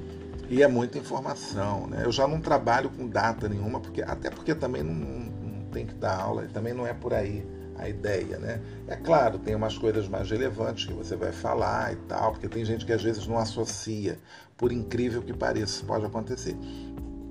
e 0.48 0.62
é 0.62 0.68
muita 0.68 0.98
informação. 0.98 1.86
Né? 1.86 2.02
Eu 2.04 2.12
já 2.12 2.26
não 2.26 2.40
trabalho 2.40 2.90
com 2.90 3.06
data 3.06 3.48
nenhuma, 3.48 3.80
porque 3.80 4.02
até 4.02 4.30
porque 4.30 4.54
também 4.54 4.82
não, 4.82 4.94
não 4.94 5.64
tem 5.70 5.86
que 5.86 5.94
dar 5.94 6.18
aula, 6.18 6.46
também 6.52 6.72
não 6.72 6.86
é 6.86 6.94
por 6.94 7.12
aí 7.12 7.44
a 7.76 7.88
ideia, 7.88 8.38
né? 8.38 8.60
É 8.88 8.96
claro, 8.96 9.38
tem 9.38 9.54
umas 9.54 9.76
coisas 9.76 10.08
mais 10.08 10.30
relevantes 10.30 10.86
que 10.86 10.92
você 10.92 11.16
vai 11.16 11.32
falar 11.32 11.92
e 11.92 11.96
tal, 12.08 12.32
porque 12.32 12.48
tem 12.48 12.64
gente 12.64 12.84
que 12.84 12.92
às 12.92 13.02
vezes 13.02 13.26
não 13.26 13.38
associa, 13.38 14.18
por 14.56 14.72
incrível 14.72 15.22
que 15.22 15.32
pareça, 15.32 15.84
pode 15.84 16.04
acontecer. 16.04 16.56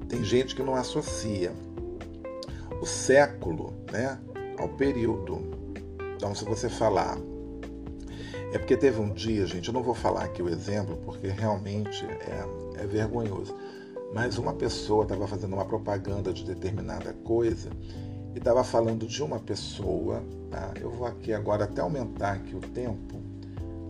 Tem 0.07 0.23
gente 0.23 0.55
que 0.55 0.61
não 0.61 0.75
associa 0.75 1.51
o 2.81 2.85
século, 2.85 3.73
né, 3.91 4.19
ao 4.57 4.69
período. 4.69 5.39
Então, 6.15 6.35
se 6.35 6.43
você 6.45 6.69
falar 6.69 7.17
é 8.53 8.57
porque 8.59 8.77
teve 8.77 9.01
um 9.01 9.11
dia, 9.11 9.47
gente, 9.47 9.67
eu 9.67 9.73
não 9.73 9.81
vou 9.81 9.95
falar 9.95 10.25
aqui 10.25 10.39
o 10.43 10.47
exemplo, 10.47 10.95
porque 11.03 11.27
realmente 11.27 12.05
é, 12.05 12.83
é 12.83 12.85
vergonhoso. 12.85 13.55
Mas 14.13 14.37
uma 14.37 14.53
pessoa 14.53 15.01
estava 15.03 15.27
fazendo 15.27 15.53
uma 15.53 15.65
propaganda 15.65 16.31
de 16.31 16.45
determinada 16.45 17.13
coisa 17.23 17.71
e 18.34 18.38
estava 18.38 18.63
falando 18.63 19.05
de 19.05 19.23
uma 19.23 19.39
pessoa. 19.39 20.23
Tá? 20.49 20.73
Eu 20.79 20.91
vou 20.91 21.07
aqui 21.07 21.34
agora 21.34 21.65
até 21.65 21.81
aumentar 21.81 22.34
aqui 22.34 22.55
o 22.55 22.59
tempo. 22.59 23.21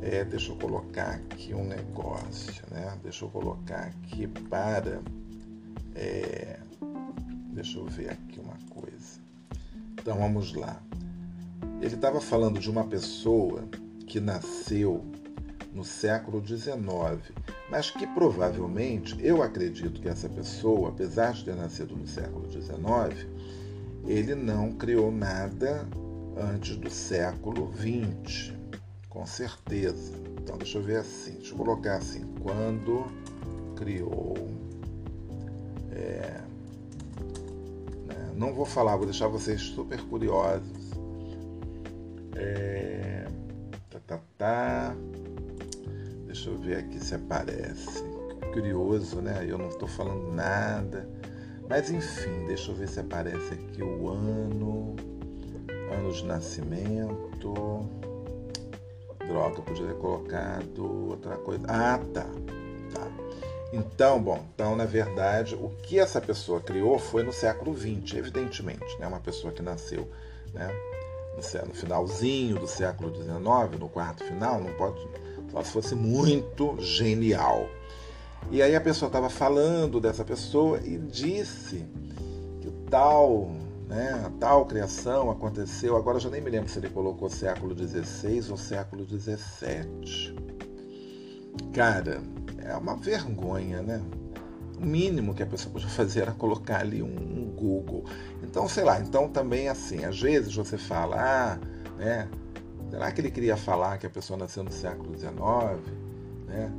É, 0.02 0.26
deixa 0.26 0.52
eu 0.52 0.58
colocar 0.58 1.12
aqui 1.12 1.54
um 1.54 1.66
negócio, 1.66 2.64
né? 2.70 2.98
Deixa 3.02 3.24
eu 3.24 3.30
colocar 3.30 3.86
aqui 3.86 4.28
para. 4.28 5.02
É, 5.96 6.60
deixa 7.54 7.80
eu 7.80 7.86
ver 7.86 8.10
aqui 8.10 8.39
uma 8.39 8.58
coisa. 8.70 9.22
Então 9.94 10.18
vamos 10.18 10.54
lá. 10.54 10.82
Ele 11.82 11.96
estava 11.96 12.20
falando 12.20 12.60
de 12.60 12.70
uma 12.70 12.84
pessoa 12.84 13.64
que 14.06 14.20
nasceu 14.20 15.06
no 15.74 15.84
século 15.84 16.46
XIX, 16.46 16.78
mas 17.70 17.89
que 17.89 18.06
provavelmente, 18.06 19.16
eu 19.20 19.41
acredito 19.41 20.02
que 20.02 20.08
essa 20.08 20.30
pessoa, 20.30 20.89
apesar 20.89 21.34
de 21.34 21.46
ter 21.46 21.56
nascido 21.56 21.96
no 21.96 22.06
século 22.06 22.50
XIX, 22.52 23.26
ele 24.06 24.36
não 24.36 24.72
criou 24.74 25.12
nada 25.12 25.88
antes 26.38 26.76
do 26.76 26.89
século 26.89 27.72
XX, 27.74 28.54
com 29.10 29.26
certeza. 29.26 30.14
Então 30.41 30.58
deixa 30.58 30.78
eu 30.78 30.84
ver 30.84 30.97
assim, 30.97 31.34
deixa 31.34 31.54
eu 31.54 31.58
colocar 31.58 31.97
assim, 31.97 32.26
quando 32.41 33.06
criou. 33.76 34.36
É, 35.91 36.41
né, 38.08 38.32
não 38.36 38.54
vou 38.54 38.66
falar, 38.66 38.97
vou 38.97 39.06
deixar 39.06 39.28
vocês 39.28 39.62
super 39.62 40.01
curiosos. 40.01 40.91
É, 42.36 43.28
tá, 43.89 43.99
tá, 44.06 44.20
tá. 44.38 44.95
Deixa 46.26 46.49
eu 46.49 46.58
ver 46.58 46.78
aqui 46.78 46.99
se 46.99 47.16
aparece. 47.16 48.04
Curioso, 48.54 49.22
né? 49.22 49.45
Eu 49.47 49.58
não 49.58 49.70
estou 49.70 49.88
falando 49.88 50.32
nada. 50.34 51.08
Mas 51.70 51.89
enfim, 51.89 52.45
deixa 52.45 52.72
eu 52.72 52.76
ver 52.76 52.88
se 52.88 52.99
aparece 52.99 53.53
aqui 53.53 53.82
o 53.82 54.09
ano, 54.09 54.95
ano 55.91 56.11
de 56.11 56.26
nascimento. 56.26 57.53
Droga, 59.28 59.61
podia 59.61 59.88
ter 59.88 59.95
colocado 59.95 61.09
outra 61.09 61.38
coisa. 61.38 61.66
Ah, 61.68 61.99
tá. 62.14 62.28
tá. 62.93 63.07
Então, 63.72 64.22
bom, 64.22 64.45
então 64.53 64.76
na 64.76 64.86
verdade 64.86 65.55
o 65.55 65.70
que 65.82 65.97
essa 65.97 66.22
pessoa 66.22 66.61
criou 66.61 66.99
foi 66.99 67.24
no 67.24 67.34
século 67.34 67.76
XX, 67.76 68.18
evidentemente, 68.18 68.99
né? 68.99 69.07
Uma 69.07 69.20
pessoa 69.20 69.51
que 69.51 69.61
nasceu, 69.61 70.07
né? 70.53 70.70
No 71.36 71.74
finalzinho 71.74 72.59
do 72.59 72.68
século 72.68 73.11
XIX, 73.16 73.80
no 73.80 73.89
quarto 73.89 74.24
final, 74.24 74.61
não 74.61 74.72
pode 74.74 75.01
só 75.51 75.64
se 75.64 75.72
fosse 75.72 75.95
muito 75.95 76.76
genial. 76.80 77.68
E 78.52 78.62
aí 78.62 78.76
a 78.76 78.82
pessoa 78.82 79.08
estava 79.08 79.30
falando 79.30 80.00
dessa 80.00 80.24
pessoa 80.24 80.80
e 80.84 80.98
disse 80.98 81.86
que 82.62 82.70
tal, 82.89 83.52
né, 83.88 84.32
tal 84.39 84.66
criação 84.66 85.32
aconteceu. 85.32 85.98
Agora 85.98 86.18
eu 86.18 86.22
já 86.22 86.30
nem 86.30 86.41
me 86.41 86.50
lembro 86.50 86.70
se 86.70 86.78
ele 86.80 86.89
colocou 86.89 87.30
século 87.30 87.76
XVI 87.76 88.52
ou 88.52 88.58
século 88.58 89.06
XVII. 89.06 90.36
Cara, 91.74 92.22
é 92.64 92.76
uma 92.76 92.96
vergonha, 92.96 93.82
né? 93.82 94.02
O 94.80 94.86
mínimo 94.86 95.34
que 95.34 95.44
a 95.44 95.46
pessoa 95.46 95.72
podia 95.72 95.89
fazer 95.89 96.22
era 96.22 96.32
colocar 96.32 96.82
ali 96.82 97.02
um, 97.02 97.08
um 97.08 97.52
Google. 97.56 98.04
Então, 98.44 98.68
sei 98.68 98.84
lá, 98.84 99.00
então 99.00 99.30
também 99.30 99.70
assim, 99.70 100.04
às 100.06 100.20
vezes 100.20 100.54
você 100.56 100.78
fala, 100.78 101.16
ah, 101.20 101.60
Né? 101.98 102.28
Será 102.89 103.12
que 103.12 103.22
ele 103.22 103.32
queria 103.32 103.58
falar 103.58 103.98
que 103.98 104.06
a 104.06 104.10
pessoa 104.10 104.38
nasceu 104.38 104.64
no 104.64 104.72
século 104.72 105.18
XIX? 105.18 105.34
Né? 106.46 106.72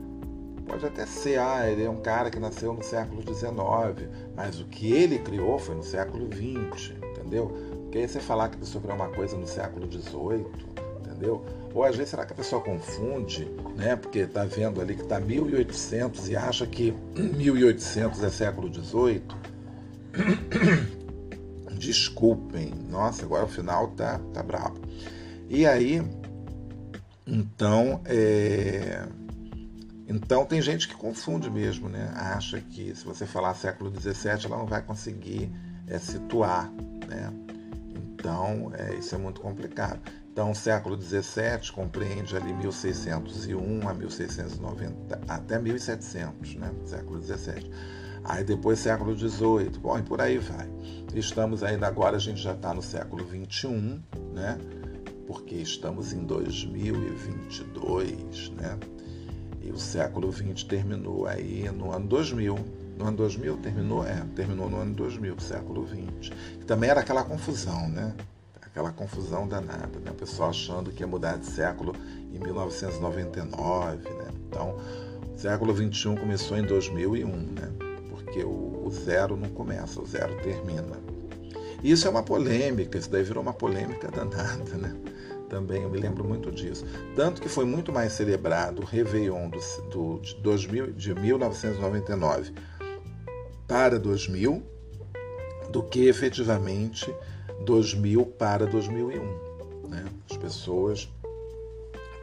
Pode 0.67 0.87
até 0.87 1.05
ser, 1.05 1.39
ah, 1.39 1.71
ele 1.71 1.85
é 1.85 1.91
um 1.91 2.01
cara 2.01 2.31
que 2.31 2.39
nasceu 2.39 2.73
no 2.73 2.83
século 2.83 3.23
XIX, 3.23 4.09
mas 4.35 4.61
o 4.61 4.65
que 4.65 4.93
ele 4.93 5.19
criou 5.19 5.59
foi 5.59 5.75
no 5.75 5.83
século 5.83 6.27
XX, 6.27 6.95
entendeu? 7.11 7.49
Porque 7.83 7.99
aí 7.99 8.09
você 8.09 8.19
falar 8.19 8.49
que 8.49 8.57
a 8.57 8.59
pessoa 8.59 8.81
criou 8.81 8.97
uma 8.97 9.09
coisa 9.09 9.37
no 9.37 9.47
século 9.47 9.87
XVIII, 9.91 10.47
entendeu? 11.01 11.45
Ou 11.75 11.85
às 11.85 11.97
vezes 11.97 12.11
será 12.11 12.25
que 12.25 12.33
a 12.33 12.37
pessoa 12.37 12.63
confunde, 12.63 13.51
né? 13.77 13.95
Porque 13.95 14.21
está 14.21 14.45
vendo 14.45 14.81
ali 14.81 14.95
que 14.95 15.03
está 15.03 15.21
1800 15.21 16.29
e 16.29 16.37
acha 16.37 16.67
que 16.67 16.93
1800 17.15 18.23
é 18.23 18.31
século 18.31 18.73
XVIII? 18.73 19.23
Desculpem, 21.79 22.73
nossa, 22.89 23.25
agora 23.25 23.45
o 23.45 23.49
final 23.49 23.89
tá, 23.89 24.19
tá 24.33 24.43
brabo. 24.43 24.81
E 25.51 25.67
aí, 25.67 26.03
então, 27.27 28.01
é 28.07 29.07
então 30.07 30.45
tem 30.45 30.61
gente 30.61 30.87
que 30.87 30.95
confunde 30.95 31.51
mesmo, 31.51 31.89
né? 31.89 32.13
Acha 32.15 32.61
que 32.61 32.95
se 32.95 33.05
você 33.05 33.27
falar 33.27 33.55
século 33.55 33.91
XVII, 33.91 34.47
ela 34.47 34.59
não 34.59 34.67
vai 34.67 34.83
conseguir 34.83 35.51
é, 35.87 35.99
situar, 35.99 36.71
né? 37.09 37.33
Então 37.95 38.71
é, 38.75 38.95
isso 38.95 39.15
é 39.15 39.19
muito 39.19 39.41
complicado. 39.41 40.01
Então 40.31 40.51
o 40.51 40.55
século 40.55 41.01
XVII 41.01 41.73
compreende 41.73 42.37
ali 42.37 42.53
1601 42.53 43.89
a 43.89 43.95
1690 43.95 45.21
até 45.29 45.59
1700, 45.59 46.57
né? 46.57 46.71
Século 46.85 47.23
XVII. 47.23 47.71
Aí 48.25 48.43
depois 48.43 48.79
século 48.79 49.17
XVIII, 49.17 49.79
bom, 49.81 49.99
e 49.99 50.03
por 50.03 50.21
aí 50.21 50.39
vai. 50.39 50.69
Estamos 51.15 51.63
ainda 51.63 51.87
agora, 51.87 52.17
a 52.17 52.21
gente 52.21 52.43
já 52.43 52.53
está 52.53 52.75
no 52.75 52.83
século 52.83 53.25
XXI, 53.25 54.03
né? 54.33 54.59
Porque 55.27 55.55
estamos 55.57 56.13
em 56.13 56.25
2022, 56.25 58.51
né? 58.51 58.79
E 59.65 59.71
o 59.71 59.79
século 59.79 60.31
XX 60.31 60.63
terminou 60.65 61.27
aí 61.27 61.71
no 61.71 61.91
ano 61.91 62.07
2000. 62.07 62.59
No 62.99 63.07
ano 63.07 63.17
2000 63.17 63.57
terminou? 63.57 64.07
É, 64.07 64.23
terminou 64.37 64.69
no 64.69 64.79
ano 64.79 64.95
2000, 64.95 65.41
século 65.41 65.89
XX. 65.89 66.31
Que 66.59 66.67
também 66.67 66.91
era 66.91 67.01
aquela 67.01 67.25
confusão, 67.25 67.89
né? 67.89 68.15
Aquela 68.61 68.93
confusão 68.93 69.49
danada, 69.49 69.99
né? 70.05 70.11
O 70.11 70.15
pessoal 70.15 70.51
achando 70.51 70.91
que 70.91 71.03
ia 71.03 71.07
mudar 71.07 71.39
de 71.39 71.47
século 71.47 71.95
em 72.31 72.39
1999, 72.39 74.11
né? 74.11 74.27
Então, 74.49 74.77
o 75.35 75.39
século 75.39 75.75
XXI 75.75 76.15
começou 76.17 76.59
em 76.59 76.67
2001, 76.67 77.27
né? 77.29 77.73
Porque 78.11 78.45
o, 78.45 78.83
o 78.85 78.91
zero 78.91 79.35
não 79.35 79.49
começa, 79.49 79.99
o 79.99 80.07
zero 80.07 80.37
termina. 80.43 80.99
E 81.83 81.91
isso 81.91 82.07
é 82.07 82.11
uma 82.11 82.23
polêmica, 82.23 82.99
isso 82.99 83.11
daí 83.11 83.23
virou 83.23 83.43
uma 83.43 83.55
polêmica 83.55 84.11
danada, 84.11 84.77
né? 84.77 84.95
Também, 85.55 85.83
eu 85.83 85.89
me 85.89 85.99
lembro 85.99 86.25
muito 86.25 86.51
disso. 86.51 86.85
Tanto 87.15 87.41
que 87.41 87.49
foi 87.49 87.65
muito 87.65 87.93
mais 87.93 88.13
celebrado 88.13 88.83
o 88.83 88.85
Réveillon 88.85 89.49
do, 89.49 89.61
do, 89.89 90.21
de, 90.21 90.35
2000, 90.37 90.93
de 90.93 91.15
1999 91.15 92.53
para 93.69 93.97
2000 93.97 94.61
do 95.71 95.83
que 95.85 96.09
efetivamente 96.09 97.15
2000 97.65 98.27
para 98.27 98.67
2001. 98.67 99.89
Né? 99.89 100.05
As 100.29 100.37
pessoas 100.37 101.09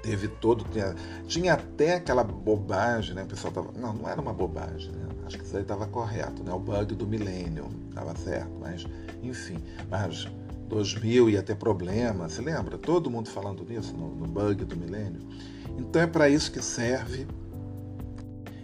teve 0.04 0.28
todo 0.28 0.66
tinha, 0.66 0.94
tinha 1.26 1.54
até 1.54 1.96
aquela 1.96 2.24
bobagem, 2.24 3.16
né? 3.16 3.24
O 3.24 3.28
pessoal 3.28 3.54
tava, 3.54 3.72
não, 3.78 3.94
não 3.94 4.10
era 4.10 4.20
uma 4.20 4.34
bobagem, 4.34 4.92
né? 4.92 5.08
Acho 5.26 5.38
que 5.38 5.46
isso 5.46 5.56
aí 5.56 5.62
estava 5.62 5.88
correto, 5.88 6.44
né? 6.44 6.52
O 6.52 6.60
bug 6.60 6.96
do 6.96 7.08
milênio 7.08 7.70
estava 7.90 8.14
certo, 8.16 8.52
mas 8.60 8.86
enfim, 9.24 9.64
mas 9.90 10.28
2000 10.72 11.30
ia 11.30 11.44
ter 11.44 11.56
problema, 11.56 12.30
se 12.30 12.42
lembra? 12.42 12.78
Todo 12.78 13.12
mundo 13.12 13.30
falando 13.30 13.66
nisso 13.66 13.94
no, 13.96 14.16
no 14.16 14.26
bug 14.26 14.64
do 14.64 14.78
milênio. 14.78 15.22
Então 15.78 16.02
é 16.02 16.08
para 16.08 16.30
isso 16.30 16.50
que 16.50 16.62
serve. 16.62 17.28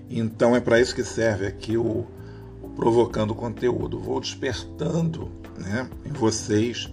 Então 0.09 0.55
é 0.55 0.61
para 0.61 0.79
isso 0.79 0.95
que 0.95 1.03
serve 1.03 1.45
aqui 1.45 1.77
o, 1.77 2.07
o 2.61 2.69
provocando 2.75 3.35
conteúdo. 3.35 3.99
Vou 3.99 4.21
despertando, 4.21 5.29
né, 5.57 5.89
em 6.05 6.13
vocês 6.13 6.89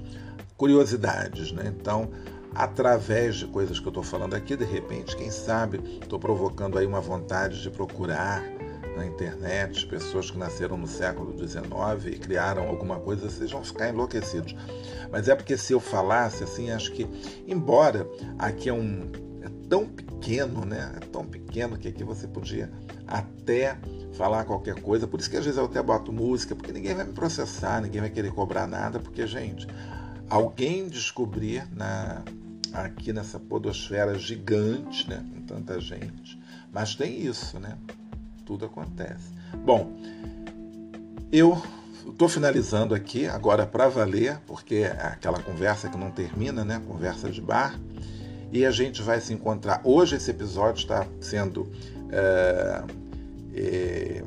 curiosidades, 0.57 1.53
né? 1.53 1.73
Então 1.75 2.11
através 2.53 3.37
de 3.37 3.47
coisas 3.47 3.81
que 3.81 3.87
eu 3.87 3.91
estou 3.91 4.03
falando 4.03 4.35
aqui, 4.35 4.57
de 4.57 4.65
repente, 4.65 5.17
quem 5.17 5.31
sabe, 5.31 5.81
estou 6.01 6.19
provocando 6.19 6.79
aí 6.79 6.87
uma 6.87 7.01
vontade 7.01 7.61
de 7.61 7.71
procurar 7.71 8.45
na 8.97 9.07
internet, 9.07 9.87
pessoas 9.87 10.31
que 10.31 10.39
nasceram 10.39 10.77
no 10.77 10.87
século 10.87 11.37
XIX 11.37 12.15
e 12.15 12.19
criaram 12.19 12.69
alguma 12.69 12.99
coisa, 12.99 13.29
vocês 13.29 13.51
vão 13.51 13.65
ficar 13.65 13.89
enlouquecidos. 13.89 14.55
Mas 15.11 15.29
é 15.29 15.35
porque 15.35 15.57
se 15.57 15.73
eu 15.73 15.81
falasse 15.81 16.45
assim, 16.45 16.71
acho 16.71 16.93
que, 16.93 17.07
embora 17.47 18.09
aqui 18.39 18.69
é 18.69 18.73
um. 18.73 19.11
é 19.43 19.49
tão 19.69 19.87
pequeno, 19.87 20.65
né? 20.65 20.93
É 20.97 21.01
tão 21.07 21.25
pequeno 21.25 21.77
que 21.77 21.89
aqui 21.89 22.05
você 22.05 22.27
podia 22.27 22.71
até 23.07 23.79
falar 24.15 24.45
qualquer 24.45 24.81
coisa. 24.81 25.07
Por 25.07 25.21
isso 25.21 25.31
que 25.31 25.37
às 25.37 25.45
vezes 25.45 25.59
eu 25.59 25.67
até 25.67 25.83
boto 25.83 26.13
música, 26.13 26.55
porque 26.55 26.73
ninguém 26.73 26.95
vai 26.95 27.05
me 27.05 27.13
processar, 27.13 27.81
ninguém 27.81 28.01
vai 28.01 28.11
querer 28.11 28.33
cobrar 28.33 28.67
nada, 28.67 28.99
porque, 28.99 29.27
gente, 29.27 29.67
alguém 30.29 30.89
descobrir 30.89 31.67
na, 31.75 32.23
aqui 32.73 33.13
nessa 33.13 33.39
podosfera 33.39 34.19
gigante, 34.19 35.09
né? 35.09 35.25
Com 35.35 35.43
tanta 35.43 35.81
gente. 35.81 36.41
Mas 36.73 36.95
tem 36.95 37.21
isso, 37.21 37.59
né? 37.61 37.79
Tudo 38.45 38.67
acontece. 38.67 39.33
Bom, 39.65 39.97
eu 41.33 41.61
estou 42.07 42.29
finalizando 42.29 42.95
aqui 42.95 43.27
agora 43.27 43.67
para 43.67 43.89
valer, 43.89 44.39
porque 44.47 44.77
é 44.77 45.07
aquela 45.07 45.41
conversa 45.41 45.89
que 45.89 45.97
não 45.97 46.11
termina, 46.11 46.65
né? 46.65 46.81
Conversa 46.87 47.31
de 47.31 47.41
bar. 47.41 47.79
E 48.53 48.65
a 48.65 48.71
gente 48.71 49.03
vai 49.03 49.21
se 49.21 49.33
encontrar. 49.33 49.81
Hoje 49.83 50.17
esse 50.17 50.31
episódio 50.31 50.81
está 50.81 51.07
sendo 51.21 51.71
é, 52.11 52.83
é, 53.55 54.25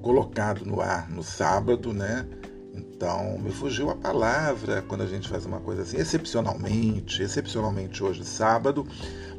colocado 0.00 0.64
no 0.64 0.80
ar 0.80 1.10
no 1.10 1.22
sábado, 1.22 1.92
né? 1.92 2.26
Então, 2.72 3.38
me 3.38 3.50
fugiu 3.50 3.90
a 3.90 3.96
palavra 3.96 4.82
quando 4.82 5.02
a 5.02 5.06
gente 5.06 5.28
faz 5.28 5.44
uma 5.44 5.60
coisa 5.60 5.82
assim, 5.82 5.96
excepcionalmente, 5.96 7.22
excepcionalmente 7.22 8.02
hoje, 8.02 8.24
sábado, 8.24 8.86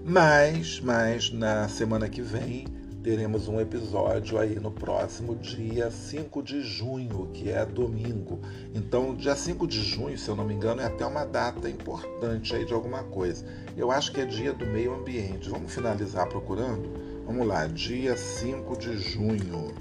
mas, 0.05 0.79
mas 0.79 1.31
na 1.31 1.67
semana 1.67 2.09
que 2.09 2.21
vem 2.21 2.76
teremos 3.07 3.47
um 3.47 3.61
episódio 3.61 4.37
aí 4.37 4.59
no 4.59 4.69
próximo 4.69 5.33
dia 5.33 5.89
5 5.89 6.43
de 6.43 6.61
junho, 6.61 7.29
que 7.33 7.49
é 7.49 7.65
domingo. 7.65 8.41
Então, 8.75 9.15
dia 9.15 9.33
5 9.33 9.65
de 9.65 9.81
junho, 9.81 10.17
se 10.17 10.27
eu 10.27 10.35
não 10.35 10.43
me 10.43 10.53
engano, 10.53 10.81
é 10.81 10.87
até 10.87 11.05
uma 11.05 11.23
data 11.23 11.69
importante 11.69 12.53
aí 12.53 12.65
de 12.65 12.73
alguma 12.73 13.03
coisa. 13.05 13.45
Eu 13.77 13.91
acho 13.91 14.11
que 14.11 14.19
é 14.19 14.25
dia 14.25 14.51
do 14.51 14.65
meio 14.65 14.93
ambiente. 14.93 15.49
Vamos 15.49 15.73
finalizar 15.73 16.27
procurando? 16.27 16.91
Vamos 17.25 17.47
lá, 17.47 17.65
dia 17.67 18.17
5 18.17 18.77
de 18.77 18.97
junho. 18.97 19.73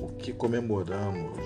O 0.00 0.08
que 0.08 0.32
comemoramos? 0.32 1.38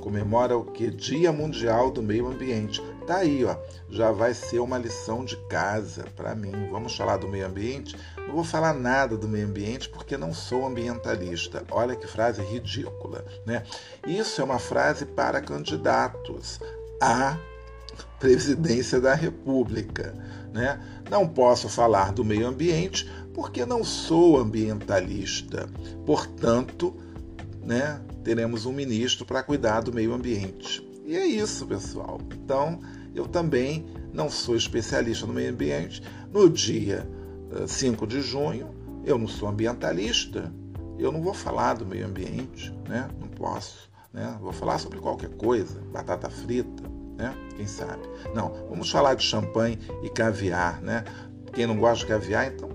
Comemora 0.00 0.56
o 0.56 0.64
que? 0.64 0.92
Dia 0.92 1.32
Mundial 1.32 1.90
do 1.90 2.00
Meio 2.00 2.28
Ambiente. 2.28 2.80
Tá 3.06 3.18
aí, 3.18 3.44
ó. 3.44 3.56
Já 3.88 4.10
vai 4.10 4.34
ser 4.34 4.58
uma 4.58 4.78
lição 4.78 5.24
de 5.24 5.36
casa 5.48 6.06
para 6.16 6.34
mim. 6.34 6.68
Vamos 6.70 6.96
falar 6.96 7.18
do 7.18 7.28
meio 7.28 7.46
ambiente? 7.46 7.96
Não 8.26 8.34
vou 8.34 8.42
falar 8.42 8.74
nada 8.74 9.16
do 9.16 9.28
meio 9.28 9.46
ambiente 9.46 9.88
porque 9.88 10.16
não 10.16 10.34
sou 10.34 10.66
ambientalista. 10.66 11.64
Olha 11.70 11.94
que 11.94 12.06
frase 12.06 12.42
ridícula, 12.42 13.24
né? 13.46 13.62
Isso 14.04 14.40
é 14.40 14.44
uma 14.44 14.58
frase 14.58 15.06
para 15.06 15.40
candidatos 15.40 16.58
à 17.00 17.38
presidência 18.18 19.00
da 19.00 19.14
República, 19.14 20.12
né? 20.52 20.80
Não 21.08 21.28
posso 21.28 21.68
falar 21.68 22.12
do 22.12 22.24
meio 22.24 22.48
ambiente 22.48 23.08
porque 23.32 23.64
não 23.64 23.84
sou 23.84 24.36
ambientalista. 24.36 25.68
Portanto, 26.04 26.96
né, 27.62 28.00
teremos 28.24 28.66
um 28.66 28.72
ministro 28.72 29.24
para 29.24 29.42
cuidar 29.42 29.80
do 29.82 29.92
meio 29.92 30.12
ambiente. 30.12 30.84
E 31.04 31.16
é 31.16 31.24
isso, 31.24 31.64
pessoal. 31.66 32.20
Então, 32.32 32.80
eu 33.16 33.26
também 33.26 33.86
não 34.12 34.28
sou 34.28 34.54
especialista 34.54 35.26
no 35.26 35.32
meio 35.32 35.50
ambiente. 35.50 36.02
No 36.32 36.48
dia 36.50 37.08
5 37.66 38.04
eh, 38.04 38.06
de 38.06 38.20
junho, 38.20 38.68
eu 39.04 39.16
não 39.16 39.26
sou 39.26 39.48
ambientalista, 39.48 40.52
eu 40.98 41.10
não 41.10 41.22
vou 41.22 41.32
falar 41.34 41.74
do 41.74 41.86
meio 41.86 42.06
ambiente, 42.06 42.72
né? 42.88 43.08
Não 43.18 43.28
posso, 43.28 43.90
né? 44.12 44.36
Vou 44.40 44.52
falar 44.52 44.78
sobre 44.78 44.98
qualquer 44.98 45.30
coisa, 45.30 45.80
batata 45.92 46.28
frita, 46.28 46.82
né? 47.16 47.34
Quem 47.56 47.66
sabe? 47.66 48.02
Não, 48.34 48.52
vamos 48.68 48.90
falar 48.90 49.14
de 49.14 49.22
champanhe 49.22 49.78
e 50.02 50.10
caviar, 50.10 50.82
né? 50.82 51.04
Quem 51.52 51.66
não 51.66 51.76
gosta 51.76 52.04
de 52.04 52.06
caviar, 52.06 52.46
então 52.46 52.68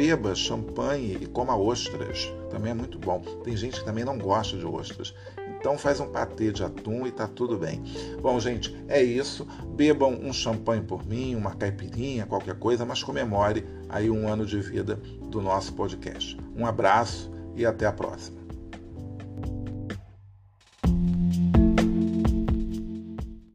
beba 0.00 0.34
champanhe 0.34 1.18
e 1.20 1.26
coma 1.26 1.54
ostras, 1.54 2.32
também 2.48 2.70
é 2.70 2.74
muito 2.74 2.98
bom. 2.98 3.20
Tem 3.44 3.54
gente 3.54 3.80
que 3.80 3.84
também 3.84 4.02
não 4.02 4.16
gosta 4.16 4.56
de 4.56 4.64
ostras. 4.64 5.14
Então 5.60 5.76
faz 5.76 6.00
um 6.00 6.06
patê 6.06 6.50
de 6.50 6.64
atum 6.64 7.06
e 7.06 7.12
tá 7.12 7.28
tudo 7.28 7.58
bem. 7.58 7.82
Bom, 8.22 8.40
gente, 8.40 8.74
é 8.88 9.02
isso. 9.02 9.46
Bebam 9.76 10.18
um 10.22 10.32
champanhe 10.32 10.82
por 10.82 11.06
mim, 11.06 11.34
uma 11.34 11.54
caipirinha, 11.54 12.24
qualquer 12.24 12.58
coisa, 12.58 12.86
mas 12.86 13.02
comemore 13.02 13.66
aí 13.86 14.08
um 14.08 14.26
ano 14.26 14.46
de 14.46 14.58
vida 14.58 14.98
do 15.28 15.42
nosso 15.42 15.74
podcast. 15.74 16.38
Um 16.56 16.64
abraço 16.64 17.30
e 17.54 17.66
até 17.66 17.84
a 17.84 17.92
próxima. 17.92 18.39